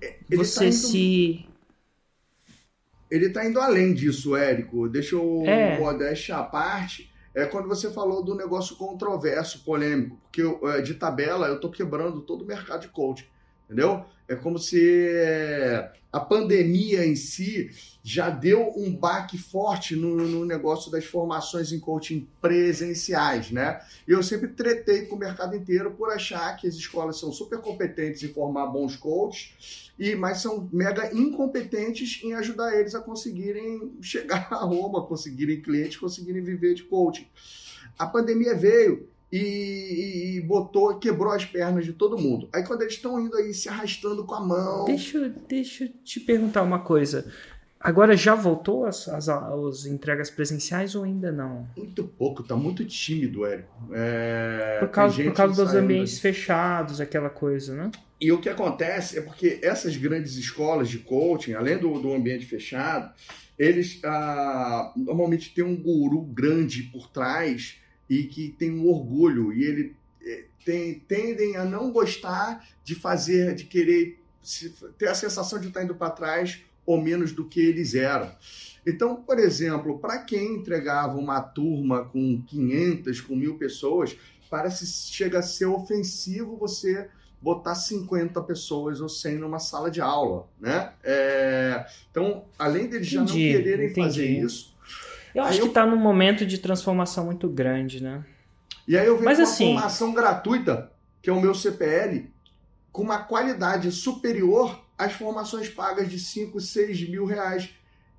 É... 0.01 0.17
Você 0.35 0.59
tá 0.59 0.65
indo... 0.65 0.73
se. 0.73 1.45
Ele 3.11 3.27
está 3.27 3.45
indo 3.45 3.59
além 3.59 3.93
disso, 3.93 4.35
Érico. 4.35 4.89
Deixa 4.89 5.15
eu 5.15 5.43
é. 5.45 5.77
modéstia 5.77 6.37
à 6.37 6.43
parte. 6.43 7.11
É 7.35 7.45
quando 7.45 7.67
você 7.67 7.91
falou 7.91 8.23
do 8.23 8.33
negócio 8.33 8.75
controverso, 8.77 9.63
polêmico, 9.63 10.19
porque 10.23 10.41
é, 10.69 10.81
de 10.81 10.95
tabela 10.95 11.47
eu 11.47 11.55
estou 11.55 11.69
quebrando 11.69 12.21
todo 12.21 12.41
o 12.41 12.47
mercado 12.47 12.81
de 12.81 12.87
coaching, 12.87 13.25
entendeu? 13.69 14.03
É 14.27 14.35
como 14.35 14.57
se 14.57 15.07
é, 15.11 15.91
a 16.11 16.19
pandemia 16.19 17.05
em 17.05 17.15
si 17.15 17.69
já 18.03 18.31
deu 18.31 18.73
um 18.75 18.95
baque 18.95 19.37
forte 19.37 19.95
no, 19.95 20.15
no, 20.15 20.45
negócio 20.45 20.91
das 20.91 21.05
formações 21.05 21.71
em 21.71 21.79
coaching 21.79 22.27
presenciais, 22.41 23.51
né? 23.51 23.79
E 24.07 24.11
eu 24.11 24.23
sempre 24.23 24.47
tretei 24.47 25.05
com 25.05 25.15
o 25.15 25.19
mercado 25.19 25.55
inteiro 25.55 25.91
por 25.91 26.11
achar 26.11 26.55
que 26.57 26.67
as 26.67 26.75
escolas 26.75 27.19
são 27.19 27.31
super 27.31 27.59
competentes 27.59 28.23
em 28.23 28.33
formar 28.33 28.67
bons 28.67 28.95
coaches, 28.95 29.91
e 29.99 30.15
mas 30.15 30.41
são 30.41 30.67
mega 30.71 31.13
incompetentes 31.13 32.21
em 32.23 32.33
ajudar 32.33 32.75
eles 32.75 32.95
a 32.95 33.01
conseguirem 33.01 33.93
chegar 34.01 34.47
a 34.53 34.63
Roma, 34.63 35.05
conseguirem 35.05 35.61
clientes, 35.61 35.97
conseguirem 35.97 36.43
viver 36.43 36.73
de 36.73 36.83
coaching. 36.83 37.27
A 37.97 38.07
pandemia 38.07 38.55
veio 38.55 39.08
e, 39.31 40.37
e, 40.37 40.41
botou, 40.41 40.97
quebrou 40.97 41.31
as 41.31 41.45
pernas 41.45 41.85
de 41.85 41.93
todo 41.93 42.17
mundo. 42.17 42.49
Aí 42.51 42.63
quando 42.63 42.81
eles 42.81 42.95
estão 42.95 43.19
indo 43.19 43.35
aí 43.37 43.53
se 43.53 43.69
arrastando 43.69 44.23
com 44.25 44.35
a 44.35 44.41
mão. 44.41 44.85
Deixa, 44.85 45.33
deixa 45.47 45.83
eu 45.83 45.89
te 46.03 46.19
perguntar 46.19 46.63
uma 46.63 46.79
coisa. 46.79 47.31
Agora 47.79 48.17
já 48.17 48.35
voltou 48.35 48.85
as, 48.85 49.07
as, 49.07 49.29
as, 49.29 49.85
entregas 49.85 50.29
presenciais 50.29 50.95
ou 50.95 51.03
ainda 51.05 51.31
não? 51.31 51.65
Muito 51.77 52.03
pouco, 52.03 52.43
tá 52.43 52.53
muito 52.53 52.83
tímido, 52.83 53.45
Érico. 53.45 53.69
É, 53.93 54.79
por 54.81 54.89
causa, 54.89 55.23
por 55.23 55.33
causa 55.33 55.63
dos 55.63 55.73
ambientes 55.73 56.19
fechados, 56.19 56.99
aquela 56.99 57.29
coisa, 57.29 57.73
né? 57.73 57.91
E 58.19 58.33
o 58.33 58.41
que 58.41 58.49
acontece 58.49 59.17
é 59.17 59.21
porque 59.21 59.59
essas 59.61 59.95
grandes 59.95 60.35
escolas 60.35 60.89
de 60.89 60.97
coaching, 60.97 61.53
além 61.53 61.77
do, 61.77 61.97
do 61.99 62.13
ambiente 62.13 62.45
fechado, 62.45 63.13
eles 63.57 64.01
ah, 64.03 64.91
normalmente 64.97 65.53
têm 65.53 65.63
um 65.63 65.75
guru 65.75 66.21
grande 66.21 66.83
por 66.83 67.07
trás 67.09 67.77
e 68.09 68.23
que 68.23 68.49
tem 68.57 68.71
um 68.71 68.87
orgulho 68.87 69.53
e 69.53 69.63
ele 69.63 69.95
eh, 70.21 70.45
tem, 70.65 70.95
tendem 70.99 71.55
a 71.55 71.63
não 71.63 71.91
gostar 71.91 72.67
de 72.83 72.95
fazer, 72.95 73.53
de 73.55 73.65
querer 73.65 74.19
ter 74.97 75.07
a 75.07 75.15
sensação 75.15 75.59
de 75.59 75.67
estar 75.67 75.83
indo 75.83 75.95
para 75.95 76.09
trás 76.09 76.63
ou 76.85 76.99
menos 76.99 77.31
do 77.31 77.45
que 77.45 77.59
eles 77.59 77.93
eram. 77.93 78.31
Então, 78.85 79.17
por 79.17 79.37
exemplo, 79.37 79.99
para 79.99 80.19
quem 80.19 80.55
entregava 80.55 81.17
uma 81.17 81.39
turma 81.41 82.05
com 82.05 82.41
500, 82.47 83.21
com 83.21 83.35
mil 83.35 83.57
pessoas, 83.57 84.17
parece 84.49 84.87
chega 84.87 85.39
a 85.39 85.43
ser 85.43 85.67
ofensivo 85.67 86.57
você 86.57 87.07
botar 87.41 87.75
50 87.75 88.41
pessoas 88.41 88.99
ou 88.99 89.07
100 89.07 89.37
numa 89.37 89.59
sala 89.59 89.89
de 89.91 90.01
aula, 90.01 90.47
né? 90.59 90.91
É... 91.03 91.85
então, 92.09 92.45
além 92.57 92.87
deles 92.87 93.07
já 93.07 93.21
não 93.21 93.27
quererem 93.27 93.85
entendi. 93.85 94.01
fazer 94.01 94.25
isso... 94.25 94.77
Eu 95.33 95.43
acho 95.43 95.59
eu... 95.59 95.63
que 95.63 95.67
está 95.69 95.85
num 95.85 95.97
momento 95.97 96.45
de 96.45 96.57
transformação 96.57 97.25
muito 97.25 97.47
grande, 97.47 98.01
né? 98.01 98.25
E 98.87 98.97
aí 98.97 99.05
eu 99.05 99.15
vejo 99.15 99.25
Mas, 99.25 99.39
uma 99.39 99.43
assim... 99.43 99.73
formação 99.73 100.13
gratuita, 100.13 100.91
que 101.21 101.29
é 101.29 101.33
o 101.33 101.39
meu 101.39 101.53
CPL, 101.53 102.31
com 102.91 103.03
uma 103.03 103.19
qualidade 103.19 103.91
superior 103.91 104.79
as 104.99 105.13
formações 105.13 105.69
pagas 105.69 106.09
de 106.09 106.19
5, 106.19 106.59
6 106.59 107.09
mil 107.09 107.25
reais. 107.25 107.69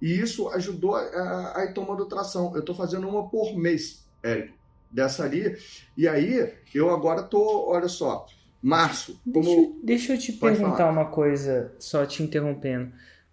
E 0.00 0.18
isso 0.18 0.48
ajudou 0.48 0.96
a, 0.96 1.58
a 1.58 1.64
ir 1.66 1.74
tomando 1.74 2.06
tração. 2.06 2.52
Eu 2.54 2.60
estou 2.60 2.74
fazendo 2.74 3.06
uma 3.06 3.28
por 3.28 3.54
mês, 3.54 4.06
Érico, 4.22 4.54
dessa 4.90 5.24
ali. 5.24 5.58
E 5.94 6.08
aí, 6.08 6.54
eu 6.74 6.88
agora 6.88 7.22
tô, 7.22 7.68
olha 7.68 7.86
só, 7.86 8.26
março. 8.62 9.20
Como... 9.30 9.44
Deixa, 9.44 9.72
deixa 9.84 10.12
eu 10.14 10.18
te 10.18 10.32
Pode 10.32 10.56
perguntar 10.56 10.78
falar. 10.78 10.90
uma 10.90 11.04
coisa, 11.10 11.74
só 11.78 12.06
te 12.06 12.22
interrompendo. 12.22 12.90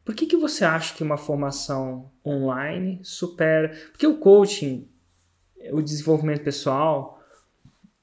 Por 0.08 0.16
que, 0.16 0.26
que 0.26 0.38
você 0.38 0.64
acha 0.64 0.95
que 0.95 1.03
uma 1.03 1.18
formação 1.18 2.10
online 2.26 3.01
supera. 3.03 3.76
Porque 3.91 4.08
o 4.08 4.18
coaching, 4.20 4.88
o 5.74 5.82
desenvolvimento 5.82 6.45
pessoal, 6.45 7.22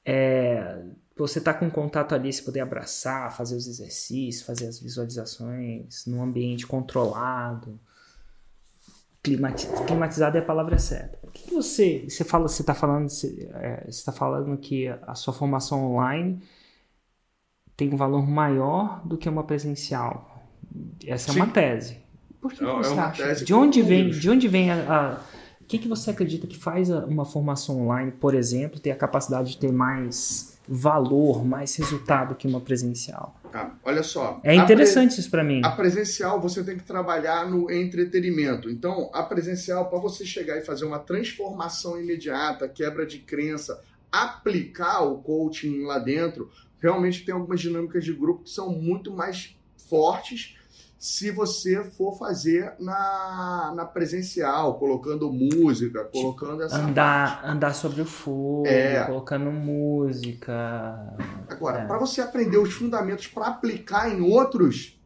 é, 0.05 0.83
você 1.17 1.41
tá 1.41 1.51
com 1.51 1.67
contato 1.67 2.13
ali, 2.13 2.31
você 2.31 2.43
poder 2.43 2.59
abraçar, 2.59 3.35
fazer 3.35 3.55
os 3.55 3.65
exercícios, 3.65 4.45
fazer 4.45 4.67
as 4.67 4.79
visualizações 4.79 6.05
num 6.05 6.21
ambiente 6.21 6.67
controlado. 6.67 7.79
Climatizado 9.23 10.37
é 10.37 10.41
a 10.41 10.45
palavra 10.45 10.77
certa. 10.77 11.17
O 11.23 11.31
que, 11.31 11.51
você. 11.51 12.05
Você 12.07 12.23
fala, 12.23 12.47
você 12.47 12.61
está 12.61 12.75
falando, 12.75 13.09
você, 13.09 13.49
é, 13.55 13.83
está 13.89 14.11
falando 14.11 14.55
que 14.59 14.87
a 14.87 15.15
sua 15.15 15.33
formação 15.33 15.91
online 15.91 16.39
tem 17.75 17.91
um 17.91 17.97
valor 17.97 18.27
maior 18.27 19.03
do 19.07 19.17
que 19.17 19.27
uma 19.27 19.43
presencial. 19.43 20.34
Essa 21.05 21.31
Sim. 21.31 21.39
é 21.39 21.43
uma 21.43 21.51
tese. 21.51 21.97
Por 22.41 22.53
que, 22.53 22.63
é, 22.63 22.67
você 22.67 22.93
é 22.93 22.99
acha? 22.99 23.45
De 23.45 23.53
onde 23.53 23.81
vem, 23.81 24.09
de 24.09 24.29
onde 24.29 24.47
vem 24.47 24.71
a, 24.71 24.75
a 24.75 25.35
o 25.65 25.67
que, 25.67 25.79
que 25.79 25.87
você 25.87 26.11
acredita 26.11 26.45
que 26.45 26.55
faz 26.55 26.91
uma 26.91 27.25
formação 27.25 27.81
online, 27.81 28.11
por 28.11 28.35
exemplo, 28.35 28.79
ter 28.79 28.91
a 28.91 28.95
capacidade 28.95 29.49
de 29.49 29.57
ter 29.57 29.71
mais 29.71 30.59
valor, 30.67 31.43
mais 31.43 31.75
resultado 31.75 32.35
que 32.35 32.47
uma 32.47 32.61
presencial. 32.61 33.35
Tá, 33.51 33.75
olha 33.83 34.03
só. 34.03 34.39
É 34.43 34.53
interessante 34.53 35.11
pre... 35.11 35.19
isso 35.21 35.31
para 35.31 35.43
mim. 35.43 35.61
A 35.63 35.71
presencial 35.71 36.39
você 36.39 36.63
tem 36.63 36.77
que 36.77 36.83
trabalhar 36.83 37.49
no 37.49 37.71
entretenimento. 37.71 38.69
Então, 38.69 39.09
a 39.11 39.23
presencial, 39.23 39.89
para 39.89 39.97
você 39.97 40.23
chegar 40.23 40.55
e 40.55 40.61
fazer 40.61 40.85
uma 40.85 40.99
transformação 40.99 41.99
imediata, 41.99 42.69
quebra 42.69 43.03
de 43.03 43.17
crença, 43.17 43.81
aplicar 44.11 45.01
o 45.01 45.17
coaching 45.17 45.81
lá 45.81 45.97
dentro, 45.97 46.51
realmente 46.79 47.25
tem 47.25 47.33
algumas 47.33 47.59
dinâmicas 47.59 48.05
de 48.05 48.13
grupo 48.13 48.43
que 48.43 48.51
são 48.51 48.69
muito 48.69 49.11
mais 49.11 49.55
fortes 49.89 50.57
se 51.05 51.29
você 51.29 51.83
for 51.83 52.17
fazer 52.17 52.73
na, 52.79 53.71
na 53.75 53.85
presencial, 53.85 54.79
colocando 54.79 55.31
música, 55.31 56.03
colocando 56.05 56.63
essa. 56.63 56.77
Andar, 56.77 57.45
andar 57.45 57.75
sobre 57.75 58.01
o 58.01 58.05
fogo, 58.05 58.65
é. 58.65 59.03
colocando 59.05 59.51
música. 59.51 61.15
Agora, 61.47 61.81
é. 61.81 61.85
para 61.85 61.99
você 61.99 62.21
aprender 62.21 62.57
os 62.57 62.73
fundamentos 62.73 63.27
para 63.27 63.45
aplicar 63.45 64.09
em 64.09 64.19
outros, 64.19 64.99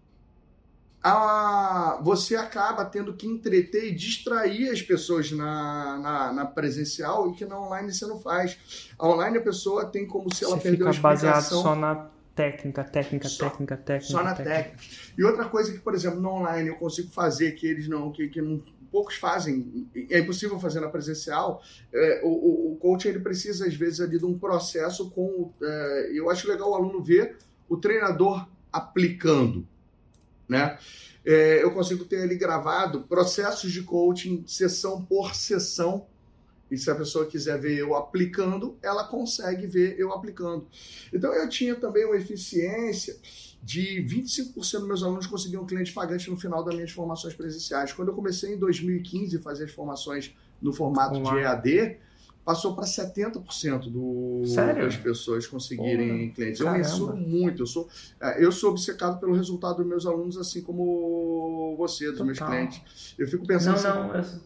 a, 1.04 2.00
você 2.02 2.38
acaba 2.38 2.86
tendo 2.86 3.14
que 3.14 3.28
entreter 3.28 3.89
e 3.89 3.93
distrair 3.93 4.70
as 4.70 4.82
pessoas 4.82 5.34
na, 5.34 5.97
na, 5.97 6.32
na, 6.32 6.45
presencial 6.45 7.30
e 7.30 7.34
que 7.34 7.43
na 7.43 7.60
online 7.60 7.91
você 7.91 8.06
não 8.06 8.22
faz. 8.22 8.58
A 8.97 9.06
online 9.06 9.38
a 9.39 9.41
pessoa 9.41 9.86
tem 9.86 10.08
como 10.08 10.34
se 10.34 10.45
ela 10.45 10.56
você 10.56 10.64
perdeu 10.64 10.88
a 10.88 10.91
explicação. 10.91 11.30
baseado 11.30 11.62
só 11.62 11.76
na 11.76 12.08
técnica, 12.36 12.84
técnica, 12.84 13.28
só, 13.28 13.50
técnica, 13.50 13.78
técnica. 13.78 14.12
Só 14.12 14.24
na 14.24 14.34
técnica. 14.34 14.64
técnica. 14.64 14.84
E 15.18 15.24
outra 15.24 15.46
coisa 15.46 15.72
que, 15.72 15.80
por 15.80 15.94
exemplo, 15.94 16.20
no 16.20 16.30
online 16.30 16.70
eu 16.70 16.76
consigo 16.76 17.10
fazer 17.12 17.52
que 17.54 17.68
eles 17.68 17.88
não, 17.88 18.12
que, 18.12 18.28
que 18.30 18.42
não, 18.42 18.62
poucos 18.92 19.16
fazem, 19.16 19.88
é 20.10 20.20
impossível 20.20 20.60
fazer 20.60 20.80
na 20.80 20.90
presencial. 20.90 21.62
É, 21.94 22.22
o, 22.24 22.74
o 22.74 22.78
coach 22.78 23.08
ele 23.08 23.20
precisa 23.20 23.66
às 23.66 23.74
vezes 23.74 24.02
ali 24.02 24.18
de 24.18 24.26
um 24.26 24.38
processo 24.38 25.10
com, 25.12 25.52
é, 25.62 26.12
eu 26.14 26.30
acho 26.30 26.48
legal 26.48 26.72
o 26.72 26.76
aluno 26.76 27.02
ver 27.02 27.38
o 27.68 27.78
treinador 27.78 28.48
aplicando, 28.72 29.68
né? 30.48 30.78
É, 31.26 31.62
eu 31.62 31.72
consigo 31.72 32.06
ter 32.06 32.24
ali 32.24 32.36
gravado 32.36 33.02
processos 33.02 33.72
de 33.72 33.84
coaching, 33.84 34.44
sessão 34.48 35.04
por 35.04 35.36
sessão 35.36 36.08
e 36.70 36.78
se 36.78 36.90
a 36.90 36.96
pessoa 36.96 37.26
quiser 37.26 37.60
ver 37.60 37.78
eu 37.78 37.96
aplicando, 37.96 38.78
ela 38.82 39.04
consegue 39.04 39.68
ver 39.68 40.00
eu 40.00 40.12
aplicando. 40.14 40.68
Então 41.14 41.34
eu 41.34 41.48
tinha 41.50 41.76
também 41.76 42.06
uma 42.06 42.16
eficiência 42.16 43.18
de 43.62 44.04
25% 44.08 44.54
dos 44.54 44.88
meus 44.88 45.04
alunos 45.04 45.28
conseguiam 45.28 45.66
cliente 45.66 45.92
pagante 45.92 46.30
no 46.30 46.38
final 46.38 46.64
das 46.64 46.74
minhas 46.76 46.92
formações 46.92 47.34
presenciais. 47.34 47.92
Quando 47.92 48.10
eu 48.10 48.16
comecei 48.16 48.54
em 48.54 48.58
2015 48.58 49.38
a 49.38 49.42
fazer 49.42 49.66
as 49.66 49.72
formações 49.72 50.34
no 50.62 50.72
formato 50.72 51.20
Olá. 51.20 51.32
de 51.32 51.40
EAD, 51.40 51.98
passou 52.44 52.74
para 52.74 52.86
70% 52.86 53.92
do, 53.92 54.44
Sério? 54.46 54.86
das 54.86 54.96
pessoas 54.96 55.46
conseguirem 55.46 56.20
Porra, 56.20 56.34
clientes. 56.34 56.60
Eu 56.60 56.66
caramba. 56.66 56.84
mensuro 56.84 57.16
muito, 57.18 57.62
eu 57.62 57.68
sou, 57.68 57.88
é, 58.20 58.44
eu 58.44 58.52
sou 58.52 58.72
obcecado 58.72 59.20
pelo 59.20 59.34
resultado 59.36 59.78
dos 59.78 59.86
meus 59.86 60.06
alunos, 60.06 60.38
assim 60.38 60.62
como 60.62 61.76
você, 61.78 62.06
dos 62.06 62.18
Total. 62.18 62.26
meus 62.26 62.40
clientes. 62.40 63.16
Eu 63.20 63.28
fico 63.28 63.46
pensando 63.46 63.82
não, 63.82 64.14
assim, 64.16 64.34
não, 64.34 64.42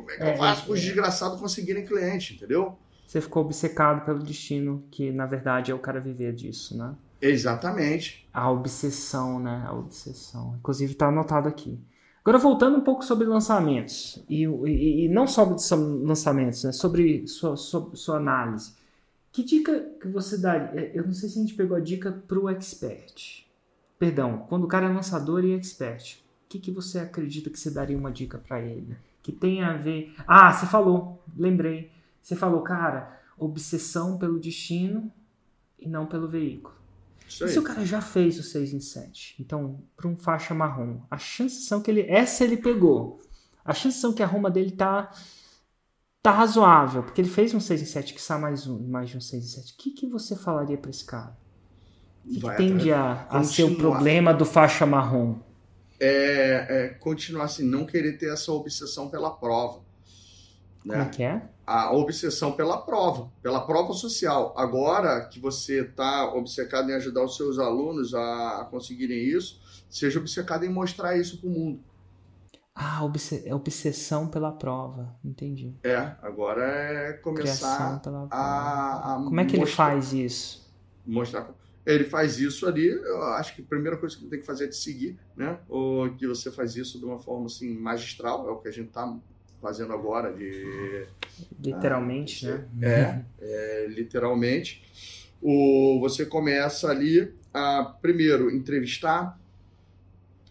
como 0.00 0.10
é 0.10 0.16
que 0.16 0.22
é, 0.22 0.34
eu 0.34 0.38
faço 0.38 0.64
para 0.64 0.72
os 0.72 0.80
desgraçados 0.80 1.40
conseguirem 1.40 1.84
cliente, 1.84 2.34
entendeu? 2.34 2.76
Você 3.06 3.20
ficou 3.20 3.42
obcecado 3.42 4.04
pelo 4.04 4.18
destino, 4.18 4.84
que 4.90 5.10
na 5.10 5.26
verdade 5.26 5.70
é 5.70 5.74
o 5.74 5.78
cara 5.78 6.00
viver 6.00 6.34
disso, 6.34 6.76
né? 6.76 6.94
Exatamente. 7.20 8.28
A 8.32 8.50
obsessão, 8.50 9.40
né? 9.40 9.64
A 9.66 9.72
obsessão. 9.72 10.54
Inclusive 10.58 10.92
está 10.92 11.08
anotado 11.08 11.48
aqui. 11.48 11.78
Agora 12.20 12.38
voltando 12.38 12.76
um 12.76 12.82
pouco 12.82 13.04
sobre 13.04 13.26
lançamentos 13.26 14.22
e, 14.28 14.44
e, 14.44 15.04
e 15.04 15.08
não 15.08 15.26
sobre 15.26 15.56
lançamentos, 16.04 16.64
né? 16.64 16.72
Sobre 16.72 17.26
sua, 17.26 17.56
sua, 17.56 17.90
sua, 17.94 18.16
análise. 18.18 18.74
Que 19.32 19.42
dica 19.42 19.80
que 20.00 20.08
você 20.08 20.36
daria? 20.36 20.90
Eu 20.94 21.06
não 21.06 21.14
sei 21.14 21.28
se 21.28 21.38
a 21.38 21.42
gente 21.42 21.54
pegou 21.54 21.76
a 21.76 21.80
dica 21.80 22.12
para 22.12 22.38
o 22.38 22.48
expert. 22.50 23.46
Perdão, 23.98 24.44
quando 24.48 24.64
o 24.64 24.68
cara 24.68 24.86
é 24.86 24.92
lançador 24.92 25.44
e 25.44 25.54
expert, 25.54 26.18
o 26.44 26.48
que, 26.48 26.58
que 26.58 26.70
você 26.70 26.98
acredita 26.98 27.48
que 27.50 27.58
você 27.58 27.70
daria 27.70 27.96
uma 27.96 28.12
dica 28.12 28.38
para 28.38 28.60
ele? 28.60 28.96
Que 29.22 29.32
tem 29.32 29.62
a 29.62 29.74
ver. 29.74 30.14
Ah, 30.26 30.52
você 30.52 30.66
falou, 30.66 31.22
lembrei. 31.36 31.90
Você 32.22 32.36
falou, 32.36 32.62
cara, 32.62 33.20
obsessão 33.38 34.18
pelo 34.18 34.38
destino 34.38 35.12
e 35.78 35.88
não 35.88 36.06
pelo 36.06 36.28
veículo. 36.28 36.76
Isso 37.28 37.46
se 37.46 37.58
o 37.58 37.62
cara 37.62 37.84
já 37.84 38.00
fez 38.00 38.38
o 38.38 38.42
6 38.42 38.72
em 38.72 38.80
7? 38.80 39.36
Então, 39.38 39.82
para 39.96 40.08
um 40.08 40.16
faixa 40.16 40.54
marrom, 40.54 41.00
a 41.10 41.18
chance 41.18 41.62
são 41.62 41.80
que 41.80 41.90
ele. 41.90 42.02
Essa 42.08 42.42
ele 42.42 42.56
pegou. 42.56 43.20
A 43.64 43.74
chance 43.74 43.98
são 43.98 44.14
que 44.14 44.22
a 44.22 44.26
Roma 44.26 44.50
dele 44.50 44.70
tá. 44.70 45.10
Tá 46.20 46.32
razoável, 46.32 47.04
porque 47.04 47.20
ele 47.20 47.28
fez 47.28 47.54
um 47.54 47.60
6 47.60 47.80
em 47.80 47.84
7 47.84 48.12
que 48.12 48.20
sai 48.20 48.40
mais 48.40 48.66
um, 48.66 48.88
mais 48.88 49.08
de 49.08 49.16
um 49.16 49.20
6 49.20 49.44
em 49.44 49.46
7. 49.46 49.72
O 49.72 49.76
que, 49.76 49.90
que 49.92 50.06
você 50.06 50.34
falaria 50.34 50.76
para 50.76 50.90
esse 50.90 51.04
cara? 51.04 51.38
O 52.24 52.28
que, 52.28 52.40
que 52.40 52.56
tende 52.56 52.92
a, 52.92 53.26
a 53.30 53.44
ser 53.44 53.62
o 53.62 53.76
problema 53.76 54.34
do 54.34 54.44
faixa 54.44 54.84
marrom? 54.84 55.38
É, 56.00 56.66
é, 56.68 56.88
continuar 56.88 57.44
assim, 57.44 57.64
não 57.64 57.84
querer 57.84 58.18
ter 58.18 58.32
essa 58.32 58.52
obsessão 58.52 59.08
pela 59.08 59.30
prova. 59.30 59.80
Né? 60.84 60.94
Como 60.94 61.02
é 61.02 61.08
que 61.08 61.22
é? 61.22 61.42
A 61.66 61.92
obsessão 61.94 62.52
pela 62.52 62.78
prova, 62.78 63.30
pela 63.42 63.60
prova 63.66 63.92
social. 63.92 64.54
Agora 64.56 65.26
que 65.26 65.38
você 65.38 65.82
está 65.82 66.32
obcecado 66.32 66.90
em 66.90 66.94
ajudar 66.94 67.24
os 67.24 67.36
seus 67.36 67.58
alunos 67.58 68.14
a, 68.14 68.60
a, 68.60 68.64
conseguirem 68.64 69.18
isso, 69.18 69.60
seja 69.90 70.18
obcecado 70.18 70.64
em 70.64 70.70
mostrar 70.70 71.16
isso 71.16 71.38
para 71.38 71.48
o 71.48 71.52
mundo. 71.52 71.80
Ah, 72.74 73.00
é 73.44 73.52
obsessão 73.52 74.28
pela 74.28 74.52
prova, 74.52 75.16
entendi. 75.24 75.74
É, 75.82 76.12
agora 76.22 76.64
é 76.64 77.12
começar 77.14 78.00
a, 78.30 79.14
a, 79.14 79.16
Como 79.16 79.40
é 79.40 79.44
que 79.44 79.58
mostrar, 79.58 79.94
ele 79.94 80.00
faz 80.00 80.12
isso? 80.12 80.72
Mostrar 81.04 81.48
Ele 81.86 82.04
faz 82.04 82.38
isso 82.38 82.66
ali, 82.66 82.86
eu 82.86 83.22
acho 83.34 83.54
que 83.54 83.62
a 83.62 83.64
primeira 83.64 83.96
coisa 83.96 84.14
que 84.16 84.22
ele 84.22 84.30
tem 84.30 84.40
que 84.40 84.46
fazer 84.46 84.64
é 84.64 84.68
te 84.68 84.76
seguir, 84.76 85.18
né? 85.36 85.58
Ou 85.68 86.10
que 86.14 86.26
você 86.26 86.50
faz 86.50 86.76
isso 86.76 86.98
de 86.98 87.04
uma 87.04 87.18
forma 87.18 87.46
assim 87.46 87.74
magistral, 87.78 88.48
é 88.48 88.52
o 88.52 88.56
que 88.56 88.68
a 88.68 88.72
gente 88.72 88.88
está 88.88 89.16
fazendo 89.60 89.92
agora 89.92 90.32
de 90.32 91.06
literalmente, 91.62 92.48
ah, 92.48 92.64
né? 92.74 93.24
É, 93.40 93.84
é, 93.84 93.86
literalmente. 93.88 94.82
O 95.40 95.98
você 96.00 96.26
começa 96.26 96.90
ali 96.90 97.32
a 97.54 97.84
primeiro 98.02 98.50
entrevistar 98.50 99.38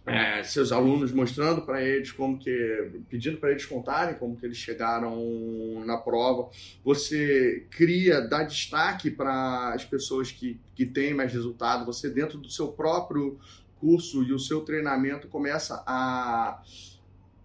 é, 0.08 0.42
seus 0.42 0.72
alunos 0.72 1.12
mostrando 1.12 1.64
para 1.64 1.84
eles 1.84 2.14
como 2.14 2.40
que 2.40 2.92
pedindo 3.10 3.38
para 3.38 3.52
eles 3.52 3.66
contarem 3.66 4.16
como 4.16 4.38
que 4.38 4.46
eles 4.46 4.56
chegaram 4.56 5.84
na 5.86 5.98
prova. 5.98 6.50
Você 6.82 7.68
cria 7.70 8.22
dá 8.22 8.44
destaque 8.44 9.12
para 9.12 9.74
as 9.74 9.84
pessoas 9.84 10.32
que, 10.32 10.58
que 10.74 10.86
têm 10.86 11.14
mais 11.14 11.34
resultado. 11.34 11.86
Você 11.86 12.10
dentro 12.10 12.38
do 12.38 12.50
seu 12.50 12.70
próprio 12.70 13.38
curso 13.82 14.24
e 14.24 14.32
o 14.32 14.40
seu 14.40 14.62
treinamento 14.62 15.28
começa 15.28 15.84
a, 15.86 16.64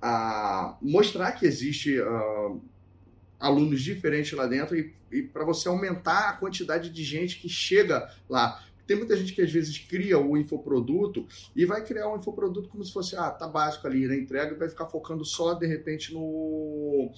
a 0.00 0.78
mostrar 0.80 1.32
que 1.32 1.44
existe 1.44 2.00
uh, 2.00 2.62
alunos 3.40 3.82
diferentes 3.82 4.32
lá 4.32 4.46
dentro 4.46 4.76
e, 4.76 4.94
e 5.10 5.20
para 5.20 5.44
você 5.44 5.68
aumentar 5.68 6.28
a 6.28 6.32
quantidade 6.34 6.90
de 6.90 7.02
gente 7.02 7.40
que 7.40 7.48
chega 7.48 8.08
lá 8.28 8.62
tem 8.86 8.96
muita 8.96 9.16
gente 9.16 9.32
que 9.32 9.42
às 9.42 9.50
vezes 9.50 9.78
cria 9.78 10.18
o 10.18 10.36
infoproduto 10.36 11.26
e 11.54 11.64
vai 11.64 11.84
criar 11.84 12.12
um 12.12 12.16
infoproduto 12.16 12.68
como 12.68 12.84
se 12.84 12.92
fosse, 12.92 13.16
ah, 13.16 13.30
tá 13.30 13.46
básico 13.46 13.86
ali 13.86 14.06
na 14.06 14.16
entrega 14.16 14.54
e 14.54 14.58
vai 14.58 14.68
ficar 14.68 14.86
focando 14.86 15.24
só 15.24 15.54
de 15.54 15.66
repente 15.66 16.12
no, 16.12 17.10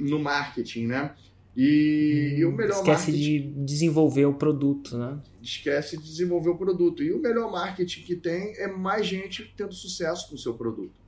no 0.00 0.18
marketing, 0.18 0.86
né? 0.86 1.14
E, 1.56 2.34
hum, 2.34 2.38
e 2.38 2.44
o 2.44 2.52
melhor 2.52 2.76
esquece 2.76 3.10
marketing... 3.10 3.52
de 3.52 3.64
desenvolver 3.64 4.26
o 4.26 4.34
produto, 4.34 4.98
né? 4.98 5.18
Esquece 5.42 5.96
de 5.96 6.02
desenvolver 6.02 6.50
o 6.50 6.56
produto. 6.58 7.02
E 7.02 7.12
o 7.12 7.18
melhor 7.18 7.50
marketing 7.50 8.02
que 8.02 8.14
tem 8.14 8.54
é 8.58 8.66
mais 8.66 9.06
gente 9.06 9.54
tendo 9.56 9.72
sucesso 9.72 10.28
com 10.28 10.34
o 10.34 10.38
seu 10.38 10.54
produto 10.54 11.05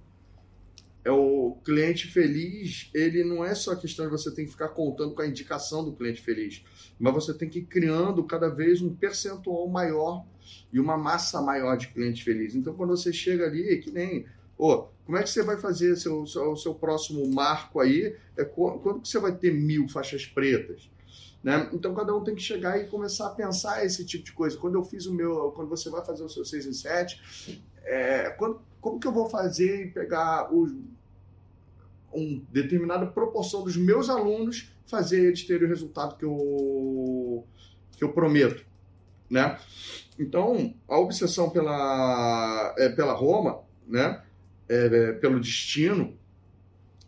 é 1.09 1.13
o 1.13 1.57
cliente 1.65 2.07
feliz, 2.07 2.91
ele 2.93 3.25
não 3.25 3.43
é 3.43 3.55
só 3.55 3.75
questão 3.75 4.05
de 4.05 4.13
você 4.13 4.31
ter 4.31 4.45
que 4.45 4.51
ficar 4.51 4.69
contando 4.69 5.15
com 5.15 5.23
a 5.23 5.27
indicação 5.27 5.83
do 5.83 5.93
cliente 5.93 6.21
feliz, 6.21 6.63
mas 6.99 7.15
você 7.15 7.33
tem 7.33 7.49
que 7.49 7.61
ir 7.61 7.65
criando 7.65 8.23
cada 8.25 8.51
vez 8.51 8.83
um 8.83 8.95
percentual 8.95 9.67
maior 9.69 10.27
e 10.71 10.79
uma 10.79 10.99
massa 10.99 11.41
maior 11.41 11.77
de 11.77 11.89
cliente 11.89 12.23
feliz. 12.23 12.55
Então, 12.55 12.75
quando 12.75 12.91
você 12.91 13.11
chega 13.11 13.47
ali, 13.47 13.69
é 13.71 13.77
que 13.79 13.91
nem, 13.91 14.27
oh, 14.59 14.89
como 15.07 15.17
é 15.17 15.23
que 15.23 15.31
você 15.31 15.43
vai 15.43 15.57
fazer 15.57 15.97
seu, 15.97 16.27
seu, 16.27 16.55
seu 16.57 16.75
próximo 16.75 17.27
marco 17.33 17.81
aí? 17.81 18.15
É 18.37 18.45
quando 18.45 19.01
que 19.01 19.09
você 19.09 19.19
vai 19.19 19.35
ter 19.35 19.55
mil 19.55 19.89
faixas 19.89 20.27
pretas? 20.27 20.91
Né? 21.43 21.71
Então 21.73 21.95
cada 21.95 22.15
um 22.15 22.23
tem 22.23 22.35
que 22.35 22.43
chegar 22.43 22.79
e 22.79 22.89
começar 22.89 23.29
a 23.29 23.31
pensar 23.31 23.83
esse 23.83 24.05
tipo 24.05 24.25
de 24.25 24.33
coisa. 24.33 24.59
Quando 24.59 24.75
eu 24.75 24.85
fiz 24.85 25.07
o 25.07 25.15
meu, 25.15 25.53
quando 25.53 25.69
você 25.69 25.89
vai 25.89 26.05
fazer 26.05 26.23
o 26.23 26.29
seu 26.29 26.45
6 26.45 26.67
em 26.67 26.73
7, 26.75 27.63
é, 27.85 28.29
quando, 28.31 28.61
como 28.81 29.01
que 29.01 29.07
eu 29.07 29.13
vou 29.13 29.31
fazer 29.31 29.87
e 29.87 29.91
pegar 29.91 30.53
os 30.55 30.73
uma 32.13 32.43
determinada 32.51 33.07
proporção 33.07 33.63
dos 33.63 33.77
meus 33.77 34.09
alunos 34.09 34.73
fazer 34.87 35.27
eles 35.27 35.45
terem 35.45 35.67
o 35.67 35.69
resultado 35.69 36.17
que 36.17 36.25
eu, 36.25 37.47
que 37.97 38.03
eu 38.03 38.13
prometo, 38.13 38.65
né? 39.29 39.59
Então, 40.19 40.75
a 40.89 40.99
obsessão 40.99 41.51
pela, 41.51 42.75
é, 42.79 42.89
pela 42.89 43.13
Roma, 43.13 43.61
né? 43.87 44.23
É, 44.69 44.87
é, 44.87 45.13
pelo 45.13 45.41
destino, 45.41 46.17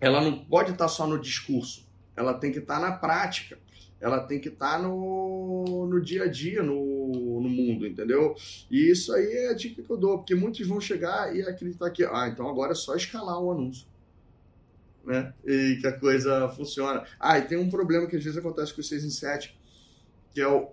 ela 0.01 0.21
não 0.21 0.45
pode 0.45 0.73
estar 0.73 0.89
só 0.89 1.07
no 1.07 1.21
discurso, 1.21 1.87
ela 2.17 2.35
tem 2.35 2.53
que 2.53 2.59
estar 2.59 2.81
na 2.81 2.93
prática, 2.93 3.59
ela 4.01 4.21
tem 4.21 4.41
que 4.41 4.49
estar 4.49 4.81
no, 4.81 5.87
no 5.87 6.01
dia 6.01 6.25
a 6.25 6.27
dia, 6.27 6.63
no, 6.63 7.41
no 7.41 7.49
mundo, 7.49 7.87
entendeu? 7.87 8.35
E 8.71 8.91
isso 8.91 9.13
aí 9.13 9.27
é 9.27 9.51
a 9.51 9.55
dica 9.55 9.83
que 9.83 9.91
eu 9.91 9.97
dou, 9.99 10.19
porque 10.19 10.35
muitos 10.35 10.67
vão 10.67 10.81
chegar 10.81 11.37
e 11.37 11.43
acreditar 11.43 11.91
que, 11.91 12.03
ah, 12.05 12.29
então 12.33 12.49
agora 12.49 12.73
é 12.73 12.75
só 12.75 12.95
escalar 12.95 13.39
o 13.39 13.51
anúncio 13.51 13.87
né? 15.11 15.35
E 15.45 15.79
que 15.81 15.87
a 15.87 15.93
coisa 15.93 16.49
funciona. 16.51 17.05
Ah, 17.19 17.39
e 17.39 17.43
tem 17.43 17.59
um 17.59 17.69
problema 17.69 18.07
que 18.07 18.17
às 18.17 18.23
vezes 18.23 18.39
acontece 18.39 18.73
com 18.73 18.81
o 18.81 18.85
6 18.85 19.05
em 19.05 19.11
7, 19.11 19.59
que 20.33 20.41
é 20.41 20.47
o. 20.47 20.71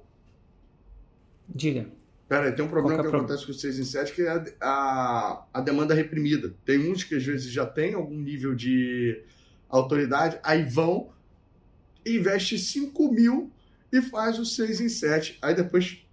Diga. 1.50 1.88
Pera 2.28 2.46
aí, 2.46 2.52
tem 2.52 2.64
um 2.64 2.70
problema 2.70 3.00
é 3.00 3.02
que 3.02 3.16
acontece 3.16 3.46
com 3.46 3.52
o 3.52 3.56
6 3.56 3.80
em 3.80 3.86
7, 3.86 4.14
que 4.14 4.22
é 4.22 4.30
a, 4.30 4.46
a, 4.62 5.46
a 5.54 5.62
demanda 5.62 5.94
reprimida. 5.94 6.54
Tem 6.66 6.92
uns 6.92 7.04
que 7.04 7.16
às 7.16 7.24
vezes 7.24 7.50
já 7.50 7.66
tem 7.66 7.94
algum 7.94 8.20
nível 8.20 8.54
de 8.54 9.24
autoridade, 9.70 10.38
aí 10.44 10.64
vão, 10.64 11.10
investe 12.06 12.60
5 12.60 13.12
mil 13.12 13.52
e 13.92 14.02
faz 14.02 14.38
o 14.40 14.46
6 14.46 14.82
em 14.82 14.90
7. 14.90 15.40
Aí 15.42 15.56
depois 15.56 16.06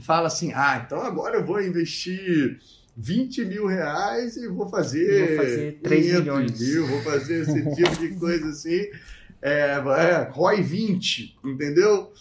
fala 0.00 0.28
assim: 0.28 0.52
ah, 0.54 0.82
então 0.84 1.00
agora 1.00 1.36
eu 1.36 1.44
vou 1.44 1.62
investir 1.62 2.58
20 2.96 3.44
mil 3.44 3.66
reais 3.66 4.36
e 4.36 4.48
vou 4.48 4.68
fazer, 4.68 5.28
vou 5.28 5.36
fazer 5.36 5.78
3 5.82 6.06
milhões. 6.20 6.60
mil, 6.60 6.86
vou 6.86 7.00
fazer 7.00 7.42
esse 7.42 7.62
tipo 7.74 7.96
de 7.96 8.14
coisa 8.16 8.48
assim. 8.48 8.86
É, 9.40 9.72
é, 9.72 10.28
ROI 10.30 10.62
20, 10.62 11.38
entendeu? 11.44 12.12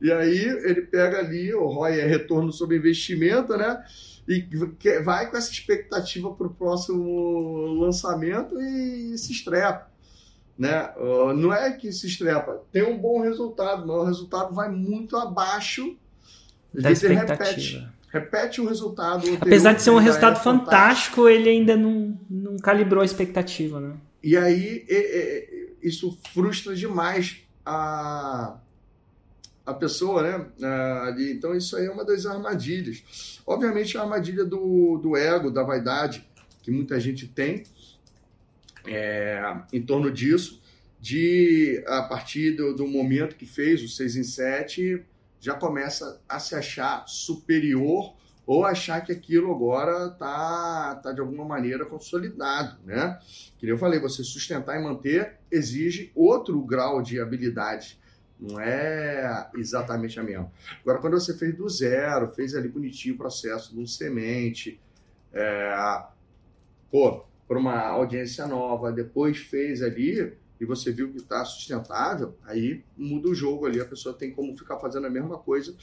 E 0.00 0.12
aí 0.12 0.38
ele 0.38 0.82
pega 0.82 1.18
ali, 1.18 1.52
o 1.52 1.66
ROI 1.66 2.00
é 2.00 2.06
retorno 2.06 2.52
sobre 2.52 2.76
investimento, 2.76 3.56
né? 3.56 3.82
E 4.28 4.46
vai 5.02 5.30
com 5.30 5.36
essa 5.36 5.50
expectativa 5.50 6.30
para 6.34 6.46
o 6.46 6.54
próximo 6.54 7.80
lançamento 7.80 8.60
e 8.60 9.16
se 9.16 9.32
estrepa. 9.32 9.90
Né? 10.56 10.92
Não 11.36 11.52
é 11.52 11.72
que 11.72 11.90
se 11.90 12.06
estrepa, 12.06 12.60
tem 12.70 12.82
um 12.82 12.98
bom 12.98 13.22
resultado, 13.22 13.86
mas 13.86 13.96
o 13.96 14.04
resultado 14.04 14.54
vai 14.54 14.68
muito 14.68 15.16
abaixo 15.16 15.96
da 16.74 16.90
expectativa. 16.90 17.32
Repete 17.32 17.97
repete 18.08 18.60
o 18.60 18.66
resultado. 18.66 19.26
Apesar 19.40 19.74
de 19.74 19.82
ser 19.82 19.90
um 19.90 19.98
resultado 19.98 20.38
é 20.38 20.42
fantástico, 20.42 20.66
fantástico, 20.66 21.28
ele 21.28 21.48
ainda 21.50 21.76
não, 21.76 22.18
não 22.28 22.56
calibrou 22.56 23.02
a 23.02 23.04
expectativa, 23.04 23.80
né? 23.80 23.94
E 24.22 24.36
aí 24.36 24.84
é, 24.88 24.96
é, 24.96 25.68
isso 25.82 26.18
frustra 26.32 26.74
demais 26.74 27.42
a, 27.64 28.58
a 29.64 29.74
pessoa, 29.74 30.22
né? 30.22 30.46
Ali. 31.02 31.32
Então 31.32 31.54
isso 31.54 31.76
aí 31.76 31.86
é 31.86 31.90
uma 31.90 32.04
das 32.04 32.26
armadilhas. 32.26 33.40
Obviamente 33.46 33.96
a 33.96 34.02
armadilha 34.02 34.44
do, 34.44 34.98
do 34.98 35.16
ego, 35.16 35.50
da 35.50 35.62
vaidade, 35.62 36.26
que 36.62 36.70
muita 36.70 36.98
gente 36.98 37.26
tem 37.28 37.64
é, 38.86 39.56
em 39.72 39.82
torno 39.82 40.10
disso, 40.10 40.60
de 41.00 41.82
a 41.86 42.02
partir 42.02 42.52
do, 42.52 42.74
do 42.74 42.86
momento 42.86 43.36
que 43.36 43.46
fez 43.46 43.82
o 43.82 43.88
6 43.88 44.16
em 44.16 44.24
7 44.24 45.04
já 45.40 45.54
começa 45.54 46.20
a 46.28 46.38
se 46.38 46.54
achar 46.54 47.06
superior 47.06 48.14
ou 48.46 48.64
achar 48.64 49.02
que 49.02 49.12
aquilo 49.12 49.52
agora 49.52 50.06
está 50.06 50.94
tá 51.02 51.12
de 51.12 51.20
alguma 51.20 51.44
maneira 51.44 51.84
consolidado, 51.84 52.78
né? 52.84 53.20
Que 53.58 53.66
eu 53.66 53.76
falei, 53.76 54.00
você 54.00 54.24
sustentar 54.24 54.80
e 54.80 54.82
manter 54.82 55.36
exige 55.50 56.10
outro 56.14 56.58
grau 56.62 57.02
de 57.02 57.20
habilidade, 57.20 58.00
não 58.40 58.58
é 58.58 59.50
exatamente 59.54 60.18
a 60.18 60.22
mesma. 60.22 60.50
Agora, 60.80 60.98
quando 60.98 61.20
você 61.20 61.36
fez 61.36 61.54
do 61.54 61.68
zero, 61.68 62.32
fez 62.32 62.54
ali 62.54 62.68
bonitinho 62.68 63.16
o 63.16 63.18
processo 63.18 63.74
de 63.74 63.80
um 63.80 63.86
semente, 63.86 64.80
é, 65.32 66.02
pô, 66.90 67.24
para 67.46 67.58
uma 67.58 67.86
audiência 67.88 68.46
nova, 68.46 68.92
depois 68.92 69.38
fez 69.38 69.82
ali 69.82 70.32
e 70.60 70.64
você 70.64 70.92
viu 70.92 71.10
que 71.10 71.18
está 71.18 71.44
sustentável, 71.44 72.34
aí 72.44 72.82
muda 72.96 73.28
o 73.28 73.34
jogo 73.34 73.66
ali, 73.66 73.80
a 73.80 73.84
pessoa 73.84 74.14
tem 74.14 74.32
como 74.32 74.56
ficar 74.56 74.78
fazendo 74.78 75.06
a 75.06 75.10
mesma 75.10 75.38
coisa 75.38 75.74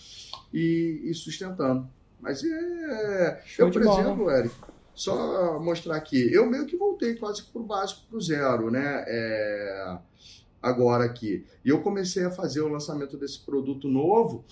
e, 0.53 1.01
e 1.03 1.13
sustentando. 1.13 1.87
Mas 2.19 2.43
é. 2.43 3.41
Show 3.45 3.67
eu, 3.67 3.71
por 3.71 3.81
exemplo, 3.81 4.31
Eric, 4.31 4.55
só 4.93 5.59
mostrar 5.59 5.95
aqui, 5.95 6.33
eu 6.33 6.49
meio 6.49 6.65
que 6.65 6.77
voltei 6.77 7.15
quase 7.15 7.43
para 7.43 7.61
o 7.61 7.65
básico 7.65 8.01
para 8.09 8.17
o 8.17 8.21
zero, 8.21 8.71
né? 8.71 9.03
É, 9.07 9.97
agora 10.61 11.05
aqui. 11.05 11.45
E 11.63 11.69
eu 11.69 11.81
comecei 11.81 12.25
a 12.25 12.31
fazer 12.31 12.61
o 12.61 12.67
lançamento 12.67 13.17
desse 13.17 13.39
produto 13.39 13.87
novo 13.87 14.43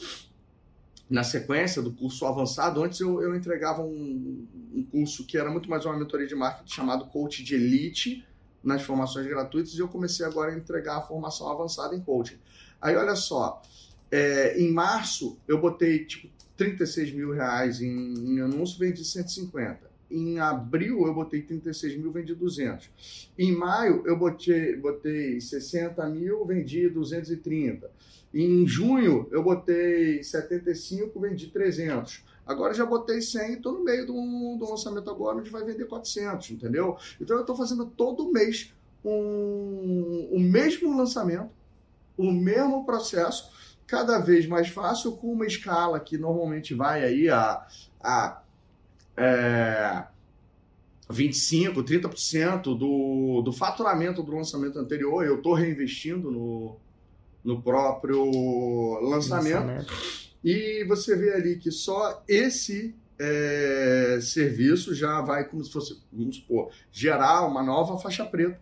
na 1.10 1.24
sequência 1.24 1.82
do 1.82 1.92
curso 1.92 2.26
avançado. 2.26 2.84
Antes 2.84 3.00
eu, 3.00 3.22
eu 3.22 3.36
entregava 3.36 3.82
um, 3.82 4.48
um 4.74 4.84
curso 4.84 5.26
que 5.26 5.38
era 5.38 5.50
muito 5.50 5.70
mais 5.70 5.86
uma 5.86 5.98
mentoria 5.98 6.28
de 6.28 6.36
marketing 6.36 6.74
chamado 6.74 7.06
Coach 7.08 7.44
de 7.44 7.56
Elite 7.56 8.26
nas 8.64 8.82
formações 8.82 9.28
gratuitas 9.28 9.74
e 9.74 9.80
eu 9.80 9.88
comecei 9.88 10.26
agora 10.26 10.52
a 10.52 10.58
entregar 10.58 10.98
a 10.98 11.02
formação 11.02 11.52
avançada 11.52 11.96
em 11.96 12.02
coaching. 12.02 12.38
Aí 12.82 12.96
olha 12.96 13.16
só, 13.16 13.62
é, 14.10 14.60
em 14.60 14.72
março 14.72 15.38
eu 15.48 15.60
botei 15.60 16.06
tipo 16.06 16.30
36 16.56 17.14
mil 17.14 17.32
reais 17.32 17.82
em, 17.82 17.88
em 17.88 18.40
anúncio, 18.40 18.80
vendi 18.80 19.04
150. 19.04 19.92
Em 20.10 20.40
abril 20.40 21.08
eu 21.08 21.14
botei 21.14 21.42
36 21.42 21.98
mil, 21.98 22.12
vendi 22.12 22.36
200. 22.36 23.32
Em 23.38 23.52
maio 23.52 24.04
eu 24.06 24.18
botei, 24.18 24.76
botei 24.76 25.42
60 25.42 26.08
mil, 26.10 26.46
vendi 26.46 26.88
230. 26.88 27.90
Em 28.34 28.66
junho 28.68 29.28
eu 29.32 29.44
botei 29.44 30.24
75, 30.24 31.20
vendi 31.20 31.48
300. 31.48 32.24
Agora 32.46 32.74
já 32.74 32.86
botei 32.86 33.22
100 33.22 33.50
e 33.50 33.54
estou 33.56 33.74
no 33.74 33.84
meio 33.84 34.06
do, 34.06 34.58
do 34.58 34.70
lançamento 34.70 35.10
agora, 35.10 35.38
onde 35.38 35.50
vai 35.50 35.64
vender 35.64 35.86
400, 35.86 36.52
entendeu? 36.52 36.98
Então 37.20 37.38
eu 37.38 37.42
estou 37.42 37.56
fazendo 37.56 37.86
todo 37.86 38.32
mês 38.32 38.74
um, 39.04 40.30
o 40.32 40.40
mesmo 40.40 40.96
lançamento, 40.98 41.52
o 42.18 42.32
mesmo 42.32 42.86
processo, 42.86 43.52
cada 43.88 44.20
vez 44.20 44.48
mais 44.48 44.70
fácil 44.70 45.14
com 45.14 45.32
uma 45.32 45.46
escala 45.46 46.00
que 46.00 46.18
normalmente 46.18 46.74
vai 46.74 47.04
aí 47.04 47.30
a, 47.30 47.66
a 48.02 48.42
é, 49.16 50.04
25%, 51.10 51.84
30% 51.84 52.78
do, 52.78 53.42
do 53.42 53.52
faturamento 53.52 54.24
do 54.24 54.36
lançamento 54.36 54.80
anterior. 54.80 55.26
Eu 55.26 55.38
estou 55.38 55.54
reinvestindo 55.54 56.32
no, 56.32 56.78
no 57.44 57.62
próprio 57.62 58.24
lançamento. 59.02 59.66
lançamento. 59.66 60.33
E 60.44 60.84
você 60.86 61.16
vê 61.16 61.34
ali 61.34 61.58
que 61.58 61.72
só 61.72 62.24
esse 62.28 62.96
é, 63.18 64.20
serviço 64.22 64.94
já 64.94 65.22
vai 65.22 65.46
como 65.46 65.64
se 65.64 65.72
fosse, 65.72 66.02
vamos 66.12 66.38
supor, 66.38 66.72
gerar 66.92 67.46
uma 67.48 67.64
nova 67.64 67.98
faixa 67.98 68.26
preta. 68.26 68.60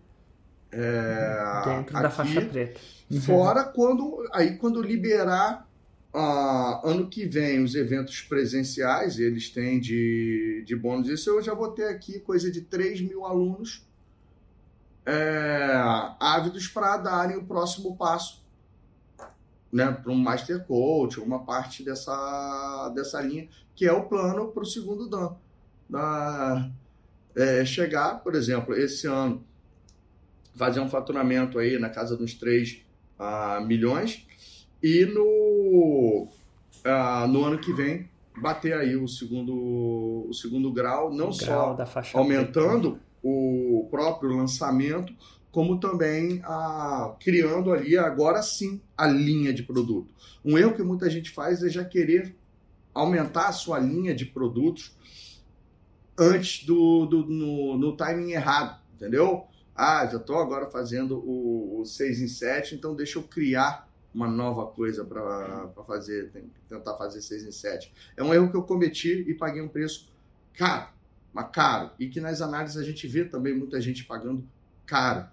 É, 0.72 1.64
Dentro 1.66 1.98
aqui, 1.98 2.04
da 2.04 2.10
faixa 2.10 2.42
preta. 2.42 2.80
Fora 3.22 3.64
quando 3.64 4.26
aí 4.32 4.56
quando 4.56 4.82
liberar 4.82 5.68
ah, 6.14 6.82
ano 6.84 7.10
que 7.10 7.26
vem 7.26 7.64
os 7.64 7.76
eventos 7.76 8.22
presenciais, 8.22 9.20
eles 9.20 9.50
têm 9.50 9.80
de, 9.80 10.64
de 10.66 10.76
bônus. 10.76 11.10
Isso 11.10 11.30
eu 11.30 11.42
já 11.42 11.54
vou 11.54 11.72
ter 11.72 11.88
aqui 11.88 12.20
coisa 12.20 12.52
de 12.52 12.62
3 12.62 13.02
mil 13.02 13.26
alunos 13.26 13.86
é, 15.06 15.74
ávidos 16.20 16.68
para 16.68 16.98
darem 16.98 17.38
o 17.38 17.44
próximo 17.44 17.96
passo 17.96 18.41
né, 19.72 19.92
para 19.92 20.12
um 20.12 20.18
Master 20.18 20.64
Coach, 20.66 21.20
uma 21.20 21.40
parte 21.40 21.84
dessa, 21.84 22.92
dessa 22.96 23.22
linha, 23.22 23.48
que 23.76 23.86
é 23.86 23.94
o 23.94 24.04
plano 24.04 24.48
para 24.48 24.64
o 24.64 24.66
segundo 24.66 25.08
Dan. 25.10 25.32
Da, 25.90 26.70
é, 27.36 27.64
chegar, 27.66 28.22
por 28.24 28.36
exemplo, 28.36 28.76
esse 28.76 29.08
ano, 29.08 29.44
fazer 30.56 30.80
um 30.80 30.90
faturamento 30.90 31.60
aí 31.60 31.80
na 31.80 31.90
casa 31.90 32.18
dos 32.18 32.34
3 32.34 32.84
uh, 33.20 33.66
milhões 33.66 34.26
e 34.84 35.06
no, 35.06 36.28
uh, 36.86 37.28
no 37.28 37.46
ano 37.46 37.58
que 37.58 37.72
vem 37.72 38.10
bater 38.38 38.74
aí 38.74 38.96
o 38.96 39.08
segundo, 39.08 40.28
o 40.30 40.34
segundo 40.34 40.72
grau, 40.72 41.14
não 41.14 41.30
o 41.30 41.34
só 41.34 41.78
aumentando 42.14 43.00
o 43.24 43.88
próprio 43.92 44.36
lançamento, 44.36 45.14
como 45.52 45.80
também 45.80 46.42
ah, 46.46 47.16
criando 47.20 47.72
ali 47.72 47.98
agora 47.98 48.42
sim 48.42 48.82
a 48.98 49.06
linha 49.06 49.54
de 49.54 49.64
produto. 49.64 50.14
Um 50.44 50.58
erro 50.58 50.74
que 50.74 50.82
muita 50.82 51.10
gente 51.10 51.30
faz 51.30 51.62
é 51.62 51.70
já 51.70 51.84
querer 51.84 52.36
aumentar 52.94 53.50
a 53.50 53.52
sua 53.52 53.78
linha 53.78 54.16
de 54.16 54.26
produtos 54.26 54.96
antes 56.18 56.66
do, 56.66 57.06
do 57.06 57.26
no, 57.26 57.78
no 57.78 57.98
timing 57.98 58.32
errado, 58.32 58.82
entendeu? 58.96 59.46
Ah, 59.76 60.06
já 60.06 60.18
estou 60.18 60.38
agora 60.38 60.70
fazendo 60.70 61.18
o, 61.18 61.82
o 61.82 61.86
6 61.86 62.22
em 62.22 62.28
7, 62.28 62.76
então 62.76 62.96
deixa 62.96 63.20
eu 63.20 63.24
criar 63.24 63.90
uma 64.14 64.28
nova 64.28 64.68
coisa 64.68 65.04
para 65.06 65.70
fazer, 65.88 66.32
tentar 66.68 66.96
fazer 66.98 67.22
6 67.22 67.46
em 67.46 67.52
7. 67.52 67.94
É 68.16 68.24
um 68.24 68.34
erro 68.34 68.50
que 68.52 68.58
eu 68.58 68.64
cometi 68.64 69.26
e 69.28 69.34
paguei 69.34 69.62
um 69.62 69.70
preço 69.70 70.12
caro, 70.54 70.90
mas 71.34 71.50
caro. 71.52 71.92
E 71.98 72.08
que 72.08 72.20
nas 72.20 72.42
análises 72.42 72.78
a 72.78 72.84
gente 72.84 73.08
vê 73.08 73.24
também 73.24 73.58
muita 73.58 73.82
gente 73.82 74.04
pagando 74.04 74.46
caro 74.86 75.28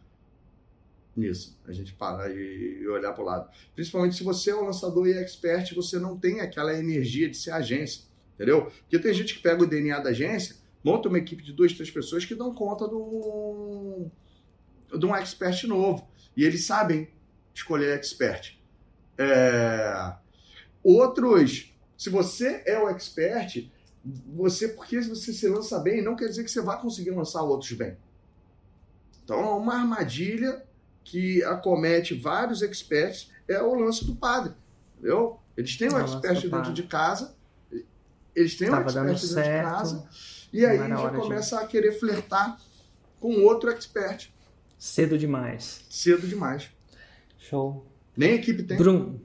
nisso. 1.18 1.58
A 1.66 1.72
gente 1.72 1.92
parar 1.94 2.30
e, 2.30 2.86
olhar 2.88 3.12
para 3.12 3.22
o 3.22 3.26
lado. 3.26 3.50
Principalmente 3.74 4.16
se 4.16 4.22
você 4.22 4.50
é 4.50 4.56
um 4.56 4.64
lançador 4.64 5.06
e 5.06 5.12
expert, 5.12 5.74
você 5.74 5.98
não 5.98 6.16
tem 6.18 6.40
aquela 6.40 6.76
energia 6.76 7.28
de 7.28 7.36
ser 7.36 7.50
agência, 7.50 8.04
entendeu? 8.34 8.66
Porque 8.66 8.98
tem 8.98 9.12
gente 9.12 9.34
que 9.34 9.42
pega 9.42 9.62
o 9.62 9.66
DNA 9.66 9.98
da 10.00 10.10
agência, 10.10 10.56
monta 10.82 11.08
uma 11.08 11.18
equipe 11.18 11.42
de 11.42 11.52
duas, 11.52 11.72
três 11.72 11.90
pessoas 11.90 12.24
que 12.24 12.34
dão 12.34 12.54
conta 12.54 12.88
de 12.88 12.94
um, 12.94 14.10
de 14.98 15.06
um 15.06 15.14
expert 15.14 15.64
novo. 15.66 16.08
E 16.36 16.44
eles 16.44 16.64
sabem 16.64 17.08
escolher 17.54 17.96
expert. 17.96 18.56
É... 19.18 20.14
Outros, 20.82 21.74
se 21.96 22.08
você 22.08 22.62
é 22.64 22.78
o 22.78 22.88
expert, 22.88 23.68
você, 24.04 24.68
porque 24.68 25.00
você 25.00 25.32
se 25.32 25.48
lança 25.48 25.78
bem, 25.80 26.02
não 26.02 26.14
quer 26.14 26.28
dizer 26.28 26.44
que 26.44 26.50
você 26.50 26.62
vai 26.62 26.80
conseguir 26.80 27.10
lançar 27.10 27.42
outros 27.42 27.72
bem. 27.72 27.96
Então, 29.24 29.40
é 29.40 29.54
uma 29.56 29.74
armadilha 29.74 30.64
que 31.04 31.42
acomete 31.44 32.14
vários 32.14 32.62
experts 32.62 33.30
é 33.48 33.62
o 33.62 33.74
lance 33.74 34.04
do 34.04 34.14
padre. 34.14 34.52
Entendeu? 34.96 35.38
Eles 35.56 35.76
têm 35.76 35.92
um 35.92 35.98
expert 35.98 36.34
dentro 36.34 36.50
padre. 36.50 36.72
de 36.72 36.82
casa, 36.84 37.34
eles 38.34 38.56
têm 38.56 38.70
Tava 38.70 38.82
um 38.82 38.86
expert 38.86 39.06
dentro 39.06 39.26
certo, 39.26 39.66
de 39.66 39.72
casa, 39.72 40.08
e 40.52 40.66
aí 40.66 40.78
já 40.78 41.10
começa 41.10 41.58
de... 41.58 41.64
a 41.64 41.66
querer 41.66 41.92
flertar 41.92 42.58
com 43.18 43.42
outro 43.42 43.70
expert. 43.70 44.30
Cedo 44.78 45.18
demais. 45.18 45.84
Cedo 45.90 46.26
demais. 46.26 46.70
Show. 47.38 47.84
Nem 48.16 48.34
equipe 48.34 48.62
tem. 48.62 48.76
Bruno, 48.76 49.20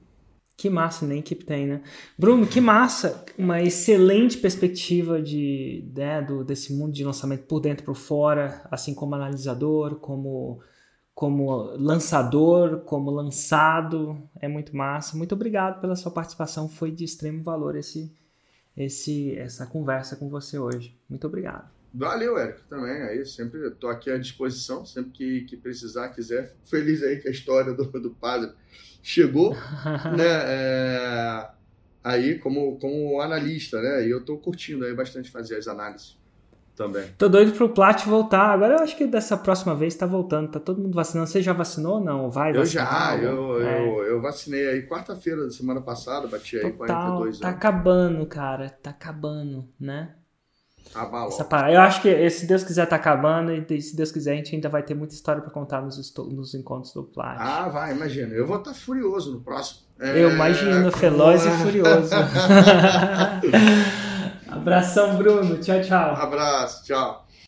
que 0.56 0.70
massa, 0.70 1.06
nem 1.06 1.20
equipe 1.20 1.44
tem, 1.44 1.68
né? 1.68 1.82
Bruno, 2.18 2.48
que 2.48 2.62
massa, 2.62 3.26
uma 3.38 3.62
excelente 3.62 4.38
perspectiva 4.38 5.22
de, 5.22 5.92
né, 5.96 6.22
do, 6.22 6.44
desse 6.44 6.74
mundo 6.74 6.94
de 6.94 7.04
lançamento 7.04 7.44
por 7.46 7.60
dentro 7.60 7.84
e 7.84 7.86
por 7.86 7.96
fora, 7.96 8.66
assim 8.72 8.94
como 8.94 9.16
analisador, 9.16 9.96
como, 9.96 10.62
como 11.14 11.76
lançador, 11.78 12.82
como 12.82 13.12
lançado, 13.12 14.22
é 14.40 14.48
muito 14.48 14.76
massa. 14.76 15.16
Muito 15.16 15.34
obrigado 15.34 15.80
pela 15.80 15.96
sua 15.96 16.12
participação, 16.12 16.68
foi 16.68 16.92
de 16.92 17.04
extremo 17.04 17.44
valor 17.44 17.76
esse, 17.76 18.12
esse, 18.76 19.38
essa 19.38 19.66
conversa 19.66 20.16
com 20.16 20.30
você 20.30 20.58
hoje. 20.58 20.98
Muito 21.08 21.28
obrigado. 21.28 21.70
Valeu, 21.94 22.38
Érico, 22.40 22.62
também. 22.68 23.04
Aí 23.04 23.24
sempre 23.26 23.68
estou 23.68 23.90
aqui 23.90 24.10
à 24.10 24.18
disposição, 24.18 24.84
sempre 24.84 25.12
que, 25.12 25.42
que 25.42 25.56
precisar, 25.56 26.10
quiser. 26.10 26.56
Feliz 26.66 27.04
aí 27.04 27.18
que 27.18 27.28
a 27.28 27.32
história 27.32 27.74
do, 27.74 27.86
do 27.86 28.10
padre 28.10 28.52
chegou, 29.04 29.54
né? 30.18 30.26
É, 30.48 31.50
aí 32.04 32.40
como, 32.40 32.80
como 32.80 33.22
analista, 33.22 33.80
né? 33.80 34.08
E 34.08 34.10
eu 34.10 34.20
estou 34.20 34.40
curtindo 34.40 34.84
aí 34.84 34.96
bastante 34.96 35.30
fazer 35.30 35.58
as 35.58 35.68
análises 35.68 36.18
também. 36.76 37.06
Tô 37.18 37.30
doido 37.30 37.52
pro 37.54 37.70
Plat 37.70 38.04
voltar. 38.06 38.52
Agora 38.52 38.76
eu 38.76 38.80
acho 38.80 38.98
que 38.98 39.06
dessa 39.06 39.38
próxima 39.38 39.76
vez 39.76 39.96
tá 39.96 40.06
voltando. 40.06 40.52
Tá 40.52 40.60
todo 40.60 40.82
mundo 40.82 40.96
vacinando. 40.96 41.30
Você 41.30 41.42
já 41.42 41.54
vacinou 41.54 41.96
ou 41.96 42.04
não? 42.04 42.30
Vai 42.30 42.56
Eu 42.56 42.66
já, 42.66 43.18
eu, 43.18 43.62
é. 43.62 43.88
eu, 43.88 44.04
eu, 44.04 44.22
vacinei 44.22 44.68
aí 44.68 44.88
quarta-feira 44.88 45.46
da 45.46 45.52
semana 45.52 45.82
passada, 45.82 46.28
bati 46.28 46.58
aí 46.58 46.72
Total, 46.72 46.78
42 46.78 47.26
anos. 47.26 47.40
Tá 47.40 47.50
acabando, 47.50 48.26
cara. 48.26 48.70
Tá 48.70 48.90
acabando, 48.90 49.68
né? 49.80 50.16
Abalou. 50.94 51.30
Essa 51.30 51.44
parada. 51.44 51.74
Eu 51.74 51.82
acho 51.82 52.02
que 52.02 52.30
se 52.30 52.46
Deus 52.46 52.64
quiser 52.64 52.86
tá 52.86 52.96
acabando 52.96 53.52
e 53.52 53.82
se 53.82 53.96
Deus 53.96 54.12
quiser 54.12 54.34
a 54.34 54.36
gente 54.36 54.56
ainda 54.56 54.70
vai 54.70 54.84
ter 54.84 54.94
muita 54.94 55.14
história 55.14 55.42
para 55.42 55.52
contar 55.52 55.82
nos, 55.82 56.14
nos 56.16 56.54
encontros 56.54 56.94
do 56.94 57.04
Plat. 57.04 57.38
Ah, 57.40 57.70
vai, 57.70 57.94
imagina. 57.94 58.34
Eu 58.34 58.46
vou 58.46 58.58
estar 58.58 58.72
tá 58.72 58.78
furioso 58.78 59.32
no 59.32 59.42
próximo. 59.42 59.82
É... 60.00 60.24
Eu 60.24 60.32
imagino, 60.32 60.92
feroz 60.92 61.46
e 61.46 61.50
furioso. 61.50 62.14
Abração, 64.54 65.16
Bruno. 65.18 65.58
Tchau, 65.58 65.82
tchau. 65.82 66.16
abraço, 66.16 66.86
tchau. 66.86 67.23